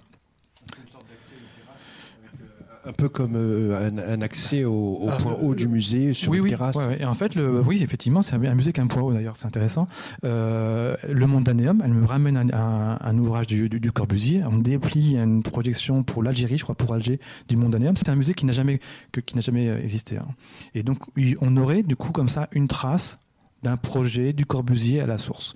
Un 2.90 2.94
peu 2.94 3.08
comme 3.08 3.36
euh, 3.36 3.90
un, 3.92 3.98
un 4.00 4.22
accès 4.22 4.64
au, 4.64 4.74
au 5.02 5.10
Ah, 5.12 5.18
point 5.18 5.34
haut 5.40 5.54
du 5.54 5.68
musée 5.68 6.14
sur 6.14 6.32
oui, 6.32 6.40
une 6.40 6.44
oui, 6.46 6.50
terrasse. 6.50 6.76
ouais, 6.76 6.88
ouais. 6.88 7.02
Et 7.02 7.06
en 7.06 7.14
fait, 7.14 7.36
le, 7.36 7.62
oui, 7.62 7.84
effectivement, 7.84 8.24
c'est 8.24 8.36
un, 8.36 8.56
musée 8.56 8.74
qui 8.74 8.80
a 8.80 8.84
un 8.84 8.88
point 8.88 9.04
haut 9.04 9.14
d'ailleurs, 9.14 9.38
c'est 9.38 9.46
intéressant. 9.46 9.86
Euh, 10.24 10.96
le 11.08 11.28
monde 11.28 11.44
d'Anéum, 11.44 11.82
elle 11.86 11.94
me 11.94 12.06
ramène 12.06 12.36
un, 12.36 12.50
un- 12.52 12.98
un 13.00 13.18
ouvrage 13.20 13.46
du, 13.48 13.70
du- 13.70 13.80
du 13.80 13.92
Corbusier. 13.92 14.42
On 14.50 14.58
déplie 14.58 15.16
une 15.18 15.44
projection 15.44 16.02
pour 16.04 16.24
l'Algérie, 16.24 16.58
je 16.58 16.64
crois, 16.64 16.74
pour 16.76 16.92
Alger, 16.94 17.20
du 17.48 17.58
monde 17.58 17.72
d'Anéum. 17.74 17.96
C'est 17.96 18.10
un 18.10 18.16
musée 18.16 18.34
qui 18.34 18.46
n'a 18.48 18.54
jamais, 18.54 18.80
que- 19.12 19.22
qui 19.22 19.36
n'a 19.36 19.42
jamais 19.42 19.70
euh, 19.70 19.82
existé. 19.84 20.18
hein. 20.18 20.26
Et 20.74 20.82
donc, 20.82 20.98
on 21.42 21.58
aurait 21.58 21.84
du 21.84 21.96
coup 21.96 22.12
comme 22.12 22.30
ça 22.30 22.50
une 22.54 22.68
trace 22.68 23.20
d'un 23.62 23.78
projet 23.78 24.34
du 24.34 24.46
Corbusier 24.48 25.00
à 25.02 25.06
la 25.06 25.18
source. 25.20 25.54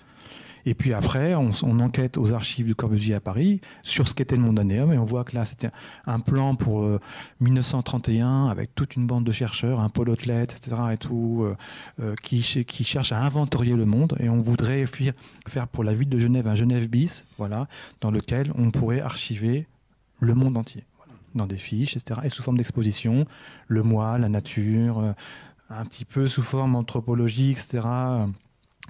Et 0.66 0.74
puis 0.74 0.94
après, 0.94 1.36
on, 1.36 1.52
enquête 1.80 2.18
aux 2.18 2.34
archives 2.34 2.66
du 2.66 2.76
Corbusier 2.76 3.16
à 3.16 3.20
Paris 3.20 3.60
sur 3.84 4.08
ce 4.08 4.14
qu'était 4.14 4.36
le 4.36 4.42
Mondanéum 4.42 4.94
et 4.94 4.98
on 4.98 5.04
voit 5.04 5.24
que 5.24 5.36
là, 5.36 5.44
c'était 5.44 5.72
un 6.06 6.20
plan 6.20 6.56
pour 6.56 6.84
euh, 6.84 7.00
1931 7.42 8.48
avec 8.48 8.74
toute 8.74 8.96
une 8.96 9.06
bande 9.06 9.26
de 9.26 9.32
chercheurs, 9.32 9.80
un 9.80 9.90
Paul 9.90 10.10
Otlet, 10.10 10.44
etc. 10.44 10.76
et 10.94 10.98
tout, 10.98 11.42
euh, 11.44 11.56
euh, 12.02 12.16
qui, 12.24 12.42
qui 12.42 12.84
cherchent 12.84 13.12
à 13.12 13.22
inventorier 13.22 13.76
le 13.76 13.86
monde 13.86 14.16
et 14.20 14.30
on 14.30 14.42
voudrait 14.42 14.86
faire, 15.48 15.68
pour 15.68 15.84
la 15.84 15.94
ville 15.94 16.10
de 16.10 16.18
Genève 16.18 16.48
un 16.48 16.56
Genève 16.56 16.88
bis, 16.88 17.26
voilà, 17.38 17.68
dans 18.00 18.12
lequel 18.12 18.54
on 18.58 18.72
pourrait 18.72 19.02
archiver 19.02 19.68
le 20.20 20.34
monde 20.34 20.56
entier, 20.56 20.86
dans 21.36 21.48
des 21.48 21.58
fiches, 21.58 21.98
etc. 21.98 22.22
Et 22.24 22.30
sous 22.30 22.44
forme 22.44 22.58
d'exposition, 22.58 23.26
le 23.68 23.84
moi, 23.84 24.18
la 24.18 24.30
nature, 24.30 25.00
euh, 25.00 25.12
un 25.70 25.86
petit 25.86 26.06
peu 26.06 26.28
sous 26.28 26.44
forme 26.44 26.76
anthropologique, 26.76 27.58
etc 27.58 27.82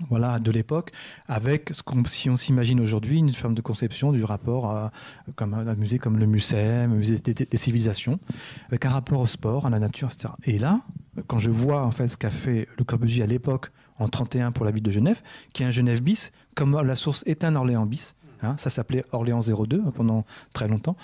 voilà, 0.10 0.40
de 0.40 0.52
l'époque, 0.52 0.92
avec 1.28 1.70
ce 1.72 1.84
qu'on, 1.84 2.04
si 2.06 2.30
on 2.30 2.36
s'imagine 2.36 2.80
aujourd'hui, 2.80 3.20
une 3.20 3.34
forme 3.34 3.54
de 3.54 3.62
conception 3.62 4.12
du 4.12 4.24
rapport 4.24 4.72
à 4.72 4.92
comme 5.36 5.54
un 5.54 5.76
musée 5.76 6.00
comme 6.00 6.18
le 6.18 6.26
un 6.26 6.88
musée 6.88 7.20
des, 7.20 7.34
des 7.34 7.58
civilisations, 7.58 8.20
avec 8.68 8.86
un 8.86 8.90
rapport 8.90 9.20
au 9.20 9.28
sport, 9.28 9.68
à 9.68 9.70
la 9.70 9.80
nature, 9.80 10.10
etc. 10.12 10.34
Et 10.46 10.58
là, 10.58 10.82
quand 11.28 11.38
je 11.38 11.52
vois 11.52 11.86
en 11.86 11.92
fait 11.92 12.08
ce 12.08 12.18
qu'a 12.18 12.32
fait 12.32 12.68
Le 12.78 12.84
Corbusier 12.84 13.24
à 13.24 13.28
l'époque 13.28 13.72
en 14.00 14.08
31 14.08 14.52
pour 14.52 14.66
la 14.66 14.72
ville 14.72 14.84
de 14.84 14.92
Genève, 14.92 15.22
qui 15.54 15.64
est 15.64 15.66
un 15.66 15.72
Genève 15.72 16.02
bis, 16.02 16.32
comme 16.56 16.80
la 16.82 16.96
source 16.96 17.24
est 17.28 17.44
un 17.44 17.56
Orléans 17.56 17.86
bis. 17.86 18.16
Hein, 18.44 18.56
ça 18.58 18.70
s'appelait 18.70 19.06
Orléans 19.12 19.42
02 19.42 19.84
pendant 19.92 20.26
très 20.54 20.68
longtemps. 20.68 20.98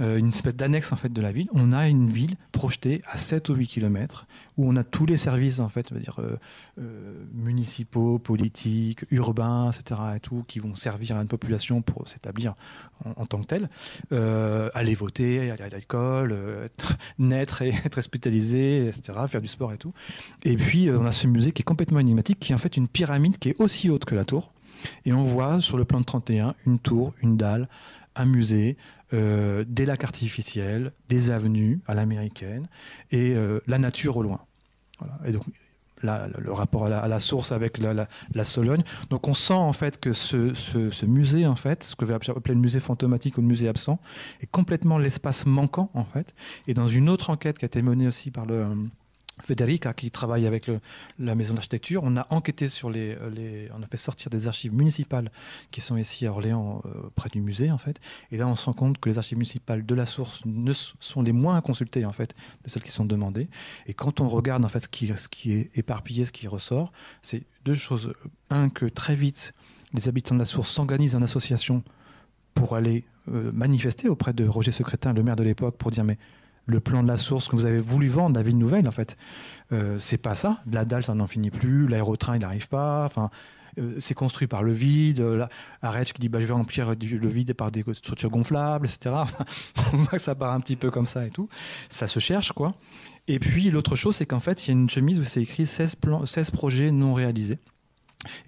Euh, 0.00 0.18
une 0.18 0.28
espèce 0.28 0.54
d'annexe 0.54 0.92
en 0.92 0.96
fait 0.96 1.12
de 1.12 1.20
la 1.20 1.32
ville. 1.32 1.48
On 1.52 1.72
a 1.72 1.88
une 1.88 2.08
ville 2.08 2.36
projetée 2.52 3.02
à 3.10 3.16
7 3.16 3.48
ou 3.48 3.54
8 3.54 3.66
km 3.66 4.26
où 4.56 4.68
on 4.68 4.76
a 4.76 4.84
tous 4.84 5.04
les 5.04 5.16
services 5.16 5.58
en 5.58 5.68
fait, 5.68 5.92
dire, 5.92 6.16
euh, 6.18 6.36
euh, 6.78 7.24
municipaux, 7.34 8.18
politiques, 8.18 9.04
urbains, 9.10 9.70
etc. 9.70 10.00
Et 10.16 10.20
tout, 10.20 10.44
qui 10.46 10.60
vont 10.60 10.74
servir 10.74 11.16
à 11.16 11.22
une 11.22 11.28
population 11.28 11.82
pour 11.82 12.08
s'établir 12.08 12.54
en, 13.04 13.26
tant 13.26 13.42
que 13.42 13.46
telle. 13.46 13.68
aller 14.74 14.94
voter, 14.94 15.50
aller 15.50 15.62
à 15.62 15.68
l'école, 15.68 16.70
naître 17.18 17.62
et 17.62 17.74
être 17.84 17.98
hospitalisé, 17.98 18.86
etc. 18.86 19.18
Faire 19.28 19.42
du 19.42 19.48
sport 19.48 19.72
et 19.72 19.78
tout. 19.78 19.92
Et 20.44 20.56
puis 20.56 20.90
on 20.90 21.04
a 21.04 21.12
ce 21.12 21.26
musée 21.26 21.52
qui 21.52 21.62
est 21.62 21.64
complètement 21.64 21.98
énigmatique, 21.98 22.38
qui 22.40 22.52
est 22.52 22.54
en 22.54 22.58
fait 22.58 22.76
une 22.76 22.88
pyramide 22.88 23.38
qui 23.38 23.50
est 23.50 23.60
aussi 23.60 23.90
haute 23.90 24.04
que 24.04 24.14
la 24.14 24.24
tour 24.24 24.52
et 25.04 25.12
on 25.12 25.22
voit 25.22 25.60
sur 25.60 25.76
le 25.76 25.84
plan 25.84 26.00
de 26.00 26.04
31 26.04 26.54
une 26.66 26.78
tour, 26.78 27.14
une 27.22 27.36
dalle, 27.36 27.68
un 28.14 28.24
musée, 28.24 28.76
euh, 29.12 29.64
des 29.68 29.86
lacs 29.86 30.04
artificiels, 30.04 30.92
des 31.08 31.30
avenues 31.30 31.80
à 31.86 31.94
l'américaine 31.94 32.66
et 33.10 33.34
euh, 33.34 33.60
la 33.66 33.78
nature 33.78 34.16
au 34.16 34.22
loin. 34.22 34.40
Et 35.24 35.32
donc 35.32 35.44
là, 36.02 36.28
le 36.38 36.52
rapport 36.52 36.86
à 36.86 37.08
la, 37.08 37.18
source 37.18 37.52
avec 37.52 37.78
la, 37.78 38.44
Sologne. 38.44 38.82
Donc 39.10 39.28
on 39.28 39.34
sent 39.34 39.54
en 39.54 39.72
fait 39.72 40.00
que 40.00 40.12
ce, 40.12 41.04
musée, 41.06 41.46
en 41.46 41.56
fait, 41.56 41.84
ce 41.84 41.96
que 41.96 42.04
vous 42.04 42.12
appeler 42.12 42.54
le 42.54 42.60
musée 42.60 42.80
fantomatique 42.80 43.38
ou 43.38 43.42
le 43.42 43.46
musée 43.46 43.68
absent, 43.68 44.00
est 44.40 44.46
complètement 44.46 44.98
l'espace 44.98 45.46
manquant 45.46 45.90
en 45.94 46.04
fait. 46.04 46.34
Et 46.66 46.74
dans 46.74 46.88
une 46.88 47.08
autre 47.08 47.30
enquête 47.30 47.58
qui 47.58 47.64
a 47.64 47.68
été 47.68 47.82
menée 47.82 48.06
aussi 48.06 48.30
par 48.30 48.46
le 48.46 48.66
Federica, 49.46 49.94
qui 49.94 50.10
travaille 50.10 50.44
avec 50.44 50.68
la 51.20 51.34
maison 51.36 51.54
d'architecture, 51.54 52.02
on 52.04 52.16
a 52.16 52.26
enquêté 52.30 52.68
sur 52.68 52.90
les, 52.90 53.16
on 53.72 53.82
a 53.82 53.86
fait 53.86 53.96
sortir 53.96 54.28
des 54.28 54.48
archives 54.48 54.74
municipales 54.74 55.30
qui 55.70 55.80
sont 55.80 55.96
ici 55.96 56.26
à 56.26 56.32
Orléans, 56.32 56.82
euh, 56.84 57.10
près 57.14 57.28
du 57.28 57.40
musée 57.40 57.70
en 57.70 57.78
fait. 57.78 58.00
Et 58.32 58.38
là, 58.38 58.48
on 58.48 58.56
se 58.56 58.66
rend 58.66 58.72
compte 58.72 58.98
que 58.98 59.08
les 59.08 59.18
archives 59.18 59.38
municipales 59.38 59.86
de 59.86 59.94
la 59.94 60.04
source 60.04 60.42
ne 60.44 60.72
sont 60.72 61.22
les 61.22 61.30
moins 61.30 61.60
consultées 61.60 62.04
en 62.04 62.12
fait 62.12 62.34
de 62.64 62.70
celles 62.70 62.82
qui 62.82 62.90
sont 62.90 63.04
demandées. 63.04 63.48
Et 63.86 63.94
quand 63.94 64.20
on 64.20 64.28
regarde 64.28 64.64
en 64.64 64.68
fait 64.68 64.80
ce 64.80 64.88
qui, 64.88 65.12
ce 65.16 65.28
qui 65.28 65.52
est 65.52 65.70
éparpillé, 65.76 66.24
ce 66.24 66.32
qui 66.32 66.48
ressort, 66.48 66.92
c'est 67.22 67.44
deux 67.64 67.74
choses. 67.74 68.12
Un, 68.50 68.68
que 68.68 68.86
très 68.86 69.14
vite, 69.14 69.54
les 69.94 70.08
habitants 70.08 70.34
de 70.34 70.40
la 70.40 70.44
source 70.44 70.70
s'organisent 70.70 71.14
en 71.14 71.22
association 71.22 71.84
pour 72.54 72.74
aller 72.74 73.04
euh, 73.28 73.52
manifester 73.52 74.08
auprès 74.08 74.32
de 74.32 74.46
Roger 74.46 74.72
Secrétin, 74.72 75.12
le 75.12 75.22
maire 75.22 75.36
de 75.36 75.44
l'époque, 75.44 75.76
pour 75.76 75.92
dire 75.92 76.02
mais 76.02 76.18
le 76.66 76.80
plan 76.80 77.02
de 77.02 77.08
la 77.08 77.16
source 77.16 77.48
que 77.48 77.56
vous 77.56 77.66
avez 77.66 77.78
voulu 77.78 78.08
vendre, 78.08 78.36
la 78.36 78.42
ville 78.42 78.58
nouvelle, 78.58 78.86
en 78.86 78.92
fait. 78.92 79.16
Euh, 79.72 79.96
c'est 79.98 80.18
pas 80.18 80.34
ça. 80.34 80.58
La 80.70 80.84
dalle, 80.84 81.02
ça 81.02 81.14
n'en 81.14 81.26
finit 81.26 81.50
plus. 81.50 81.86
L'aérotrain, 81.86 82.36
il 82.36 82.40
n'arrive 82.40 82.68
pas. 82.68 83.04
Enfin, 83.04 83.30
euh, 83.78 83.96
c'est 83.98 84.14
construit 84.14 84.46
par 84.46 84.62
le 84.62 84.72
vide. 84.72 85.20
La, 85.20 85.48
Arrête 85.82 86.12
qui 86.12 86.20
dit 86.20 86.28
bah, 86.28 86.40
je 86.40 86.46
vais 86.46 86.52
remplir 86.52 86.94
le 86.94 87.28
vide 87.28 87.54
par 87.54 87.70
des 87.70 87.84
structures 87.92 88.30
gonflables, 88.30 88.86
etc. 88.86 89.14
on 89.92 89.96
voit 89.98 90.12
que 90.12 90.18
ça 90.18 90.34
part 90.34 90.52
un 90.52 90.60
petit 90.60 90.76
peu 90.76 90.90
comme 90.90 91.06
ça 91.06 91.26
et 91.26 91.30
tout. 91.30 91.48
Ça 91.88 92.06
se 92.06 92.18
cherche, 92.18 92.52
quoi. 92.52 92.74
Et 93.28 93.38
puis, 93.38 93.70
l'autre 93.70 93.96
chose, 93.96 94.16
c'est 94.16 94.26
qu'en 94.26 94.40
fait, 94.40 94.66
il 94.66 94.68
y 94.68 94.70
a 94.70 94.80
une 94.80 94.90
chemise 94.90 95.18
où 95.18 95.24
c'est 95.24 95.42
écrit 95.42 95.66
16, 95.66 95.96
plans, 95.96 96.26
16 96.26 96.50
projets 96.52 96.90
non 96.90 97.14
réalisés. 97.14 97.58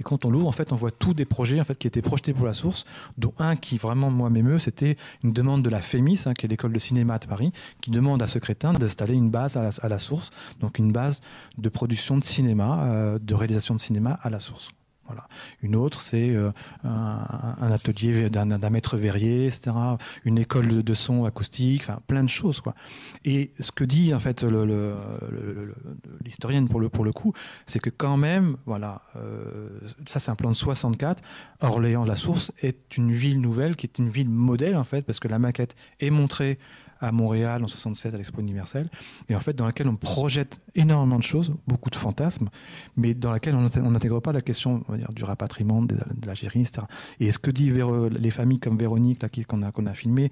Et 0.01 0.03
quand 0.03 0.25
on 0.25 0.31
l'ouvre, 0.31 0.47
en 0.47 0.53
fait, 0.53 0.73
on 0.73 0.77
voit 0.77 0.91
tous 0.91 1.15
des 1.15 1.25
projets 1.25 1.61
en 1.61 1.65
fait, 1.65 1.79
qui 1.79 1.87
étaient 1.87 2.03
projetés 2.03 2.33
pour 2.33 2.47
la 2.47 2.53
source, 2.53 2.85
dont 3.17 3.33
un 3.39 3.57
qui 3.57 3.79
vraiment, 3.79 4.11
moi, 4.11 4.31
m'émeut, 4.31 4.59
c'était 4.59 4.97
une 5.23 5.33
demande 5.33 5.63
de 5.63 5.71
la 5.71 5.81
FEMIS, 5.81 6.23
hein, 6.27 6.35
qui 6.35 6.47
est 6.47 6.49
l'école 6.49 6.73
de 6.73 6.79
cinéma 6.79 7.19
de 7.19 7.27
Paris, 7.27 7.53
qui 7.81 7.91
demande 7.91 8.23
à 8.23 8.27
ce 8.27 8.39
crétin 8.39 8.73
d'installer 8.73 9.15
une 9.15 9.31
base 9.31 9.57
à 9.57 9.89
la, 9.89 9.99
source, 9.99 10.31
donc 10.61 10.79
une 10.79 10.93
base 10.93 11.21
de 11.57 11.69
production 11.69 12.17
de 12.17 12.25
cinéma, 12.25 12.85
euh, 12.85 13.19
de 13.19 13.35
réalisation 13.35 13.75
de 13.75 13.81
cinéma 13.81 14.19
à 14.23 14.31
la 14.31 14.41
source. 14.41 14.71
Une 15.63 15.77
autre, 15.77 16.01
c'est 16.01 16.31
euh, 16.31 16.51
un, 16.85 17.71
atelier 17.71 18.31
d'un 18.31 18.71
maître 18.71 18.97
verrier, 18.97 19.47
etc. 19.47 19.71
Une 20.25 20.39
école 20.39 20.83
de, 20.83 20.95
son 20.95 21.25
acoustique, 21.25 21.83
enfin 21.83 22.01
plein 22.07 22.23
de 22.23 22.29
choses. 22.29 22.61
Quoi. 22.61 22.75
Et 23.25 23.53
ce 23.61 23.73
que 23.73 23.85
dit 23.85 24.15
en 24.15 24.21
fait 24.21 24.45
l'historienne 26.25 26.69
pour 26.69 26.81
le, 26.81 27.13
coup, 27.13 27.33
c'est 27.67 27.79
que 27.79 27.91
quand 27.91 28.17
même, 28.17 28.57
voilà, 28.67 29.03
euh, 29.17 29.69
ça 30.07 30.19
c'est 30.19 30.31
un 30.31 30.37
plan 30.37 30.51
de 30.51 30.57
64. 30.57 31.23
Orléans, 31.61 32.05
la 32.05 32.17
source, 32.17 32.53
est 32.63 32.97
une 32.97 33.13
ville 33.13 33.41
nouvelle 33.41 33.77
qui 33.77 33.87
est 33.87 33.99
une 33.99 34.09
ville 34.09 34.29
modèle 34.29 34.77
en 34.77 34.85
fait, 34.85 35.03
parce 35.03 35.21
que 35.21 35.29
la 35.29 35.39
maquette 35.39 35.75
est 36.01 36.11
montrée 36.11 36.59
à 37.01 37.13
Montréal 37.13 37.63
en 37.63 37.67
67 37.67 38.15
à 38.15 38.17
l'Expo 38.17 38.41
universelle, 38.41 38.89
et 39.29 39.37
en 39.37 39.41
fait 39.41 39.55
dans 39.55 39.67
laquelle 39.67 39.89
on 39.89 39.97
projette 39.97 40.61
énormément 40.75 41.19
de 41.19 41.23
choses, 41.23 41.55
beaucoup 41.67 41.91
de 41.91 41.97
fantasmes, 41.97 42.49
mais 42.97 43.15
dans 43.15 43.31
laquelle 43.31 43.55
on 43.55 43.91
n'intègre 43.91 44.21
pas 44.21 44.33
la 44.33 44.41
question 44.41 44.85
on 44.89 44.93
va 44.93 44.99
dire, 44.99 45.13
du 45.13 45.25
rapatriement 45.25 45.83
de, 45.83 45.97
l'Algérie, 46.25 46.61
etc. 46.61 46.87
Et 47.21 47.31
ce 47.31 47.39
que 47.39 47.51
disent 47.51 47.75
les 48.11 48.31
familles 48.31 48.61
comme 48.61 48.77
Véronique 48.77 49.25
qu'on 49.47 49.63
a, 49.63 49.73
qu'on 49.73 49.87
a 49.87 49.95
filmé, 49.95 50.31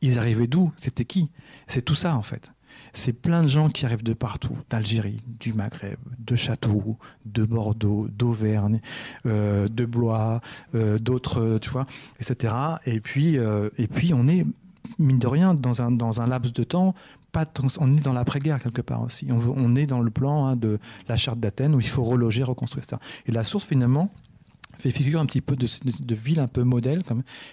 ils 0.00 0.18
arrivaient 0.18 0.46
d'où? 0.46 0.72
C'était 0.76 1.04
qui? 1.04 1.30
C'est 1.66 1.82
tout 1.82 1.94
ça 1.94 2.16
en 2.16 2.22
fait. 2.22 2.52
C'est 2.92 3.12
plein 3.12 3.42
de 3.42 3.48
gens 3.48 3.68
qui 3.68 3.86
arrivent 3.86 4.02
de 4.02 4.12
partout, 4.12 4.56
d'Algérie, 4.70 5.18
du 5.26 5.52
Maghreb, 5.52 5.98
de 6.18 6.36
Châteauroux, 6.36 6.98
de 7.24 7.44
Bordeaux, 7.44 8.08
d'Auvergne, 8.08 8.80
euh, 9.26 9.68
de 9.68 9.84
Blois, 9.84 10.40
euh, 10.74 10.98
d'autres, 10.98 11.58
tu 11.58 11.70
vois, 11.70 11.86
etc. 12.20 12.54
Et 12.86 13.00
puis, 13.00 13.38
euh, 13.38 13.70
et 13.78 13.86
puis 13.86 14.12
on 14.14 14.28
est 14.28 14.44
mine 14.98 15.18
de 15.18 15.26
rien, 15.26 15.54
dans 15.54 15.82
un, 15.82 16.26
laps 16.26 16.52
de 16.52 16.64
temps, 16.64 16.94
pas, 17.32 17.46
on 17.80 17.96
est 17.96 18.00
dans 18.00 18.12
l'après-guerre 18.12 18.62
quelque 18.62 18.82
part 18.82 19.02
aussi. 19.02 19.28
On, 19.30 19.74
est 19.76 19.86
dans 19.86 20.00
le 20.00 20.10
plan 20.10 20.46
hein, 20.46 20.56
de 20.56 20.78
la 21.08 21.16
charte 21.16 21.40
d'Athènes 21.40 21.74
où 21.74 21.80
il 21.80 21.88
faut 21.88 22.04
reloger, 22.04 22.44
reconstruire 22.44 22.84
ça. 22.84 23.00
Et 23.26 23.32
la 23.32 23.42
source, 23.42 23.64
finalement, 23.64 24.10
fait 24.78 24.90
figure 24.90 25.20
un 25.20 25.26
petit 25.26 25.40
peu 25.40 25.56
de, 25.56 26.14
ville 26.14 26.40
un 26.40 26.46
peu 26.46 26.62
modèle, 26.62 27.02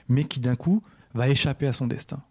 mais 0.09 0.23
qui 0.23 0.39
d'un 0.39 0.55
coup 0.55 0.81
va 1.13 1.29
échapper 1.29 1.67
à 1.67 1.73
son 1.73 1.87
destin. 1.87 2.21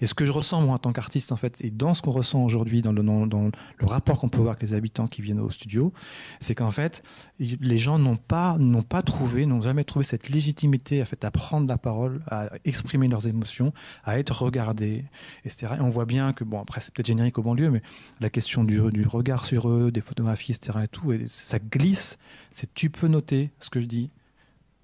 Et 0.00 0.06
ce 0.06 0.14
que 0.14 0.24
je 0.24 0.32
ressens, 0.32 0.60
moi, 0.62 0.74
en 0.74 0.78
tant 0.78 0.92
qu'artiste, 0.92 1.32
en 1.32 1.36
fait, 1.36 1.56
et 1.60 1.70
dans 1.70 1.94
ce 1.94 2.02
qu'on 2.02 2.10
ressent 2.10 2.42
aujourd'hui, 2.42 2.82
dans 2.82 2.92
le, 2.92 3.50
rapport 3.82 4.18
qu'on 4.18 4.28
peut 4.28 4.38
voir 4.38 4.52
avec 4.52 4.62
les 4.62 4.74
habitants 4.74 5.06
qui 5.06 5.22
viennent 5.22 5.40
au 5.40 5.50
studio, 5.50 5.92
c'est 6.40 6.54
qu'en 6.54 6.70
fait, 6.70 7.02
les 7.38 7.78
gens 7.78 7.98
n'ont 7.98 8.16
pas, 8.16 8.56
n'ont 8.58 8.82
pas 8.82 9.02
trouvé, 9.02 9.46
n'ont 9.46 9.60
jamais 9.60 9.84
trouvé 9.84 10.04
cette 10.04 10.28
légitimité 10.28 11.02
en 11.02 11.06
fait, 11.06 11.24
à 11.24 11.30
prendre 11.30 11.68
la 11.68 11.78
parole, 11.78 12.22
à 12.30 12.50
exprimer 12.64 13.08
leurs 13.08 13.26
émotions, 13.26 13.72
à 14.04 14.18
être 14.18 14.42
regardés, 14.42 15.04
etc. 15.44 15.74
Et 15.78 15.80
on 15.80 15.90
voit 15.90 16.06
bien 16.06 16.32
que, 16.32 16.44
bon, 16.44 16.60
après, 16.60 16.80
c'est 16.80 16.92
peut-être 16.94 17.06
générique 17.06 17.38
au 17.38 17.42
banlieue, 17.42 17.70
mais 17.70 17.82
la 18.20 18.30
question 18.30 18.64
du, 18.64 18.80
du 18.90 19.06
regard 19.06 19.44
sur 19.44 19.68
eux, 19.68 19.90
des 19.90 20.00
photographies, 20.00 20.52
etc. 20.52 20.80
et 20.84 20.88
tout, 20.88 21.12
et 21.12 21.26
ça 21.28 21.58
glisse. 21.58 22.18
C'est 22.50 22.72
tu 22.74 22.90
peux 22.90 23.08
noter 23.08 23.50
ce 23.60 23.70
que 23.70 23.80
je 23.80 23.86
dis, 23.86 24.10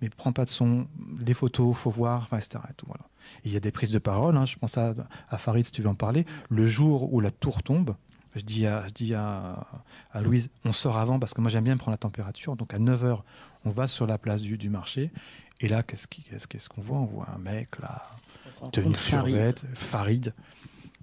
mais 0.00 0.08
prends 0.08 0.32
pas 0.32 0.44
de 0.44 0.50
son, 0.50 0.86
les 1.18 1.34
photos, 1.34 1.76
faut 1.76 1.90
voir, 1.90 2.28
etc. 2.32 2.58
Et 2.70 2.74
tout, 2.74 2.86
voilà. 2.86 3.04
Il 3.44 3.52
y 3.52 3.56
a 3.56 3.60
des 3.60 3.70
prises 3.70 3.90
de 3.90 3.98
parole, 3.98 4.36
hein, 4.36 4.46
je 4.46 4.56
pense 4.56 4.78
à, 4.78 4.94
à, 5.28 5.38
Farid 5.38 5.64
si 5.64 5.72
tu 5.72 5.82
veux 5.82 5.88
en 5.88 5.94
parler. 5.94 6.26
Le 6.48 6.66
jour 6.66 7.12
où 7.12 7.20
la 7.20 7.30
tour 7.30 7.62
tombe, 7.62 7.94
je 8.34 8.42
dis, 8.42 8.66
à, 8.66 8.86
je 8.86 8.92
dis 8.92 9.14
à, 9.14 9.66
à 10.12 10.20
Louise, 10.20 10.50
on 10.64 10.72
sort 10.72 10.98
avant 10.98 11.18
parce 11.18 11.34
que 11.34 11.40
moi 11.40 11.50
j'aime 11.50 11.64
bien 11.64 11.76
prendre 11.76 11.92
la 11.92 11.98
température. 11.98 12.56
Donc 12.56 12.72
à 12.72 12.78
9h, 12.78 13.20
on 13.64 13.70
va 13.70 13.86
sur 13.86 14.06
la 14.06 14.18
place 14.18 14.40
du, 14.40 14.56
du 14.56 14.70
marché. 14.70 15.10
Et 15.60 15.68
là, 15.68 15.82
qu'est-ce 15.82 16.68
qu'on 16.68 16.80
voit? 16.80 16.98
On 16.98 17.04
voit 17.04 17.28
un 17.34 17.38
mec 17.38 17.78
là, 17.80 18.02
tenue 18.72 18.94
survette, 18.94 19.64
Farid, 19.74 20.32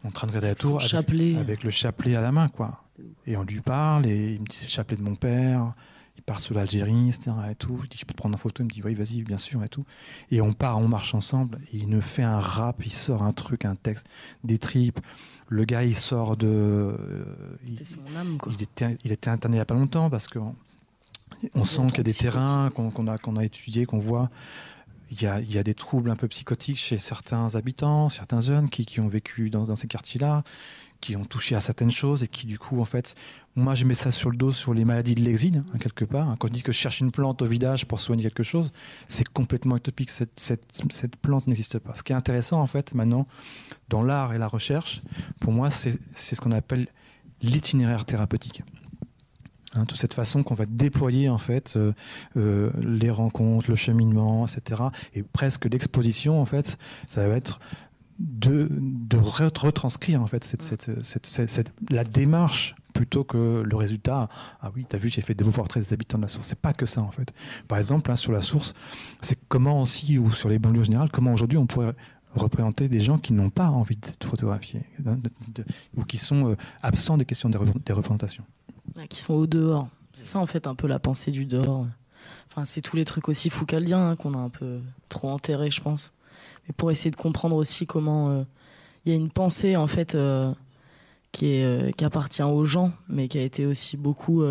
en 0.04 0.10
train 0.10 0.28
de 0.28 0.32
regarder 0.32 0.48
la 0.48 0.56
tour 0.56 0.82
avec, 0.82 1.38
avec, 1.38 1.64
le 1.64 1.70
chapelet 1.70 2.16
à 2.16 2.22
la 2.22 2.32
main. 2.32 2.48
quoi. 2.48 2.84
Et 3.28 3.38
on 3.38 3.44
lui 3.44 3.62
parle 3.62 4.08
et 4.08 4.34
il 4.34 4.42
me 4.42 4.46
dit 4.46 4.56
c'est 4.56 4.66
le 4.66 4.72
chapelet 4.72 4.98
de 4.98 5.04
mon 5.04 5.16
père 5.16 5.74
il 6.18 6.24
part 6.24 6.40
sur 6.40 6.56
l'Algérie, 6.56 7.10
etc. 7.10 7.32
Et 7.52 7.56
tout. 7.56 7.80
Je 7.84 7.88
dis, 7.90 7.98
je 7.98 8.06
peux 8.06 8.14
te 8.14 8.18
prendre 8.18 8.36
en 8.36 8.40
photo. 8.40 8.64
Il 8.64 8.66
me 8.66 8.70
dit, 8.70 8.82
oui, 8.84 8.94
vas-y, 8.96 9.22
bien 9.22 9.38
sûr, 9.38 9.64
et 9.64 9.70
tout. 9.70 9.86
Et 10.32 10.42
on 10.42 10.52
part, 10.52 10.80
on 10.80 10.88
marche 10.88 11.14
ensemble. 11.14 11.60
Et 11.72 11.78
il 11.78 11.88
me 11.88 12.02
fait 12.02 12.24
un 12.24 12.40
rap, 12.40 12.84
il 12.86 12.92
sort 12.92 13.24
un 13.24 13.34
truc, 13.34 13.66
un 13.66 13.76
texte, 13.76 14.08
des 14.44 14.58
tripes. 14.58 15.00
Le 15.48 15.64
gars, 15.64 15.84
il 15.84 15.96
sort 15.96 16.36
de. 16.36 16.48
Euh, 16.48 17.26
il, 17.68 17.86
son 17.86 18.00
âme, 18.18 18.38
quoi. 18.38 18.52
Il 18.58 18.64
était, 18.64 18.98
il 19.06 19.12
était 19.12 19.30
interné 19.30 19.56
il 19.56 19.60
n'y 19.60 19.62
a 19.62 19.66
pas 19.66 19.76
longtemps 19.76 20.10
parce 20.10 20.28
que 20.28 20.40
on, 21.54 21.64
sent 21.64 21.88
qu'il 21.88 21.98
y 21.98 22.02
a 22.02 22.04
des 22.04 22.14
terrains 22.14 22.70
qu'on 22.72 23.08
a, 23.08 23.18
qu'on 23.18 23.38
a 23.38 23.46
étudiés, 23.46 23.86
qu'on 23.86 24.00
voit. 24.00 24.30
Il 25.10 25.22
y, 25.22 25.26
a, 25.26 25.40
il 25.40 25.50
y, 25.50 25.58
a, 25.58 25.64
des 25.64 25.74
troubles 25.74 26.10
un 26.10 26.18
peu 26.18 26.28
psychotiques 26.28 26.78
chez 26.78 26.98
certains 26.98 27.56
habitants, 27.56 28.10
certains 28.10 28.42
jeunes 28.42 28.70
qui, 28.70 28.86
qui 28.86 29.00
ont 29.00 29.08
vécu 29.08 29.50
dans, 29.50 29.64
dans 29.64 29.78
ces 29.78 29.88
quartiers-là, 29.88 30.44
qui 31.02 31.16
ont 31.16 31.26
touché 31.26 31.56
à 31.56 31.62
certaines 31.62 31.92
choses 31.92 32.24
et 32.24 32.28
qui, 32.28 32.48
du 32.48 32.58
coup, 32.58 32.82
en 32.82 32.86
fait, 32.86 33.16
moi, 33.56 33.76
je 33.76 33.86
mets 33.86 33.94
ça 33.94 34.12
sur 34.12 34.30
le 34.30 34.38
dos 34.38 34.52
sur 34.52 34.74
les 34.74 34.86
maladies 34.86 35.16
de 35.16 35.22
l'exil, 35.22 35.64
hein, 35.74 35.78
quelque 35.80 36.06
part. 36.06 36.36
Quand 36.40 36.48
je 36.48 36.54
dis 36.54 36.64
que 36.64 36.72
je 36.72 36.78
cherche 36.78 37.00
une 37.00 37.12
plante 37.12 37.42
au 37.42 37.46
vidage 37.46 37.86
pour 37.86 38.00
soigner 38.00 38.24
quelque 38.24 38.44
chose, 38.44 38.72
c'est 39.08 39.28
complètement 39.28 39.78
utopique. 39.78 40.10
Cette, 40.10 40.40
cette, 40.40 40.64
cette 40.92 41.16
plante 41.16 41.48
n'existe 41.48 41.80
pas. 41.80 41.96
Ce 41.96 42.04
qui 42.04 42.14
est 42.14 42.16
intéressant, 42.16 42.62
en 42.62 42.68
fait, 42.68 42.94
maintenant, 42.94 43.28
dans 43.90 44.04
l'art 44.04 44.34
et 44.34 44.38
la 44.38 44.48
recherche, 44.48 45.02
pour 45.40 45.54
moi, 45.54 45.70
c'est 45.70 46.00
ce 46.14 46.40
qu'on 46.42 46.52
appelle 46.52 46.88
l'itinéraire 47.42 48.06
thérapeutique. 48.06 48.64
Hein, 49.76 49.86
toute 49.86 49.98
cette 49.98 50.14
façon 50.14 50.44
qu'on 50.44 50.56
va 50.56 50.66
déployer 50.66 51.30
en 51.30 51.38
fait 51.38 51.76
euh, 51.76 51.92
euh, 52.38 52.72
les 52.82 53.10
rencontres, 53.10 53.70
le 53.70 53.76
cheminement, 53.76 54.46
etc. 54.48 54.84
Et 55.14 55.24
presque 55.24 55.66
l'exposition 55.66 56.42
en 56.42 56.46
fait, 56.46 56.78
ça 57.06 57.28
va 57.28 57.36
être 57.36 57.60
de, 58.20 58.68
de 58.72 59.18
retranscrire 59.18 60.22
en 60.22 60.28
fait 60.28 60.44
cette, 60.44 60.64
cette, 60.64 61.26
cette, 61.26 61.72
la 61.90 62.04
démarche 62.04 62.76
plutôt 62.94 63.24
que 63.24 63.64
le 63.64 63.76
résultat. 63.76 64.28
Ah 64.62 64.72
oui, 64.76 64.86
t'as 64.90 64.98
vu, 64.98 65.10
j'ai 65.10 65.22
fait 65.22 65.36
des 65.36 65.44
beaux 65.44 65.52
portraits 65.52 65.84
des 65.84 65.94
habitants 65.94 66.18
de 66.18 66.24
la 66.24 66.28
source. 66.28 66.48
C'est 66.48 66.60
pas 66.60 66.74
que 66.74 66.86
ça 66.86 67.02
en 67.02 67.12
fait. 67.12 67.32
Par 67.68 67.78
exemple, 67.78 68.12
hein, 68.12 68.16
sur 68.16 68.32
la 68.32 68.42
source, 68.42 68.74
c'est 69.22 69.38
comment 69.48 69.82
aussi, 69.82 70.18
ou 70.18 70.32
sur 70.32 70.50
les 70.50 70.58
banlieues 70.58 70.84
générales, 70.84 71.10
comment 71.12 71.34
aujourd'hui 71.34 71.58
on 71.58 71.68
pourrait 71.68 71.94
représenter 72.34 72.90
des 72.90 73.00
gens 73.00 73.18
qui 73.18 73.34
n'ont 73.34 73.50
pas 73.50 73.68
envie 73.68 73.96
d'être 73.96 74.28
photographiés 74.28 74.84
hein, 75.06 75.18
ou 75.96 76.04
qui 76.04 76.18
sont 76.18 76.52
euh, 76.52 76.56
absents 76.82 77.18
des 77.18 77.26
questions 77.26 77.50
des, 77.50 77.94
représentations. 77.94 78.44
qui 79.10 79.20
sont 79.20 79.34
au 79.34 79.48
dehors. 79.48 79.88
C'est 80.12 80.28
ça 80.28 80.40
en 80.40 80.46
fait 80.46 80.68
un 80.68 80.76
peu 80.76 80.88
la 80.88 81.00
pensée 81.00 81.32
du 81.32 81.46
dehors. 81.46 81.88
Enfin, 82.50 82.66
c'est 82.66 82.82
tous 82.82 82.96
les 82.96 83.06
trucs 83.06 83.30
aussi 83.30 83.50
foucaldiens 83.50 84.10
hein, 84.10 84.16
qu'on 84.16 84.34
a 84.34 84.40
un 84.40 84.50
peu 84.50 84.80
trop 85.10 85.30
enterrés, 85.30 85.70
je 85.70 85.82
pense. 85.82 86.14
Mais 86.68 86.74
pour 86.76 86.92
essayer 86.92 87.12
de 87.12 87.16
comprendre 87.16 87.56
aussi 87.56 87.88
comment 87.88 88.30
euh, 88.30 88.44
il 89.06 89.12
y 89.12 89.16
a 89.16 89.18
une 89.18 89.30
pensée 89.30 89.76
en 89.76 89.88
fait 89.88 90.16
euh, 90.16 90.54
qui, 91.32 91.48
est, 91.48 91.96
qui 91.96 92.06
appartient 92.06 92.44
aux 92.44 92.64
gens, 92.64 92.92
mais 93.08 93.28
qui 93.28 93.38
a 93.38 93.44
été 93.44 93.66
aussi 93.66 93.98
beaucoup 93.98 94.44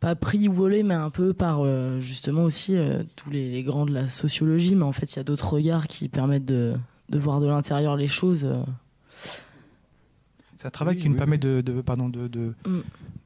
pas 0.00 0.14
pris 0.14 0.48
ou 0.48 0.52
volé, 0.52 0.82
mais 0.82 0.94
un 0.94 1.10
peu 1.10 1.32
par 1.32 1.60
euh, 1.62 1.98
justement 1.98 2.42
aussi 2.42 2.76
euh, 2.76 3.02
tous 3.16 3.30
les, 3.30 3.62
grands 3.62 3.86
de 3.86 3.92
la 3.92 4.08
sociologie. 4.08 4.74
Mais 4.74 4.84
en 4.84 4.92
fait, 4.92 5.12
il 5.12 5.16
y 5.16 5.20
a 5.20 5.24
d'autres 5.24 5.52
regards 5.52 5.88
qui 5.88 6.08
permettent 6.08 6.44
de, 6.44 6.74
de 7.08 7.18
voir 7.18 7.40
de 7.40 7.46
l'intérieur 7.46 7.96
les 7.96 8.08
choses. 8.08 8.44
Euh. 8.44 8.62
C'est 10.56 10.66
un 10.66 10.70
travail 10.70 10.96
qui 10.96 11.08
nous 11.08 11.16
permet 11.16 11.38
de, 11.38 11.60
de 11.60 11.80
pardon, 11.80 12.08
de, 12.08 12.28
de, 12.28 12.54
mm. 12.66 12.80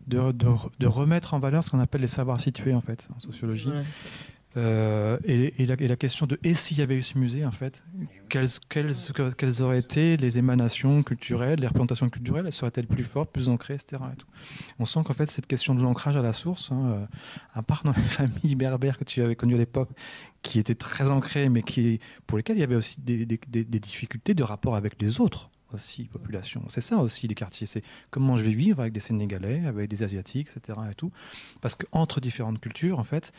de, 0.08 0.32
de, 0.32 0.86
remettre 0.86 1.34
en 1.34 1.38
valeur 1.38 1.64
ce 1.64 1.70
qu'on 1.70 1.80
appelle 1.80 2.02
les 2.02 2.06
savoirs 2.06 2.40
situés 2.40 2.74
en 2.74 2.82
fait 2.82 3.08
en 3.14 3.20
sociologie. 3.20 3.70
Euh, 4.56 5.18
et, 5.24 5.66
la, 5.66 5.96
question 5.96 6.26
de 6.26 6.38
et 6.42 6.54
s'il 6.54 6.78
y 6.78 6.82
avait 6.82 6.96
eu 6.96 7.02
ce 7.02 7.16
musée, 7.16 7.46
en 7.46 7.52
fait, 7.52 7.82
quelles, 8.28 9.62
auraient 9.62 9.78
été 9.78 10.16
les 10.16 10.38
émanations 10.38 11.02
culturelles, 11.02 11.58
les 11.60 11.66
représentations 11.66 12.10
culturelles, 12.10 12.46
elles 12.46 12.52
seraient-elles 12.52 12.86
plus 12.86 13.04
fortes, 13.04 13.30
plus 13.30 13.48
ancrées, 13.48 13.74
etc. 13.74 14.02
On 14.78 14.84
sent 14.84 15.00
qu'en 15.04 15.14
fait, 15.14 15.30
cette 15.30 15.46
question 15.46 15.74
de 15.74 15.82
l'ancrage 15.82 16.16
à 16.16 16.22
la 16.22 16.32
source, 16.32 16.70
hein, 16.70 16.82
euh, 16.86 17.06
à 17.54 17.62
part 17.62 17.82
dans 17.84 17.92
les 17.92 18.02
familles 18.02 18.54
berbères 18.54 18.98
que 18.98 19.04
tu 19.04 19.22
avais 19.22 19.36
connues 19.36 19.54
à 19.54 19.58
l'époque, 19.58 19.90
qui 20.42 20.58
étaient 20.58 20.74
très 20.74 21.10
ancrées, 21.10 21.48
mais 21.48 21.62
qui, 21.62 22.00
pour 22.26 22.36
lesquelles 22.36 22.56
il 22.56 22.60
y 22.60 22.64
avait 22.64 22.76
aussi 22.76 23.00
des 23.00 23.24
difficultés 23.64 24.34
de 24.34 24.42
rapport 24.42 24.76
avec 24.76 25.00
les 25.00 25.20
autres 25.20 25.50
aussi 25.74 26.04
population. 26.04 26.62
C'est 26.68 26.80
ça 26.80 26.98
aussi 26.98 27.26
les 27.28 27.34
quartiers, 27.34 27.66
c'est 27.66 27.82
comment 28.10 28.36
je 28.36 28.44
vais 28.44 28.50
vivre 28.50 28.80
avec 28.80 28.92
des 28.92 29.00
Sénégalais, 29.00 29.64
avec 29.66 29.88
des 29.88 30.02
Asiatiques, 30.02 30.48
etc. 30.54 30.78
Et 30.90 30.94
tout, 30.94 31.12
parce 31.60 31.74
qu'entre 31.74 32.20
différentes 32.20 32.60
cultures, 32.60 32.98
en 32.98 33.04
fait, 33.04 33.32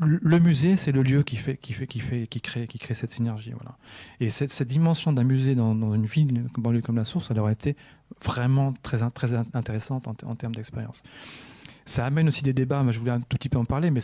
le 0.00 0.38
musée, 0.38 0.76
c'est 0.76 0.92
le 0.92 1.02
lieu 1.02 1.22
qui 1.22 1.36
fait, 1.36 1.56
qui 1.56 1.72
fait, 1.72 1.86
qui 1.86 2.00
fait, 2.00 2.26
qui 2.26 2.40
crée, 2.40 2.66
qui 2.66 2.78
crée 2.78 2.94
cette 2.94 3.12
synergie, 3.12 3.52
voilà. 3.52 3.78
Et 4.20 4.28
cette, 4.30 4.62
dimension 4.64 5.12
d'un 5.12 5.24
musée 5.24 5.54
dans, 5.54 5.94
une 5.94 6.06
ville 6.06 6.44
banlieue 6.58 6.82
comme 6.82 6.96
la 6.96 7.04
Source, 7.04 7.30
elle 7.30 7.38
aurait 7.38 7.52
été 7.52 7.76
vraiment 8.22 8.74
très, 8.82 9.08
très 9.10 9.34
intéressante 9.34 10.08
en 10.08 10.34
termes 10.34 10.54
d'expérience. 10.54 11.02
Ça 11.86 12.06
amène 12.06 12.28
aussi 12.28 12.42
des 12.42 12.54
débats. 12.54 12.82
Moi, 12.82 12.92
je 12.92 12.98
voulais 12.98 13.10
un 13.10 13.20
tout 13.20 13.36
petit 13.36 13.50
peu 13.50 13.58
en 13.58 13.66
parler, 13.66 13.90
mais 13.90 14.00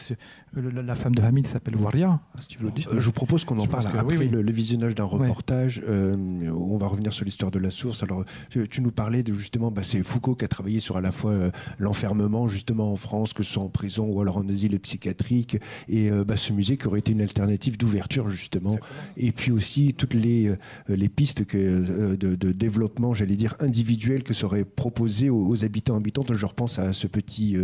la, 0.54 0.94
femme 0.94 1.14
de 1.14 1.22
Hamid 1.22 1.46
s'appelle 1.46 1.76
Waria. 1.76 2.20
Si 2.38 2.48
tu 2.48 2.58
veux 2.58 2.66
le 2.66 2.72
dire. 2.72 2.88
Euh, 2.92 3.00
je 3.00 3.06
vous 3.06 3.12
propose 3.12 3.44
qu'on 3.44 3.58
en 3.58 3.66
parle 3.66 3.86
après 3.86 4.26
Le, 4.26 4.52
visionnage 4.52 4.94
d'un 4.94 5.04
reportage. 5.04 5.82
Euh, 5.88 6.14
où 6.50 6.74
on 6.74 6.78
va 6.78 6.88
revenir 6.88 7.12
sur 7.12 7.24
l'histoire 7.24 7.50
de 7.50 7.58
la 7.58 7.70
source. 7.70 8.02
Alors, 8.02 8.24
tu 8.50 8.82
nous 8.82 8.90
parlais 8.90 9.22
de 9.22 9.32
justement, 9.32 9.70
bah, 9.70 9.82
c'est 9.82 10.02
Foucault 10.02 10.34
qui 10.34 10.44
a 10.44 10.48
travaillé 10.48 10.80
sur 10.80 10.98
à 10.98 11.00
la 11.00 11.10
fois 11.10 11.30
euh, 11.30 11.50
l'enfermement 11.78 12.48
justement 12.48 12.92
en 12.92 12.96
France, 12.96 13.32
que 13.32 13.42
ce 13.42 13.54
soit 13.54 13.62
en 13.62 13.68
prison 13.68 14.06
ou 14.06 14.20
alors 14.20 14.36
en 14.36 14.48
asile 14.48 14.78
psychiatrique, 14.78 15.56
et 15.88 16.10
bah, 16.10 16.36
ce 16.36 16.52
musée 16.52 16.76
qui 16.76 16.86
aurait 16.86 16.98
été 16.98 17.12
une 17.12 17.20
alternative 17.20 17.78
d'ouverture 17.78 18.28
justement. 18.28 18.76
Et 19.16 19.32
puis 19.32 19.52
aussi 19.52 19.94
toutes 19.94 20.14
les, 20.14 20.54
les 20.88 21.08
pistes 21.08 21.44
que, 21.46 22.14
de, 22.16 22.52
développement, 22.52 23.14
j'allais 23.14 23.36
dire 23.36 23.54
individuel, 23.60 24.22
que 24.22 24.34
serait 24.34 24.64
proposé 24.64 25.30
aux, 25.30 25.46
aux 25.46 25.64
habitants 25.64 25.96
habitantes. 25.96 26.34
Je 26.34 26.46
repense 26.46 26.78
à 26.78 26.92
ce 26.92 27.06
petit 27.06 27.56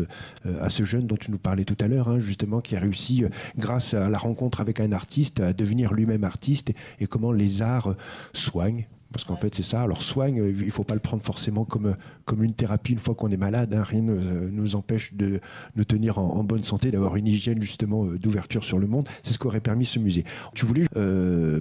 à 0.60 0.70
ce 0.70 0.82
jeune 0.82 1.06
dont 1.06 1.16
tu 1.16 1.30
nous 1.30 1.38
parlais 1.38 1.64
tout 1.64 1.76
à 1.80 1.88
l'heure, 1.88 2.08
hein, 2.08 2.20
justement, 2.20 2.60
qui 2.60 2.76
a 2.76 2.80
réussi, 2.80 3.24
euh, 3.24 3.28
grâce 3.58 3.94
à 3.94 4.08
la 4.08 4.18
rencontre 4.18 4.60
avec 4.60 4.80
un 4.80 4.92
artiste, 4.92 5.40
à 5.40 5.52
devenir 5.52 5.92
lui-même 5.92 6.24
artiste, 6.24 6.72
et, 7.00 7.06
comment 7.06 7.32
les 7.32 7.62
arts 7.62 7.90
euh, 7.90 7.96
soignent 8.32 8.86
parce 9.12 9.24
qu'en 9.24 9.36
fait 9.36 9.54
c'est 9.54 9.62
ça. 9.62 9.80
Alors 9.80 10.02
soigne, 10.02 10.52
il 10.60 10.70
faut 10.70 10.84
pas 10.84 10.92
le 10.92 11.00
prendre 11.00 11.22
forcément 11.22 11.64
comme, 11.64 11.96
comme 12.26 12.42
une 12.42 12.52
thérapie 12.52 12.92
une 12.92 12.98
fois 12.98 13.14
qu'on 13.14 13.30
est 13.30 13.38
malade. 13.38 13.72
Hein. 13.72 13.82
Rien 13.82 14.02
ne 14.02 14.50
nous 14.50 14.76
empêche 14.76 15.14
de 15.14 15.40
nous 15.74 15.84
tenir 15.84 16.18
en, 16.18 16.44
bonne 16.44 16.64
santé, 16.64 16.90
d'avoir 16.90 17.16
une 17.16 17.26
hygiène 17.26 17.62
justement 17.62 18.04
d'ouverture 18.04 18.62
sur 18.62 18.78
le 18.78 18.86
monde. 18.86 19.08
C'est 19.22 19.32
ce 19.32 19.38
qu'aurait 19.38 19.60
permis 19.60 19.86
ce 19.86 20.00
musée. 20.00 20.24
Tu 20.54 20.66
voulais, 20.66 20.84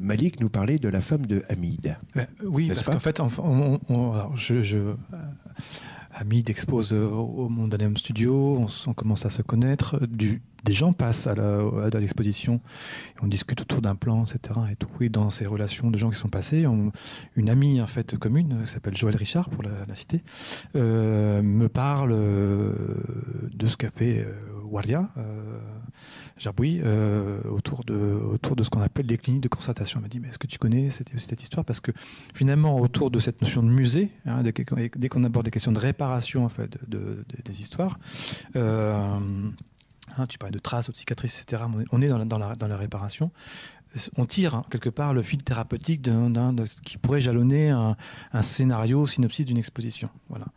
Malik, 0.01 0.41
nous 0.41 0.49
parler 0.49 0.79
de 0.79 0.89
la 0.89 0.99
femme 0.99 1.27
de 1.27 1.43
Hamid. 1.47 1.95
oui, 2.43 2.67
parce 2.67 2.83
qu'en 2.83 2.99
fait, 2.99 3.21
je 4.35 4.95
Hamid 6.17 6.49
expose 6.49 6.93
euh, 6.93 7.07
au 7.07 7.49
Mondanem 7.49 7.97
Studio, 7.97 8.65
on, 8.87 8.93
commence 8.93 9.25
à 9.25 9.29
se 9.29 9.41
connaître. 9.41 10.05
Du, 10.07 10.41
des 10.63 10.71
gens 10.71 10.93
passent 10.93 11.27
à 11.27 11.35
l'exposition, 11.99 12.61
on 13.21 13.27
discute 13.27 13.61
autour 13.61 13.81
d'un 13.81 13.95
plan, 13.95 14.23
etc. 14.23 14.59
Et 14.71 14.75
tout. 14.75 14.89
Et 15.01 15.09
dans 15.09 15.29
ces 15.29 15.45
relations 15.45 15.91
de 15.91 15.97
gens 15.97 16.09
qui 16.09 16.17
sont 16.17 16.29
passés, 16.29 16.65
une 17.35 17.49
amie 17.49 17.81
en 17.81 17.87
fait 17.87 18.17
commune, 18.17 18.63
qui 18.65 18.71
s'appelle 18.71 18.97
Joël 18.97 19.15
Richard 19.15 19.49
pour 19.49 19.61
la, 19.61 19.93
cité, 19.93 20.23
euh, 20.75 21.41
me 21.43 21.67
parle 21.69 22.13
euh, 22.13 22.73
de 23.53 23.67
ce 23.67 23.77
qu'a 23.77 23.91
fait 23.91 24.25
Waria 24.63 25.09
Jaboui 26.37 26.81
euh, 26.83 27.41
autour, 27.49 27.85
de, 27.85 27.95
autour 27.95 28.55
de 28.55 28.63
ce 28.63 28.69
qu'on 28.69 28.81
appelle 28.81 29.05
les 29.05 29.17
cliniques 29.17 29.43
de 29.43 29.47
constatation. 29.47 29.99
Elle 29.99 30.03
m'a 30.03 30.09
dit, 30.09 30.19
mais 30.19 30.27
est-ce 30.29 30.39
que 30.39 30.47
tu 30.47 30.57
connais 30.57 30.89
cette, 30.89 31.41
histoire? 31.41 31.63
Parce 31.63 31.79
que 31.79 31.91
finalement, 32.33 32.77
autour 32.79 33.09
de 33.09 33.19
cette 33.19 33.41
notion 33.41 33.63
de 33.63 33.69
musée, 33.69 34.11
hein, 34.25 34.43
dès 34.43 35.09
qu'on 35.09 35.23
aborde 35.23 35.45
des 35.45 35.51
questions 35.51 35.71
de 35.71 35.79
réparation 35.79 36.43
en 36.43 36.49
fait, 36.49 36.77
de, 36.89 37.25
des 37.45 37.61
histoires, 37.61 37.99
euh, 38.55 39.17
hein, 40.17 40.27
tu 40.27 40.37
parlais 40.37 40.53
de 40.53 40.59
traces, 40.59 40.89
de 40.89 40.95
cicatrices, 40.95 41.41
etc. 41.41 41.63
On 41.91 42.01
est 42.01 42.09
dans 42.09 42.17
la, 42.17 42.25
dans 42.25 42.37
la, 42.37 42.55
dans 42.55 42.67
la 42.67 42.77
réparation 42.77 43.31
on 44.17 44.25
tire 44.25 44.55
hein, 44.55 44.65
quelque 44.69 44.89
part 44.89 45.13
le 45.13 45.21
fil 45.21 45.41
thérapeutique 45.41 46.05
qui 46.83 46.97
pourrait 46.97 47.21
jalonner 47.21 47.69
un 47.69 48.41
scénario, 48.41 49.07
synopsis 49.07 49.45
d'une 49.45 49.57
exposition. 49.57 50.09
Voilà. 50.27 50.47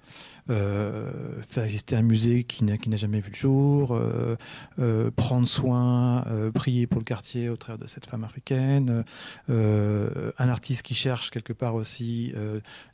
Euh, 0.50 1.10
faire 1.42 1.64
exister 1.64 1.94
un 1.94 2.02
musée 2.02 2.44
qui 2.44 2.64
n'a, 2.64 2.76
jamais 2.96 3.20
vu 3.20 3.30
le 3.30 3.36
jour, 3.36 3.92
euh, 3.92 4.36
euh, 4.78 5.10
prendre 5.10 5.46
soin, 5.46 6.24
prier 6.54 6.86
pour 6.86 7.00
le 7.00 7.04
quartier 7.04 7.48
au 7.48 7.56
travers 7.56 7.78
de 7.78 7.86
cette 7.86 8.06
femme 8.06 8.24
africaine, 8.24 9.04
un 9.48 10.48
artiste 10.48 10.82
qui 10.82 10.94
cherche 10.94 11.30
quelque 11.30 11.52
part 11.52 11.74
aussi 11.74 12.32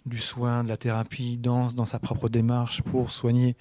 du 0.07 0.19
soin, 0.19 0.65
de 0.65 0.69
la 0.69 0.77
thérapie 0.77 1.37
dans, 1.37 1.87
sa 1.87 1.99
propre 1.99 2.29
démarche 2.29 2.83
pour 2.83 3.11
soigner 3.11 3.57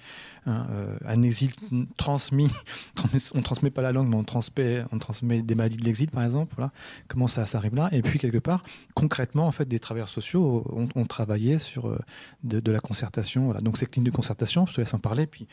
hein, 0.46 0.66
un 1.06 1.22
exil 1.22 1.52
transmis. 1.96 2.50
on 3.34 3.42
transmet 3.42 3.70
pas 3.70 3.82
la 3.82 3.92
langue, 3.92 4.08
mais 4.08 4.16
on 4.16 4.24
transmet, 4.24 4.84
on 4.92 4.98
transmet 4.98 5.42
des 5.42 5.54
maladies 5.54 5.76
de 5.76 5.84
l'exil, 5.84 6.10
par 6.10 6.24
exemple. 6.24 6.68
Comment 7.08 7.26
ça, 7.26 7.46
ça 7.46 7.58
arrive 7.58 7.74
là? 7.74 7.88
Et 7.92 8.02
puis 8.02 8.18
quelque 8.18 8.38
part, 8.38 8.62
concrètement, 8.94 9.46
en 9.46 9.52
fait, 9.52 9.66
des 9.66 9.78
travailleurs 9.78 10.08
sociaux 10.08 10.64
ont, 10.94 11.04
travaillé 11.06 11.58
sur 11.58 11.98
de, 12.42 12.60
de 12.60 12.72
la 12.72 12.80
concertation. 12.80 13.44
Voilà. 13.44 13.60
Donc 13.60 13.76
ligne 13.92 14.04
de 14.04 14.10
concertation, 14.10 14.66
je 14.66 14.74
te 14.74 14.80
laisse 14.80 14.94
en 14.94 14.98
parler, 14.98 15.26
puis 15.26 15.46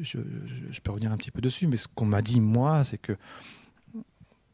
je, 0.00 0.18
peux 0.82 0.90
revenir 0.90 1.12
un 1.12 1.16
petit 1.16 1.30
peu 1.30 1.40
dessus. 1.40 1.66
Mais 1.66 1.76
ce 1.76 1.88
qu'on 1.88 2.06
m'a 2.06 2.22
dit, 2.22 2.40
moi, 2.40 2.84
c'est 2.84 2.98
que 2.98 3.16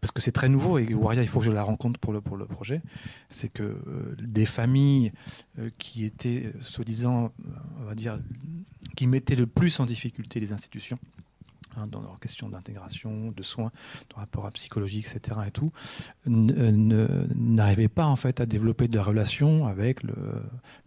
parce 0.01 0.13
que 0.13 0.21
c'est 0.21 0.33
très 0.33 0.49
nouveau 0.49 0.79
et 0.79 0.95
Waria, 0.95 1.23
il 1.23 1.29
faut 1.29 1.41
que 1.41 1.45
je 1.45 1.51
la 1.51 1.65
rencontre 1.65 1.99
pour 1.99 2.13
le, 2.13 2.21
pour 2.21 2.37
le 2.37 2.47
projet, 2.47 2.83
c'est 3.31 3.49
que 3.49 3.63
euh, 3.65 4.15
des 4.21 4.47
familles 4.47 5.13
euh, 5.59 5.71
qui 5.79 6.05
étaient, 6.05 6.53
euh, 6.55 6.63
soi-disant, 6.63 7.33
on 7.81 7.85
va 7.85 7.97
dire, 7.97 8.21
qui 8.97 9.09
mettaient 9.09 9.35
le 9.35 9.49
plus 9.49 9.81
en 9.81 9.87
difficulté 9.87 10.39
les 10.39 10.53
institutions, 10.53 10.99
Hein, 11.79 11.87
dans 11.87 12.01
leurs 12.01 12.19
questions 12.19 12.49
d'intégration, 12.49 13.31
de 13.31 13.43
soins, 13.43 13.71
de 14.11 14.15
rapport 14.17 14.47
à 14.47 14.51
psychologie, 14.51 15.01
etc. 15.01 15.41
et 15.47 15.51
tout, 15.51 15.73
n'arrivaient 16.27 17.89
pas 17.89 18.07
en 18.07 18.17
fait 18.17 18.41
à 18.41 18.47
développer 18.47 18.89
des 18.89 18.99
relations 18.99 19.67
avec 19.67 20.01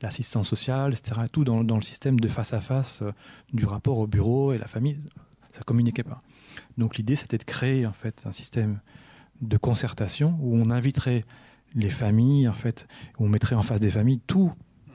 l'assistance 0.01 0.49
sociale, 0.49 0.93
etc. 0.93 1.21
et 1.25 1.29
tout 1.29 1.43
dans, 1.43 1.61
le 1.61 1.81
système 1.81 2.19
de 2.19 2.27
face 2.27 2.53
à 2.53 2.61
face 2.61 3.01
euh, 3.01 3.11
du 3.53 3.65
rapport 3.65 3.97
au 3.99 4.07
bureau 4.07 4.53
et 4.53 4.57
la 4.57 4.67
famille, 4.67 4.99
ça 5.51 5.61
communiquait 5.63 6.03
pas. 6.03 6.21
Donc 6.77 6.97
l'idée 6.97 7.15
c'était 7.15 7.37
de 7.37 7.43
créer 7.43 7.85
en 7.85 7.93
fait 7.93 8.23
un 8.25 8.31
système 8.31 8.79
de 9.41 9.57
concertation 9.57 10.37
où 10.41 10.55
on 10.55 10.69
inviterait 10.69 11.25
les 11.73 11.89
familles 11.89 12.47
en 12.47 12.53
fait, 12.53 12.87
où 13.17 13.25
on 13.25 13.29
mettrait 13.29 13.55
en 13.55 13.63
face 13.63 13.79
des 13.79 13.91
familles 13.91 14.19
tout 14.27 14.53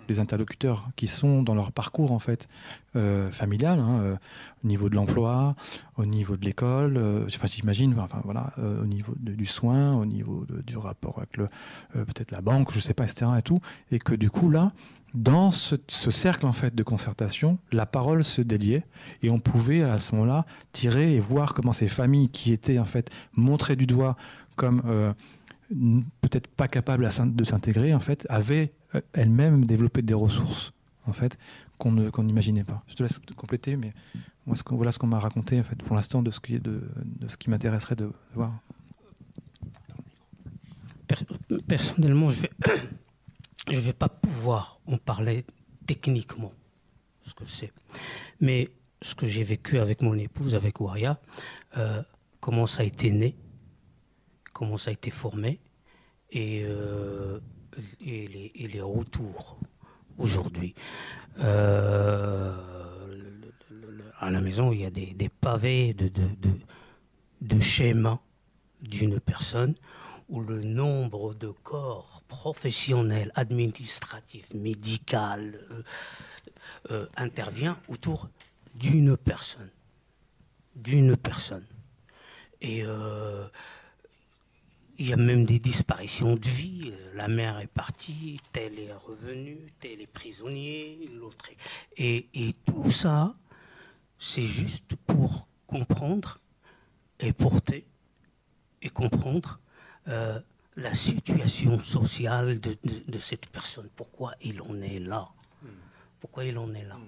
les 0.09 0.21
interlocuteurs 0.21 0.89
qui 0.97 1.07
sont 1.07 1.43
dans 1.43 1.55
leur 1.55 1.73
parcours 1.73 2.13
en 2.13 2.19
fait 2.19 2.49
euh, 2.97 3.31
familial, 3.31 3.79
hein, 3.79 4.01
euh, 4.01 4.17
au 4.65 4.67
niveau 4.67 4.89
de 4.89 4.95
l'emploi, 4.95 5.55
au 5.97 6.07
niveau 6.07 6.37
de 6.37 6.45
l'école, 6.45 6.97
euh, 6.97 7.27
enfin 7.27 7.47
j'imagine, 7.47 7.95
enfin 7.99 8.21
voilà, 8.25 8.53
au 8.59 8.87
niveau 8.87 9.15
du 9.19 9.47
soin, 9.47 9.95
au 9.95 10.07
niveau 10.07 10.47
du 10.67 10.77
rapport 10.77 11.19
avec 11.19 11.37
le 11.37 11.49
peut-être 11.93 12.31
la 12.31 12.41
banque, 12.41 12.73
je 12.73 12.81
sais 12.81 12.95
pas, 12.95 13.05
etc. 13.05 13.27
et 13.39 13.43
tout, 13.43 13.61
et 13.91 13.99
que 13.99 14.15
du 14.15 14.31
coup 14.31 14.51
là, 14.51 14.73
dans 15.15 15.51
ce, 15.51 15.77
cercle 15.89 16.47
en 16.47 16.53
fait 16.53 16.75
de 16.75 16.83
concertation, 16.83 17.59
la 17.73 17.87
parole 17.87 18.25
se 18.25 18.43
déliait 18.43 18.85
et 19.23 19.31
on 19.31 19.41
pouvait 19.41 19.83
à 19.83 19.99
ce 19.99 20.15
moment-là 20.15 20.47
tirer 20.73 21.15
et 21.15 21.21
voir 21.21 21.55
comment 21.55 21.73
ces 21.73 21.89
familles 21.89 22.29
qui 22.29 22.53
étaient 22.53 22.79
en 22.79 22.85
fait 22.85 23.11
montrées 23.35 23.77
du 23.77 23.87
doigt 23.87 24.17
comme 24.57 24.83
peut-être 26.21 26.47
pas 26.49 26.69
capables 26.69 27.09
de 27.09 27.45
s'intégrer 27.45 27.95
en 27.95 28.01
fait 28.01 28.27
avaient 28.31 28.73
elle-même 29.13 29.65
développer 29.65 30.03
des 30.03 30.15
ressources 30.15 30.73
en 31.07 31.13
fait, 31.13 31.39
qu'on 31.79 31.93
n'imaginait 31.93 32.65
pas. 32.65 32.83
Je 32.89 32.95
te 32.95 33.03
laisse 33.03 33.21
compléter, 33.37 33.77
mais 33.77 33.93
voilà 34.71 34.93
ce 34.93 34.99
qu'on 34.99 35.07
m'a 35.07 35.19
raconté, 35.19 35.61
en 35.61 35.65
fait, 35.65 35.77
pour 35.77 35.97
l'instant, 35.97 36.23
de 36.23 36.31
ce 36.31 36.41
qui, 36.41 36.59
de, 36.59 36.83
de 36.97 37.29
ce 37.29 37.37
qui 37.37 37.51
m'intéresserait 37.51 37.97
de 37.97 38.11
voir. 38.35 38.53
Personnellement, 41.69 42.31
je 42.31 42.47
ne 43.73 43.79
vais, 43.81 43.93
pas 43.93 44.09
pouvoir 44.09 44.81
en 44.87 44.99
parler 44.99 45.45
techniquement, 45.87 46.53
ce 47.25 47.35
que 47.35 47.45
c'est. 47.47 47.73
Mais 48.41 48.71
ce 49.03 49.15
que 49.15 49.27
j'ai 49.27 49.45
vécu 49.45 49.79
avec 49.79 50.03
mon 50.03 50.17
épouse, 50.19 50.55
avec 50.55 50.81
Waria, 50.81 51.21
euh, 51.77 52.03
comment 52.41 52.67
ça 52.67 52.83
a 52.83 52.87
été 52.87 53.11
né, 53.11 53.37
comment 54.53 54.77
ça 54.77 54.91
a 54.91 54.93
été 54.93 55.11
formé, 55.11 55.61
et, 56.31 56.63
euh, 56.65 57.39
et, 58.01 58.27
les, 58.27 58.81
retours 58.81 59.59
aujourd'hui. 60.19 60.75
Euh, 61.39 62.55
à 64.19 64.31
la 64.31 64.41
maison, 64.41 64.73
il 64.73 64.81
y 64.81 64.87
a 64.87 64.91
des, 64.91 65.29
pavés 65.29 65.95
de, 65.95 67.61
schémas 67.61 68.19
d'une 68.83 69.21
personne 69.21 69.75
où 70.29 70.41
le 70.41 70.63
nombre 70.63 71.35
de 71.35 71.49
corps 71.63 72.23
professionnels, 72.27 73.31
administratifs, 73.35 74.53
médicaux 74.55 75.17
euh, 75.17 75.83
euh, 76.91 77.07
intervient 77.17 77.79
autour 77.89 78.29
d'une 78.75 79.17
personne. 79.17 79.71
D'une 80.75 81.17
personne. 81.17 81.65
Et 82.61 82.83
il 84.99 85.09
y 85.09 85.13
a 85.13 85.17
même 85.17 85.45
des 85.45 85.59
disparitions 85.59 86.35
de 86.35 86.49
vie. 86.49 86.93
La 87.15 87.29
mère 87.29 87.59
est 87.61 87.67
partie, 87.67 88.41
tel 88.53 88.79
est 88.79 88.93
revenu, 88.93 89.59
tel 89.81 90.01
est 90.01 90.07
prisonnier, 90.07 91.09
l'autre 91.15 91.51
Et, 91.97 92.29
et 92.35 92.53
tout 92.65 92.91
ça, 92.91 93.33
c'est 94.19 94.47
juste 94.47 94.97
pour 95.07 95.47
comprendre 95.67 96.41
et 97.21 97.33
porter 97.33 97.87
et 98.83 98.89
comprendre 98.89 99.61
euh, 100.09 100.39
la 100.77 100.95
situation 100.95 101.83
sociale 101.83 102.61
de, 102.61 103.19
cette 103.19 103.47
personne. 103.47 103.89
Pourquoi 103.97 104.35
il 104.43 104.61
en 104.63 104.81
est 104.83 104.99
là? 104.99 105.29
Pourquoi 106.21 106.45
il 106.45 106.59
en 106.59 106.73
est 106.75 106.85
là? 106.85 106.99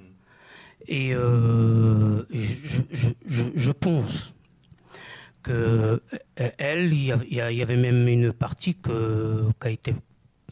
Et 0.86 1.14
euh, 1.14 2.24
je, 2.30 3.70
pense 3.72 4.32
que 5.42 5.52
euh, 5.52 6.00
elle, 6.58 6.92
il 6.92 7.04
y, 7.30 7.40
avait 7.40 7.76
même 7.76 8.08
une 8.08 8.32
partie 8.32 8.74
qui 8.74 8.90
a 9.60 9.70
été 9.70 9.94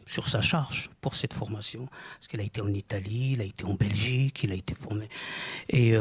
sur 0.05 0.27
sa 0.27 0.41
charge 0.41 0.89
pour 1.01 1.15
cette 1.15 1.33
formation, 1.33 1.87
parce 2.15 2.27
qu'elle 2.27 2.39
a 2.39 2.45
été 2.45 2.61
en 2.61 2.73
Italie, 2.73 3.31
il 3.33 3.41
a 3.41 3.43
été 3.43 3.65
en 3.65 3.73
Belgique, 3.73 4.43
il 4.43 4.51
a 4.51 4.55
été 4.55 4.73
formé. 4.73 5.09
Et 5.69 5.95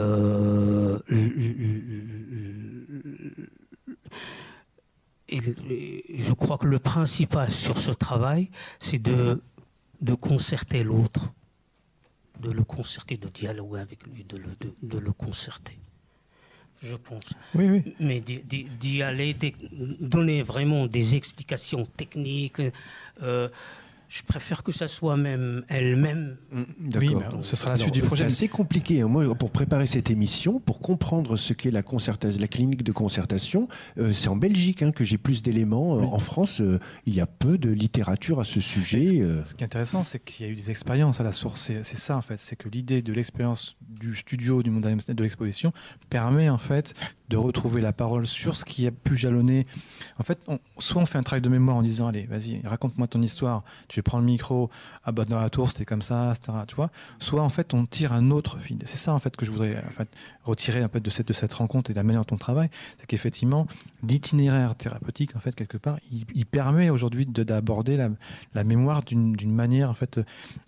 et 5.29 5.41
je 6.19 6.33
crois 6.33 6.59
que 6.59 6.67
le 6.67 6.79
principal 6.79 7.51
sur 7.51 7.79
ce 7.79 7.91
travail, 7.91 8.51
c'est 8.79 9.03
de, 9.03 9.41
concerter 10.21 10.85
l'autre, 10.85 11.33
de 12.41 12.51
le 12.51 12.63
concerter, 12.63 13.17
de 13.17 13.29
dialoguer 13.29 13.81
avec 13.81 14.07
lui, 14.07 14.25
de, 14.25 14.99
le 14.99 15.13
concerter. 15.13 15.79
Je 16.83 16.97
pense. 16.97 17.25
Oui, 17.55 17.69
oui. 17.69 17.95
Mais 18.01 18.21
d'y 18.21 19.03
aller, 19.03 19.35
donner 20.01 20.43
vraiment 20.43 20.87
des 20.87 21.17
explications 21.17 21.87
techniques. 21.97 22.63
Euh, 23.23 23.49
je 24.09 24.23
préfère 24.23 24.63
que 24.63 24.73
ça 24.73 24.89
soit 24.89 25.17
même 25.17 25.65
elle-même. 25.69 26.37
Mm, 26.53 26.63
d'accord. 26.81 27.39
ce 27.43 27.57
sera 27.57 27.71
la 27.71 27.77
suite 27.77 27.95
du 27.95 28.03
projet. 28.03 28.25
C'est 28.25 28.27
assez 28.27 28.49
compliqué. 28.49 29.01
Hein. 29.01 29.09
Moi, 29.09 29.35
pour 29.35 29.51
préparer 29.51 29.87
cette 29.87 30.11
émission, 30.11 30.61
pour 30.61 30.81
comprendre 30.81 31.37
ce 31.37 31.53
qu'est 31.53 31.71
la 31.71 31.83
concertation, 31.83 32.41
la 32.41 32.49
clinique 32.49 32.83
de 32.83 32.93
concertation, 32.93 33.69
euh, 33.99 34.13
c'est 34.13 34.29
en 34.29 34.37
Belgique 34.37 34.83
hein, 34.83 34.93
que 34.93 35.05
j'ai 35.05 35.19
plus 35.19 35.43
d'éléments. 35.43 35.99
Euh, 35.99 36.03
en 36.03 36.19
France, 36.19 36.61
euh, 36.61 36.79
il 37.07 37.15
y 37.15 37.21
a 37.21 37.27
peu 37.27 37.59
de 37.59 37.71
littérature 37.71 38.41
à 38.41 38.45
ce 38.45 38.61
sujet. 38.61 39.05
Ce, 39.45 39.55
qui 39.55 39.63
est 39.63 39.67
intéressant, 39.67 40.05
c'est 40.05 40.25
qu'il 40.25 40.47
y 40.47 40.49
a 40.49 40.53
eu 40.53 40.57
des 40.57 40.71
expériences 40.71 41.21
à 41.21 41.25
la 41.25 41.33
source. 41.33 41.61
C'est 41.61 41.99
ça, 41.99 42.17
en 42.17 42.23
fait. 42.23 42.37
C'est 42.37 42.57
que 42.57 42.69
l'idée 42.69 43.03
de 43.03 43.13
l'expérience 43.13 43.77
du 43.89 44.15
studio, 44.15 44.63
du 44.63 44.71
monde 44.71 44.87
de 44.87 45.23
l'exposition, 45.23 45.73
permet 46.11 46.49
en 46.49 46.59
fait 46.59 46.95
de 47.29 47.37
retrouver 47.37 47.81
la 47.81 47.93
parole 47.93 48.27
sur 48.27 48.57
ce 48.57 48.65
qui 48.65 48.87
a 48.87 48.91
pu 48.91 49.17
jalonner. 49.17 49.67
En 50.19 50.23
fait, 50.23 50.39
soit 50.79 51.03
on 51.03 51.07
fait 51.07 51.19
un 51.19 51.23
travail 51.23 51.43
de 51.43 51.49
mémoire 51.49 51.77
en 51.77 51.83
disant 51.83 52.07
allez, 52.07 52.27
vas-y, 52.27 52.61
raconte-moi 52.65 53.09
ton 53.09 53.21
histoire. 53.23 53.65
Tu 53.89 53.96
prends 54.03 54.19
le 54.19 54.25
micro. 54.25 54.71
Ah 55.05 55.13
bah 55.13 55.25
dans 55.25 55.41
la 55.41 55.51
tour 55.51 55.69
c'était 55.71 55.85
comme 55.85 56.03
ça, 56.03 56.33
etc. 56.33 56.59
Tu 56.67 56.75
vois. 56.75 56.91
Soit 57.19 57.43
en 57.43 57.49
fait 57.49 57.75
on 57.75 57.87
tire 57.87 58.13
un 58.13 58.31
autre 58.31 58.59
fil. 58.61 58.79
C'est 58.85 58.97
ça 58.97 59.13
en 59.13 59.19
fait 59.19 59.37
que 59.37 59.45
je 59.45 59.51
voudrais 59.51 59.77
en 59.87 59.93
fait 59.93 60.09
retirer 60.45 60.83
un 60.83 60.89
peu 60.89 61.01
de 61.01 61.11
cette 61.11 61.29
de 61.29 61.33
cette 61.33 61.55
rencontre 61.55 61.91
et 61.91 61.95
de 61.95 61.99
la 61.99 62.05
manière 62.05 62.25
dont 62.25 62.35
on 62.35 62.39
travaille, 62.39 62.71
c'est 62.99 63.07
qu'effectivement 63.07 63.67
l'itinéraire 64.03 64.77
thérapeutique 64.77 65.35
en 65.35 65.41
fait 65.41 65.55
quelque 65.55 65.77
part, 65.77 65.99
il, 66.11 66.47
permet 66.47 66.91
aujourd'hui 66.91 67.27
d'aborder 67.27 67.97
la, 68.55 68.65
mémoire 68.65 69.03
d'une 69.03 69.55
manière 69.55 69.91
en 69.91 69.95
fait 69.95 70.21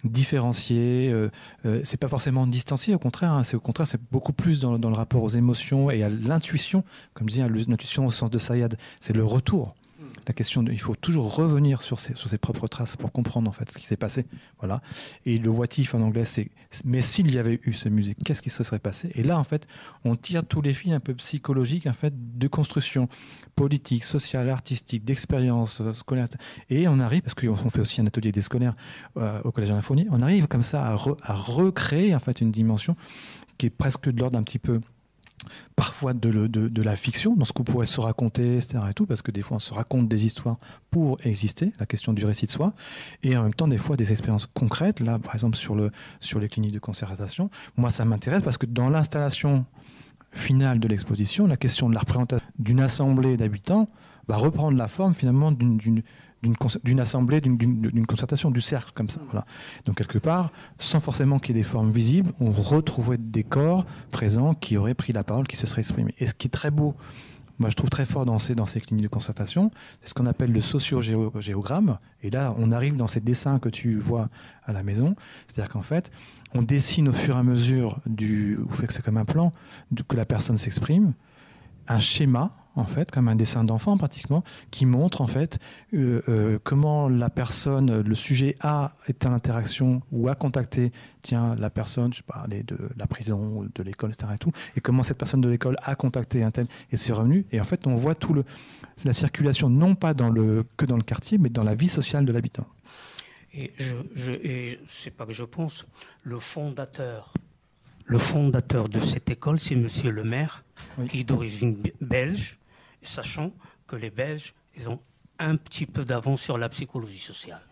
différenciée. 0.05 1.11
Euh, 1.13 1.31
euh, 1.67 1.81
c'est 1.85 1.97
pas 1.97 2.09
forcément 2.09 2.47
distancié, 2.47 2.95
au 2.95 2.99
contraire. 2.99 3.33
Hein. 3.33 3.45
c'est 3.45 3.57
au 3.57 3.61
contraire 3.61 3.87
c'est 3.87 4.01
beaucoup 4.11 4.33
plus 4.33 4.61
dans, 4.61 4.79
dans 4.79 4.91
le 4.91 4.97
rapport 4.97 5.23
aux 5.23 5.29
émotions 5.29 5.91
et 5.91 6.03
à 6.03 6.09
l'intuition 6.09 6.85
comme 7.15 7.29
je 7.29 7.35
disais, 7.35 7.49
l'intuition 7.69 8.07
au 8.07 8.11
sens 8.11 8.31
de 8.31 8.39
Sayad, 8.39 8.77
c'est 9.01 9.15
le 9.15 9.25
retour. 9.25 9.75
La 10.29 10.35
question, 10.35 10.63
il 10.71 10.79
faut 10.79 10.95
toujours 10.95 11.35
revenir 11.35 11.81
sur 11.81 12.01
ses, 12.01 12.39
propres 12.39 12.69
traces 12.69 12.97
pour 12.97 13.13
comprendre 13.13 13.49
en 13.49 13.53
fait 13.53 13.73
ce 13.73 13.79
qui 13.79 13.87
s'est 13.87 13.97
passé. 13.97 14.27
Voilà. 14.59 14.83
Et 15.25 15.39
le 15.39 15.49
what 15.49 15.67
if 15.79 15.95
en 15.95 16.03
anglais, 16.03 16.27
c'est 16.27 16.51
mais 16.85 17.01
s'il 17.01 17.33
y 17.33 17.39
avait 17.39 17.59
eu 17.65 17.73
ce 17.73 17.89
musée, 17.89 18.15
qu'est-ce 18.15 18.43
qui 18.43 18.51
se 18.51 18.63
serait 18.63 18.79
passé? 18.79 19.11
Et 19.15 19.23
là, 19.23 19.39
en 19.39 19.45
fait, 19.45 19.67
on 20.05 20.17
tire 20.17 20.45
tous 20.45 20.61
les 20.61 20.75
fils 20.75 20.93
un 20.93 21.01
peu 21.01 21.15
psychologiques 21.15 21.87
en 21.87 21.95
fait 21.95 22.13
de 22.39 22.47
construction 22.47 23.09
politique, 23.57 24.05
sociale, 24.05 24.51
artistique, 24.51 25.03
d'expérience 25.03 25.81
euh, 25.81 25.95
scolaire. 25.95 26.27
Et 26.69 26.89
on 26.89 27.01
arrive, 27.01 27.23
parce 27.23 27.35
qu'on 27.35 27.71
fait 27.71 27.81
aussi 27.81 28.03
un 28.03 28.07
atelier 28.07 28.31
des 28.31 28.43
scolaires 28.43 28.77
euh, 29.17 29.41
au 29.45 29.51
collège 29.51 29.73
Fournier, 29.81 30.09
on 30.11 30.21
arrive 30.21 30.47
comme 30.47 30.63
ça 30.63 30.87
à, 30.87 30.99
à 31.23 31.33
recréer 31.33 32.15
en 32.15 32.19
fait 32.19 32.43
une 32.43 32.51
dimension 32.51 32.97
qui 33.57 33.67
est 33.67 33.71
presque 33.71 34.11
de 34.11 34.21
l'ordre 34.21 34.39
un 34.39 34.43
petit 34.43 34.59
peu 34.59 34.81
parfois 35.77 36.15
de, 36.15 36.47
de, 36.47 36.83
la 36.83 36.97
fiction, 36.97 37.35
dans 37.37 37.45
ce 37.45 37.53
qu'on 37.53 37.65
pourrait 37.65 37.87
se 37.87 38.01
raconter, 38.01 38.57
etc. 38.57 38.79
Et 38.91 38.95
tout, 38.95 39.07
parce 39.07 39.23
que 39.23 39.31
des 39.31 39.43
fois 39.43 39.57
on 39.57 39.61
se 39.61 39.73
raconte 39.73 40.09
des 40.09 40.27
histoires 40.27 40.59
pour 40.91 41.19
exister, 41.25 41.73
la 41.79 41.87
question 41.87 42.13
du 42.13 42.25
récit 42.25 42.47
de 42.47 42.51
soi, 42.51 42.75
et 43.23 43.37
en 43.37 43.43
même 43.43 43.55
temps 43.55 43.69
des 43.69 43.79
fois 43.79 43.97
des 43.97 44.11
expériences 44.11 44.47
concrètes. 44.47 45.01
Là, 45.01 45.19
par 45.19 45.35
exemple 45.35 45.57
sur, 45.57 45.75
le, 45.75 45.91
sur 46.21 46.41
les 46.41 46.49
cliniques 46.49 46.75
de 46.75 46.79
concertation, 46.79 47.51
moi 47.77 47.91
ça 47.91 48.05
m'intéresse 48.05 48.43
parce 48.43 48.59
que 48.59 48.67
dans 48.67 48.89
l'installation 48.89 49.65
finale 50.33 50.79
de 50.81 50.89
l'exposition, 50.89 51.47
la 51.47 51.57
question 51.57 51.89
de 51.89 51.95
la 51.95 52.01
représentation 52.01 52.47
d'une 52.59 52.81
assemblée 52.81 53.37
d'habitants 53.37 53.89
va 54.27 54.37
reprendre 54.37 54.77
la 54.77 54.89
forme 54.89 55.15
finalement 55.15 55.53
d'une 55.53 56.03
d'une 56.43 57.01
assemblée, 57.01 57.41
d'une 57.41 58.07
concertation, 58.07 58.51
du 58.51 58.61
cercle, 58.61 58.93
comme 58.95 59.11
ça. 59.11 59.21
Donc, 59.85 59.97
quelque 59.97 60.19
part, 60.19 60.53
sans 60.79 61.01
forcément 61.01 61.39
qu'il 61.39 61.57
y 61.57 61.59
ait 61.59 61.63
des 61.63 61.69
formes 61.69 61.91
visibles, 61.91 62.33
on 62.41 62.51
retrouvait 62.51 63.19
des 63.19 63.43
corps 63.43 63.85
présents 64.11 64.55
qui 64.55 64.77
auraient 64.77 64.95
pris 64.95 65.13
la 65.13 65.25
parole, 65.25 65.47
qui 65.47 65.57
se 65.57 65.67
seraient 65.67 65.81
exprimés. 65.81 66.15
Et 66.19 66.27
ce 66.27 66.35
qui 66.35 66.47
est 66.47 66.51
très 66.51 66.71
beau, 66.71 66.95
moi 67.59 67.71
je 67.71 67.75
trouve 67.75 67.91
très 67.91 68.07
fort 68.07 68.25
dans 68.25 68.39
ces, 68.39 68.55
dans 68.55 68.67
ces 68.67 68.81
cliniques 68.81 69.05
de 69.05 69.09
concertation, 69.09 69.71
c'est 70.01 70.11
ce 70.11 70.15
qu'on 70.15 70.27
appelle 70.27 70.53
le 70.53 70.61
socio-géogramme. 70.61 71.99
Et 72.23 72.31
là, 72.31 72.55
on 72.59 72.73
arrive 72.73 72.97
dans 72.97 73.09
ces 73.09 73.21
dessins 73.21 73.59
que 73.59 73.69
tu 73.69 73.99
vois 73.99 74.29
à 74.65 74.73
la 74.73 74.83
maison. 74.83 75.17
C'est-à-dire 75.47 75.73
qu'en 75.73 75.83
fait, 75.83 76.11
on 76.55 76.63
dessine 76.63 77.09
au 77.09 77.13
fur 77.13 77.37
et 77.37 77.39
à 77.39 77.43
mesure 77.43 77.99
du, 78.07 78.59
ou 78.59 78.73
fait 78.73 78.87
que 78.87 78.93
c'est 78.93 79.05
comme 79.05 79.19
un 79.19 79.25
plan, 79.25 79.53
que 80.07 80.17
la 80.17 80.25
personne 80.25 80.57
s'exprime, 80.57 81.15
un 81.89 81.99
schéma 81.99 82.53
en 82.79 82.85
fait, 82.85 83.11
comme 83.11 83.29
un 83.29 83.35
dessin 83.35 83.65
d'enfant 83.65 83.97
pratiquement, 83.97 84.45
qui 84.71 84.87
montre 84.87 85.21
en 85.21 85.27
fait 85.27 85.59
euh, 85.95 86.23
euh, 86.29 86.59
comment 86.63 87.09
la 87.09 87.31
personne, 87.31 88.01
le 88.01 88.15
sujet 88.15 88.57
a 88.61 88.93
été 89.09 89.27
en 89.27 89.33
interaction 89.33 90.03
ou 90.13 90.29
a 90.29 90.35
contacté, 90.35 90.93
tiens, 91.23 91.55
la 91.57 91.71
personne, 91.71 92.13
je 92.13 92.23
parlais 92.23 92.63
de 92.63 92.79
la 92.97 93.07
prison, 93.07 93.67
de 93.75 93.83
l'école, 93.83 94.11
etc. 94.11 94.33
Et, 94.35 94.39
tout, 94.39 94.53
et 94.77 94.81
comment 94.81 95.03
cette 95.03 95.19
personne 95.19 95.41
de 95.41 95.49
l'école 95.49 95.77
a 95.83 95.95
contacté 95.95 96.43
un 96.43 96.51
tel 96.51 96.67
et 96.93 96.97
c'est 96.97 97.13
revenu. 97.13 97.47
Et 97.53 97.61
en 97.61 97.65
fait, 97.65 97.87
on 97.87 97.97
voit 97.97 98.15
tout 98.15 98.33
le, 98.33 98.45
la 99.05 99.13
circulation 99.13 99.69
non 99.69 99.95
pas 99.95 100.15
dans 100.15 100.31
le, 100.31 100.65
que 100.77 100.87
dans 100.87 100.97
le 100.97 101.03
quartier, 101.03 101.39
mais 101.39 101.49
dans 101.49 101.65
la 101.65 101.75
vie 101.75 101.89
sociale 101.89 102.25
de 102.25 102.33
l'habitant. 102.33 102.67
Et 103.55 103.73
je, 103.79 103.95
je 104.15 104.77
c'est 104.89 105.11
pas 105.11 105.27
que 105.27 105.33
je 105.33 105.45
pense, 105.45 105.87
le 106.23 106.39
fondateur, 106.39 107.33
le 108.05 108.19
fondateur 108.19 108.89
de 108.89 109.01
cette 109.01 109.31
école, 109.31 109.59
c'est 109.59 109.75
Monsieur 109.75 110.11
le 110.11 110.25
maire, 110.25 110.65
qui 111.09 111.21
est 111.21 111.25
d'origine 111.25 111.83
belge, 112.01 112.58
sachant 113.03 113.53
que 113.87 113.97
les 113.97 114.11
Belges, 114.11 114.55
ils 114.77 114.89
ont 114.89 115.01
un 115.39 115.57
petit 115.57 115.87
peu 115.87 116.05
d'avance 116.05 116.43
sur 116.43 116.59
la 116.59 116.69
psychologie 116.69 117.19
sociale. 117.19 117.63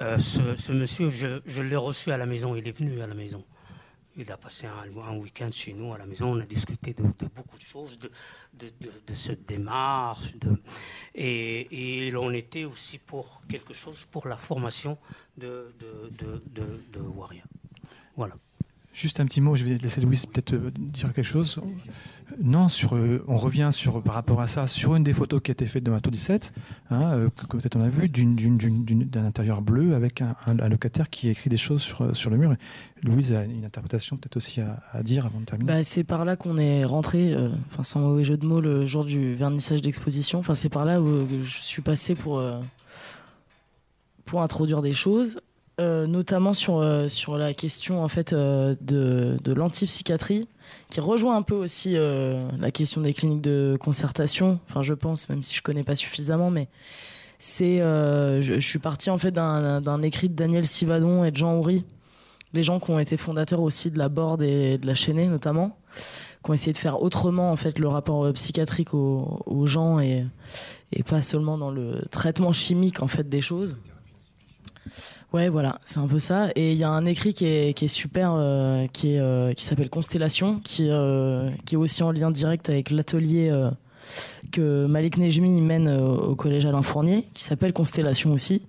Euh, 0.00 0.18
ce, 0.18 0.72
monsieur, 0.72 1.10
je, 1.10 1.62
l'ai 1.62 1.76
reçu 1.76 2.10
à 2.10 2.16
la 2.16 2.26
maison, 2.26 2.54
il 2.54 2.66
est 2.68 2.76
venu 2.76 3.00
à 3.00 3.06
la 3.06 3.14
maison. 3.14 3.44
Il 4.18 4.32
a 4.32 4.38
passé 4.38 4.66
un, 4.66 5.16
week-end 5.18 5.50
chez 5.52 5.74
nous 5.74 5.92
à 5.92 5.98
la 5.98 6.06
maison, 6.06 6.34
on 6.34 6.40
a 6.40 6.46
discuté 6.46 6.94
de, 6.94 7.02
beaucoup 7.34 7.58
de 7.58 7.62
choses, 7.62 7.98
de, 7.98 8.10
cette 9.14 9.46
démarche, 9.46 10.34
et, 11.14 12.06
et, 12.08 12.16
en 12.16 12.32
était 12.32 12.64
aussi 12.64 12.98
pour 12.98 13.42
quelque 13.46 13.74
chose 13.74 14.06
pour 14.10 14.26
la 14.26 14.38
formation 14.38 14.96
de, 15.36 15.74
de, 15.78 16.42
de, 16.46 17.00
Voilà. 18.16 18.34
Juste 18.96 19.20
un 19.20 19.26
petit 19.26 19.42
mot, 19.42 19.56
je 19.56 19.64
vais 19.64 19.74
laisser 19.74 20.00
Louise 20.00 20.24
peut-être 20.24 20.54
euh, 20.54 20.70
dire 20.74 21.12
quelque 21.12 21.26
chose. 21.26 21.60
Non, 22.42 22.66
euh, 22.92 23.18
on 23.28 23.36
revient 23.36 23.68
par 24.02 24.14
rapport 24.14 24.40
à 24.40 24.46
ça 24.46 24.66
sur 24.66 24.96
une 24.96 25.04
des 25.04 25.12
photos 25.12 25.42
qui 25.42 25.50
a 25.50 25.52
été 25.52 25.66
faite 25.66 25.84
de 25.84 25.90
ma 25.90 26.00
tour 26.00 26.10
17, 26.10 26.54
hein, 26.90 27.02
euh, 27.02 27.28
que 27.28 27.46
que 27.46 27.58
peut-être 27.58 27.76
on 27.76 27.82
a 27.82 27.90
vu, 27.90 28.08
d'un 28.08 29.24
intérieur 29.26 29.60
bleu 29.60 29.94
avec 29.94 30.22
un, 30.22 30.54
locataire 30.68 31.10
qui 31.10 31.28
écrit 31.28 31.50
des 31.50 31.58
choses 31.58 31.82
sur, 31.82 32.02
euh, 32.02 32.30
le 32.30 32.36
mur. 32.38 32.56
Louise 33.02 33.34
a 33.34 33.44
une 33.44 33.64
interprétation 33.64 34.16
peut-être 34.16 34.36
aussi 34.36 34.60
à, 34.60 35.02
dire 35.02 35.26
avant 35.26 35.40
de 35.40 35.44
terminer. 35.44 35.72
Bah, 35.72 35.84
c'est 35.84 36.04
par 36.04 36.24
là 36.24 36.36
qu'on 36.36 36.56
est 36.56 36.84
rentré, 36.84 37.34
euh, 37.34 37.50
sans 37.82 38.00
mauvais 38.00 38.24
jeu 38.24 38.36
de 38.36 38.46
mots, 38.46 38.60
le 38.60 38.84
jour 38.84 39.04
du 39.04 39.34
vernissage 39.34 39.82
d'exposition. 39.82 40.42
C'est 40.54 40.68
par 40.68 40.84
là 40.84 41.00
où 41.00 41.06
euh, 41.06 41.26
je 41.42 41.60
suis 41.60 41.82
passé 41.82 42.14
pour, 42.14 42.38
euh, 42.38 42.60
pour 44.24 44.42
introduire 44.42 44.82
des 44.82 44.92
choses, 44.92 45.40
euh, 45.80 46.06
notamment 46.06 46.54
sur, 46.54 46.78
euh, 46.78 47.08
sur 47.08 47.36
la 47.36 47.52
question 47.54 48.02
en 48.02 48.08
fait 48.08 48.32
euh, 48.32 48.74
de, 48.80 49.36
de 49.42 49.52
l'antipsychiatrie, 49.52 50.48
qui 50.90 51.00
rejoint 51.00 51.36
un 51.36 51.42
peu 51.42 51.54
aussi 51.54 51.96
euh, 51.96 52.48
la 52.58 52.70
question 52.70 53.00
des 53.00 53.12
cliniques 53.12 53.42
de 53.42 53.76
concertation. 53.80 54.58
Enfin, 54.68 54.82
je 54.82 54.94
pense, 54.94 55.28
même 55.28 55.42
si 55.42 55.54
je 55.54 55.62
connais 55.62 55.84
pas 55.84 55.94
suffisamment, 55.94 56.50
mais 56.50 56.68
c'est, 57.38 57.80
euh, 57.80 58.40
je, 58.40 58.54
je 58.54 58.66
suis 58.66 58.78
parti 58.78 59.10
en 59.10 59.18
fait 59.18 59.30
d'un 59.30 59.80
d'un 59.80 60.02
écrit 60.02 60.28
de 60.28 60.34
Daniel 60.34 60.64
Sivadon 60.66 61.24
et 61.24 61.30
de 61.30 61.36
Jean 61.36 61.56
Houry, 61.56 61.84
les 62.54 62.62
gens 62.62 62.80
qui 62.80 62.90
ont 62.90 62.98
été 62.98 63.16
fondateurs 63.16 63.60
aussi 63.60 63.90
de 63.90 63.98
la 63.98 64.08
Borde 64.08 64.42
et 64.42 64.78
de 64.78 64.86
la 64.86 64.94
Chaînée 64.94 65.26
notamment, 65.26 65.76
qui 66.42 66.50
ont 66.50 66.54
essayé 66.54 66.72
de 66.72 66.78
faire 66.78 67.02
autrement 67.02 67.52
en 67.52 67.56
fait 67.56 67.78
le 67.78 67.88
rapport 67.88 68.24
euh, 68.24 68.32
psychiatrique 68.32 68.94
aux, 68.94 69.42
aux 69.44 69.66
gens 69.66 70.00
et, 70.00 70.24
et 70.92 71.02
pas 71.02 71.20
seulement 71.20 71.58
dans 71.58 71.70
le 71.70 72.00
traitement 72.10 72.52
chimique 72.52 73.02
en 73.02 73.08
fait 73.08 73.28
des 73.28 73.42
choses. 73.42 73.76
Ouais, 75.32 75.48
voilà, 75.48 75.78
c'est 75.84 75.98
un 75.98 76.06
peu 76.06 76.18
ça. 76.18 76.48
Et 76.54 76.72
il 76.72 76.78
y 76.78 76.84
a 76.84 76.90
un 76.90 77.04
écrit 77.04 77.34
qui 77.34 77.44
est, 77.44 77.86
super, 77.88 78.34
euh, 78.36 78.86
euh, 79.04 79.52
qui 79.52 79.64
s'appelle 79.64 79.90
Constellation, 79.90 80.60
qui, 80.62 80.88
euh, 80.88 81.50
qui 81.64 81.74
est 81.74 81.78
aussi 81.78 82.02
en 82.02 82.12
lien 82.12 82.30
direct 82.30 82.68
avec 82.68 82.90
l'atelier 82.90 83.52
que 84.52 84.86
Malik 84.86 85.18
Nejmi 85.18 85.60
mène 85.60 85.88
au 85.88 86.34
collège 86.36 86.64
Alain 86.64 86.82
Fournier, 86.82 87.28
qui 87.34 87.44
s'appelle 87.44 87.72
Constellation 87.72 88.32
aussi. 88.32 88.62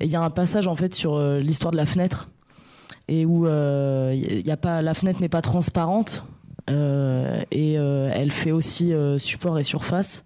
Et 0.00 0.04
il 0.04 0.10
y 0.10 0.16
a 0.16 0.22
un 0.22 0.30
passage 0.30 0.68
en 0.68 0.76
fait 0.76 0.94
sur 0.94 1.20
l'histoire 1.38 1.72
de 1.72 1.76
la 1.76 1.86
fenêtre, 1.86 2.28
et 3.08 3.26
où 3.26 3.46
il 3.46 4.46
y 4.46 4.50
a 4.50 4.56
pas, 4.56 4.82
la 4.82 4.94
fenêtre 4.94 5.20
n'est 5.20 5.28
pas 5.28 5.42
transparente, 5.42 6.24
et 6.68 7.78
euh, 7.78 8.10
elle 8.12 8.30
fait 8.32 8.52
aussi 8.52 8.92
euh, 8.92 9.18
support 9.18 9.58
et 9.58 9.62
surface. 9.62 10.24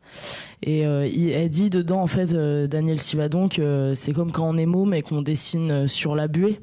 Et 0.62 0.86
euh, 0.86 1.06
il- 1.06 1.30
elle 1.30 1.48
dit 1.50 1.70
dedans, 1.70 2.00
en 2.02 2.06
fait, 2.06 2.32
euh, 2.32 2.66
Daniel 2.66 2.98
Sivadon, 3.00 3.48
que 3.48 3.92
c'est 3.94 4.12
comme 4.12 4.32
quand 4.32 4.48
on 4.48 4.56
est 4.56 4.66
môme 4.66 4.94
et 4.94 5.02
qu'on 5.02 5.22
dessine 5.22 5.70
euh, 5.70 5.86
sur 5.86 6.14
la 6.14 6.28
buée. 6.28 6.60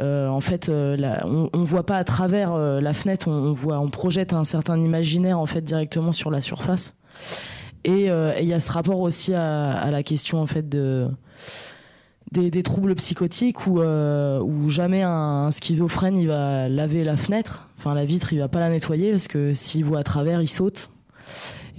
Euh, 0.00 0.28
en 0.28 0.40
fait, 0.42 0.68
euh, 0.68 0.96
la- 0.96 1.26
on, 1.26 1.48
on 1.54 1.62
voit 1.62 1.86
pas 1.86 1.96
à 1.96 2.04
travers 2.04 2.52
euh, 2.52 2.80
la 2.82 2.92
fenêtre, 2.92 3.28
on, 3.28 3.32
on 3.32 3.52
voit, 3.52 3.78
on 3.78 3.88
projette 3.88 4.34
un 4.34 4.44
certain 4.44 4.76
imaginaire 4.78 5.38
en 5.38 5.46
fait 5.46 5.62
directement 5.62 6.12
sur 6.12 6.30
la 6.30 6.42
surface. 6.42 6.94
Et 7.84 8.10
euh, 8.10 8.34
et 8.36 8.42
il 8.42 8.48
y 8.48 8.52
a 8.52 8.60
ce 8.60 8.70
rapport 8.72 9.00
aussi 9.00 9.32
à, 9.32 9.70
à 9.72 9.90
la 9.90 10.02
question 10.02 10.40
en 10.42 10.46
fait 10.46 10.68
de 10.68 11.08
des, 12.32 12.62
troubles 12.62 12.94
psychotiques 12.94 13.66
où, 13.66 13.80
euh, 13.80 14.68
jamais 14.68 15.02
un, 15.02 15.50
schizophrène 15.50 16.18
il 16.18 16.28
va 16.28 16.68
laver 16.68 17.04
la 17.04 17.16
fenêtre, 17.16 17.68
enfin 17.78 17.94
la 17.94 18.04
vitre 18.04 18.32
il 18.32 18.38
va 18.40 18.48
pas 18.48 18.60
la 18.60 18.68
nettoyer 18.68 19.10
parce 19.10 19.28
que 19.28 19.54
s'il 19.54 19.84
voit 19.84 20.00
à 20.00 20.04
travers 20.04 20.40
il 20.42 20.48
saute. 20.48 20.90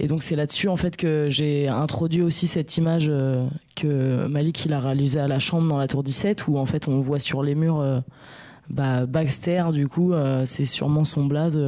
Et 0.00 0.06
donc 0.06 0.22
c'est 0.22 0.36
là-dessus 0.36 0.68
en 0.68 0.76
fait 0.76 0.96
que 0.96 1.26
j'ai 1.28 1.68
introduit 1.68 2.22
aussi 2.22 2.46
cette 2.46 2.76
image 2.76 3.08
euh, 3.08 3.46
que 3.74 4.26
Malik 4.26 4.64
il 4.64 4.72
a 4.72 4.80
réalisée 4.80 5.20
à 5.20 5.28
la 5.28 5.38
chambre 5.38 5.68
dans 5.68 5.78
la 5.78 5.88
tour 5.88 6.02
17 6.02 6.46
où 6.48 6.56
en 6.56 6.66
fait 6.66 6.88
on 6.88 7.00
voit 7.00 7.18
sur 7.18 7.42
les 7.42 7.54
murs 7.54 7.80
euh, 7.80 8.00
bah, 8.70 9.06
Baxter 9.06 9.64
du 9.72 9.88
coup 9.88 10.12
c'est 10.44 10.66
sûrement 10.66 11.04
son 11.04 11.24
blaze 11.24 11.58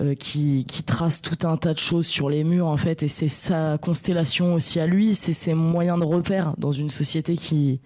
euh, 0.00 0.14
qui, 0.14 0.64
qui 0.66 0.82
trace 0.82 1.22
tout 1.22 1.46
un 1.46 1.56
tas 1.56 1.74
de 1.74 1.78
choses 1.78 2.06
sur 2.06 2.30
les 2.30 2.44
murs 2.44 2.66
en 2.66 2.76
fait 2.76 3.02
et 3.02 3.08
c'est 3.08 3.28
sa 3.28 3.78
constellation 3.78 4.54
aussi 4.54 4.80
à 4.80 4.86
lui 4.86 5.14
c'est 5.14 5.32
ses 5.32 5.54
moyens 5.54 5.98
de 5.98 6.04
repère 6.04 6.54
dans 6.58 6.72
une 6.72 6.90
société 6.90 7.36
qui 7.36 7.80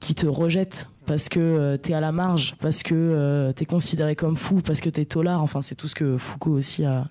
qui 0.00 0.14
te 0.14 0.26
rejette 0.26 0.88
parce 1.06 1.28
que 1.28 1.40
euh, 1.40 1.76
t'es 1.76 1.94
à 1.94 2.00
la 2.00 2.12
marge 2.12 2.56
parce 2.60 2.82
que 2.82 2.94
euh, 2.94 3.52
t'es 3.52 3.64
considéré 3.64 4.16
comme 4.16 4.36
fou 4.36 4.60
parce 4.64 4.80
que 4.80 4.90
t'es 4.90 5.04
tolard 5.04 5.42
enfin 5.42 5.62
c'est 5.62 5.74
tout 5.74 5.88
ce 5.88 5.94
que 5.94 6.16
Foucault 6.16 6.52
aussi 6.52 6.84
a 6.84 7.08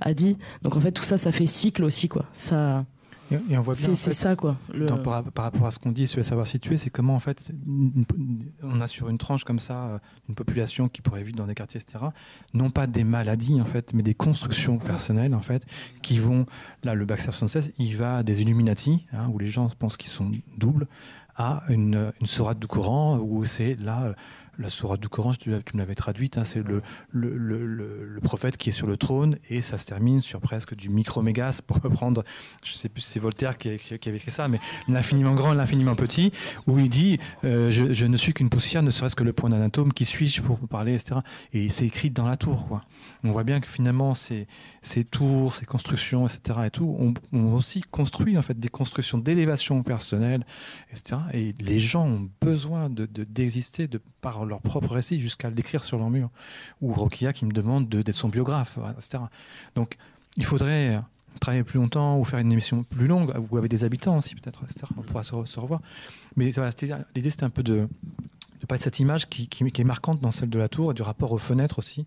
a 0.00 0.14
dit. 0.14 0.38
Donc 0.62 0.76
en 0.76 0.80
fait 0.80 0.92
tout 0.92 1.02
ça 1.02 1.18
ça 1.18 1.32
fait 1.32 1.46
cycle 1.46 1.84
aussi 1.84 2.08
quoi. 2.08 2.26
Ça 2.32 2.84
Et, 3.30 3.36
et 3.50 3.58
on 3.58 3.62
voit 3.62 3.74
bien. 3.74 3.82
c'est 3.84 3.90
en 3.90 3.94
fait, 3.94 4.10
ça 4.10 4.36
quoi 4.36 4.56
le- 4.72 4.86
dans- 4.86 4.98
par, 4.98 5.22
par 5.24 5.44
rapport 5.46 5.66
à 5.66 5.70
ce 5.70 5.78
qu'on 5.78 5.92
dit 5.92 6.06
sur 6.06 6.18
le 6.18 6.22
savoir 6.24 6.46
situé, 6.46 6.76
c'est 6.76 6.90
comment 6.90 7.14
en 7.14 7.20
fait 7.20 7.50
une- 7.66 8.04
on 8.62 8.80
a 8.80 8.86
sur 8.86 9.08
une 9.08 9.18
tranche 9.18 9.44
comme 9.44 9.58
ça 9.58 9.84
euh, 9.84 9.98
une 10.28 10.34
population 10.34 10.88
qui 10.88 11.00
pourrait 11.02 11.22
vivre 11.22 11.36
dans 11.36 11.46
des 11.46 11.54
quartiers, 11.54 11.80
etc. 11.80 12.04
Non 12.52 12.70
pas 12.70 12.86
des 12.86 13.04
maladies 13.04 13.60
en 13.60 13.64
fait, 13.64 13.94
mais 13.94 14.02
des 14.02 14.14
constructions 14.14 14.78
personnelles 14.78 15.34
en 15.34 15.40
fait 15.40 15.66
qui 16.02 16.18
vont. 16.18 16.46
Là, 16.82 16.94
le 16.94 17.04
Baxter 17.06 17.30
76, 17.32 17.72
il 17.78 17.96
va 17.96 18.22
des 18.22 18.42
Illuminati 18.42 19.06
hein, 19.12 19.28
où 19.32 19.38
les 19.38 19.46
gens 19.46 19.68
pensent 19.78 19.96
qu'ils 19.96 20.10
sont 20.10 20.30
doubles 20.58 20.86
à 21.36 21.64
une, 21.68 22.12
une 22.20 22.26
sourate 22.26 22.58
du 22.58 22.66
Coran 22.66 23.18
où 23.18 23.44
c'est 23.44 23.74
là. 23.80 24.14
La 24.58 24.68
sourate 24.68 25.00
du 25.00 25.08
Coran, 25.08 25.32
tu, 25.34 25.50
me 25.50 25.60
l'avais 25.74 25.94
traduite, 25.94 26.38
hein, 26.38 26.44
c'est 26.44 26.62
le, 26.62 26.82
prophète 28.22 28.56
qui 28.56 28.70
est 28.70 28.72
sur 28.72 28.86
le 28.86 28.96
trône 28.96 29.38
et 29.50 29.60
ça 29.60 29.78
se 29.78 29.86
termine 29.86 30.20
sur 30.20 30.40
presque 30.40 30.74
du 30.74 30.88
micro-mégas 30.88 31.60
pour 31.66 31.78
reprendre, 31.82 32.24
je 32.62 32.72
sais 32.72 32.88
plus 32.88 33.02
si 33.02 33.12
c'est 33.12 33.20
Voltaire 33.20 33.58
qui, 33.58 33.68
avait 33.68 34.16
écrit 34.16 34.30
ça, 34.30 34.48
mais 34.48 34.60
l'infiniment 34.88 35.34
grand 35.34 35.54
l'infiniment 35.54 35.94
petit, 35.94 36.32
où 36.66 36.78
il 36.78 36.88
dit 36.88 37.18
euh, 37.44 37.70
je, 37.70 37.92
je 37.92 38.06
ne 38.06 38.16
suis 38.16 38.32
qu'une 38.32 38.50
poussière, 38.50 38.82
ne 38.82 38.90
serait-ce 38.90 39.16
que 39.16 39.24
le 39.24 39.32
point 39.32 39.50
d'un 39.50 39.62
atome, 39.62 39.92
qui 39.92 40.04
suis-je 40.04 40.42
pour 40.42 40.58
parler, 40.68 40.94
etc. 40.94 41.20
Et 41.52 41.68
c'est 41.68 41.86
écrit 41.86 42.10
dans 42.10 42.26
la 42.26 42.36
tour. 42.36 42.66
Quoi. 42.66 42.82
On 43.24 43.32
voit 43.32 43.42
bien 43.44 43.58
que 43.60 43.66
finalement, 43.66 44.14
ces, 44.14 44.46
tours, 45.10 45.54
ces 45.54 45.64
constructions, 45.64 46.26
etc., 46.26 46.60
et 46.66 46.70
tout, 46.70 46.94
ont, 46.98 47.14
ont 47.32 47.54
aussi 47.54 47.80
construit 47.80 48.36
en 48.36 48.42
fait, 48.42 48.58
des 48.60 48.68
constructions 48.68 49.16
d'élévation 49.18 49.82
personnelle, 49.82 50.44
etc. 50.92 51.20
Et 51.32 51.54
les 51.60 51.78
gens 51.78 52.06
ont 52.06 52.28
besoin 52.42 52.90
de- 52.90 53.06
de- 53.06 53.24
d'exister 53.24 53.88
de, 53.88 54.00
par 54.20 54.44
leur 54.44 54.60
propre 54.60 54.92
récit 54.92 55.18
jusqu'à 55.18 55.48
l'écrire 55.50 55.84
sur 55.84 55.98
leur 55.98 56.10
mur. 56.10 56.28
Ou 56.82 56.92
Rokia 56.92 57.32
qui 57.32 57.46
me 57.46 57.52
demande 57.52 57.88
de- 57.88 58.02
d'être 58.02 58.14
son 58.14 58.28
biographe, 58.28 58.78
etc. 58.98 59.24
Donc, 59.74 59.96
il 60.36 60.44
faudrait 60.44 61.00
travailler 61.40 61.64
plus 61.64 61.78
longtemps 61.80 62.18
ou 62.18 62.24
faire 62.24 62.38
une 62.38 62.52
émission 62.52 62.84
plus 62.84 63.06
longue, 63.06 63.32
ou 63.50 63.56
avec 63.56 63.70
des 63.70 63.84
habitants 63.84 64.18
aussi, 64.18 64.34
peut-être, 64.34 64.62
etc. 64.64 64.86
On 64.96 65.02
pourra 65.02 65.22
se, 65.22 65.34
revoir. 65.34 65.80
Mais 66.36 66.44
l'idée, 66.44 67.30
c'était 67.30 67.44
un 67.44 67.50
peu 67.50 67.62
de, 67.62 67.88
de 68.60 68.66
parler 68.66 68.78
de 68.78 68.84
cette 68.84 69.00
image 69.00 69.28
qui- 69.28 69.48
qui 69.48 69.64
est 69.64 69.84
marquante 69.84 70.20
dans 70.20 70.30
celle 70.30 70.50
de 70.50 70.58
la 70.58 70.68
tour 70.68 70.90
et 70.90 70.94
du 70.94 71.02
rapport 71.02 71.32
aux 71.32 71.38
fenêtres 71.38 71.78
aussi, 71.78 72.04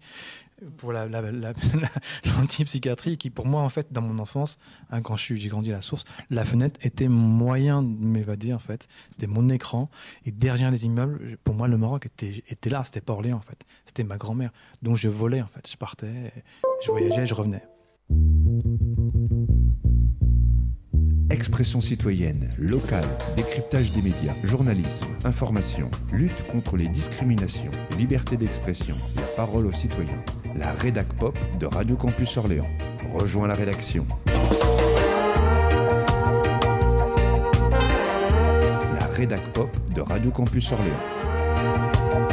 pour 0.77 0.91
la, 0.91 1.07
la- 1.07 1.21
la- 1.31 1.53
l'antipsychiatrie, 2.25 3.17
qui 3.17 3.29
pour 3.29 3.45
moi, 3.45 3.61
en 3.61 3.69
fait, 3.69 3.87
dans 3.91 4.01
mon 4.01 4.19
enfance, 4.19 4.57
hein, 4.89 5.01
quand 5.01 5.15
j'ai 5.15 5.47
grandi 5.49 5.71
à 5.71 5.75
la 5.75 5.81
source, 5.81 6.03
la 6.29 6.43
fenêtre 6.43 6.79
était 6.83 7.07
moyen 7.07 7.83
de 7.83 7.87
m'évader, 7.87 8.53
en 8.53 8.59
fait. 8.59 8.87
C'était 9.11 9.27
mon 9.27 9.49
écran. 9.49 9.89
Et 10.25 10.31
derrière 10.31 10.71
les 10.71 10.85
immeubles, 10.85 11.37
pour 11.43 11.55
moi, 11.55 11.67
le 11.67 11.77
Maroc 11.77 12.05
était, 12.07 12.43
était 12.49 12.69
là, 12.69 12.83
c'était 12.83 13.01
pas 13.01 13.13
Orléans, 13.13 13.37
en 13.37 13.41
fait. 13.41 13.65
C'était 13.85 14.03
ma 14.03 14.17
grand-mère. 14.17 14.51
Donc 14.81 14.97
je 14.97 15.09
volais, 15.09 15.41
en 15.41 15.47
fait. 15.47 15.69
Je 15.69 15.77
partais, 15.77 16.31
je 16.83 16.91
voyageais, 16.91 17.25
je 17.25 17.33
revenais. 17.33 17.63
Expression 21.29 21.81
citoyenne, 21.81 22.49
locale, 22.57 23.05
décryptage 23.35 23.91
des 23.91 24.01
médias, 24.01 24.33
journalisme, 24.45 25.07
information, 25.25 25.91
lutte 26.13 26.47
contre 26.49 26.77
les 26.77 26.87
discriminations, 26.87 27.71
liberté 27.97 28.37
d'expression, 28.37 28.95
la 29.17 29.23
parole 29.35 29.67
aux 29.67 29.71
citoyens. 29.73 30.23
La 30.57 30.71
rédac 30.71 31.07
pop 31.13 31.37
de 31.59 31.67
Radio 31.67 31.95
Campus 31.95 32.35
Orléans. 32.37 32.67
Rejoins 33.13 33.47
la 33.47 33.53
rédaction. 33.53 34.05
La 38.93 39.05
rédac 39.15 39.41
pop 39.53 39.69
de 39.93 40.01
Radio 40.01 40.31
Campus 40.31 40.71
Orléans. 40.71 42.26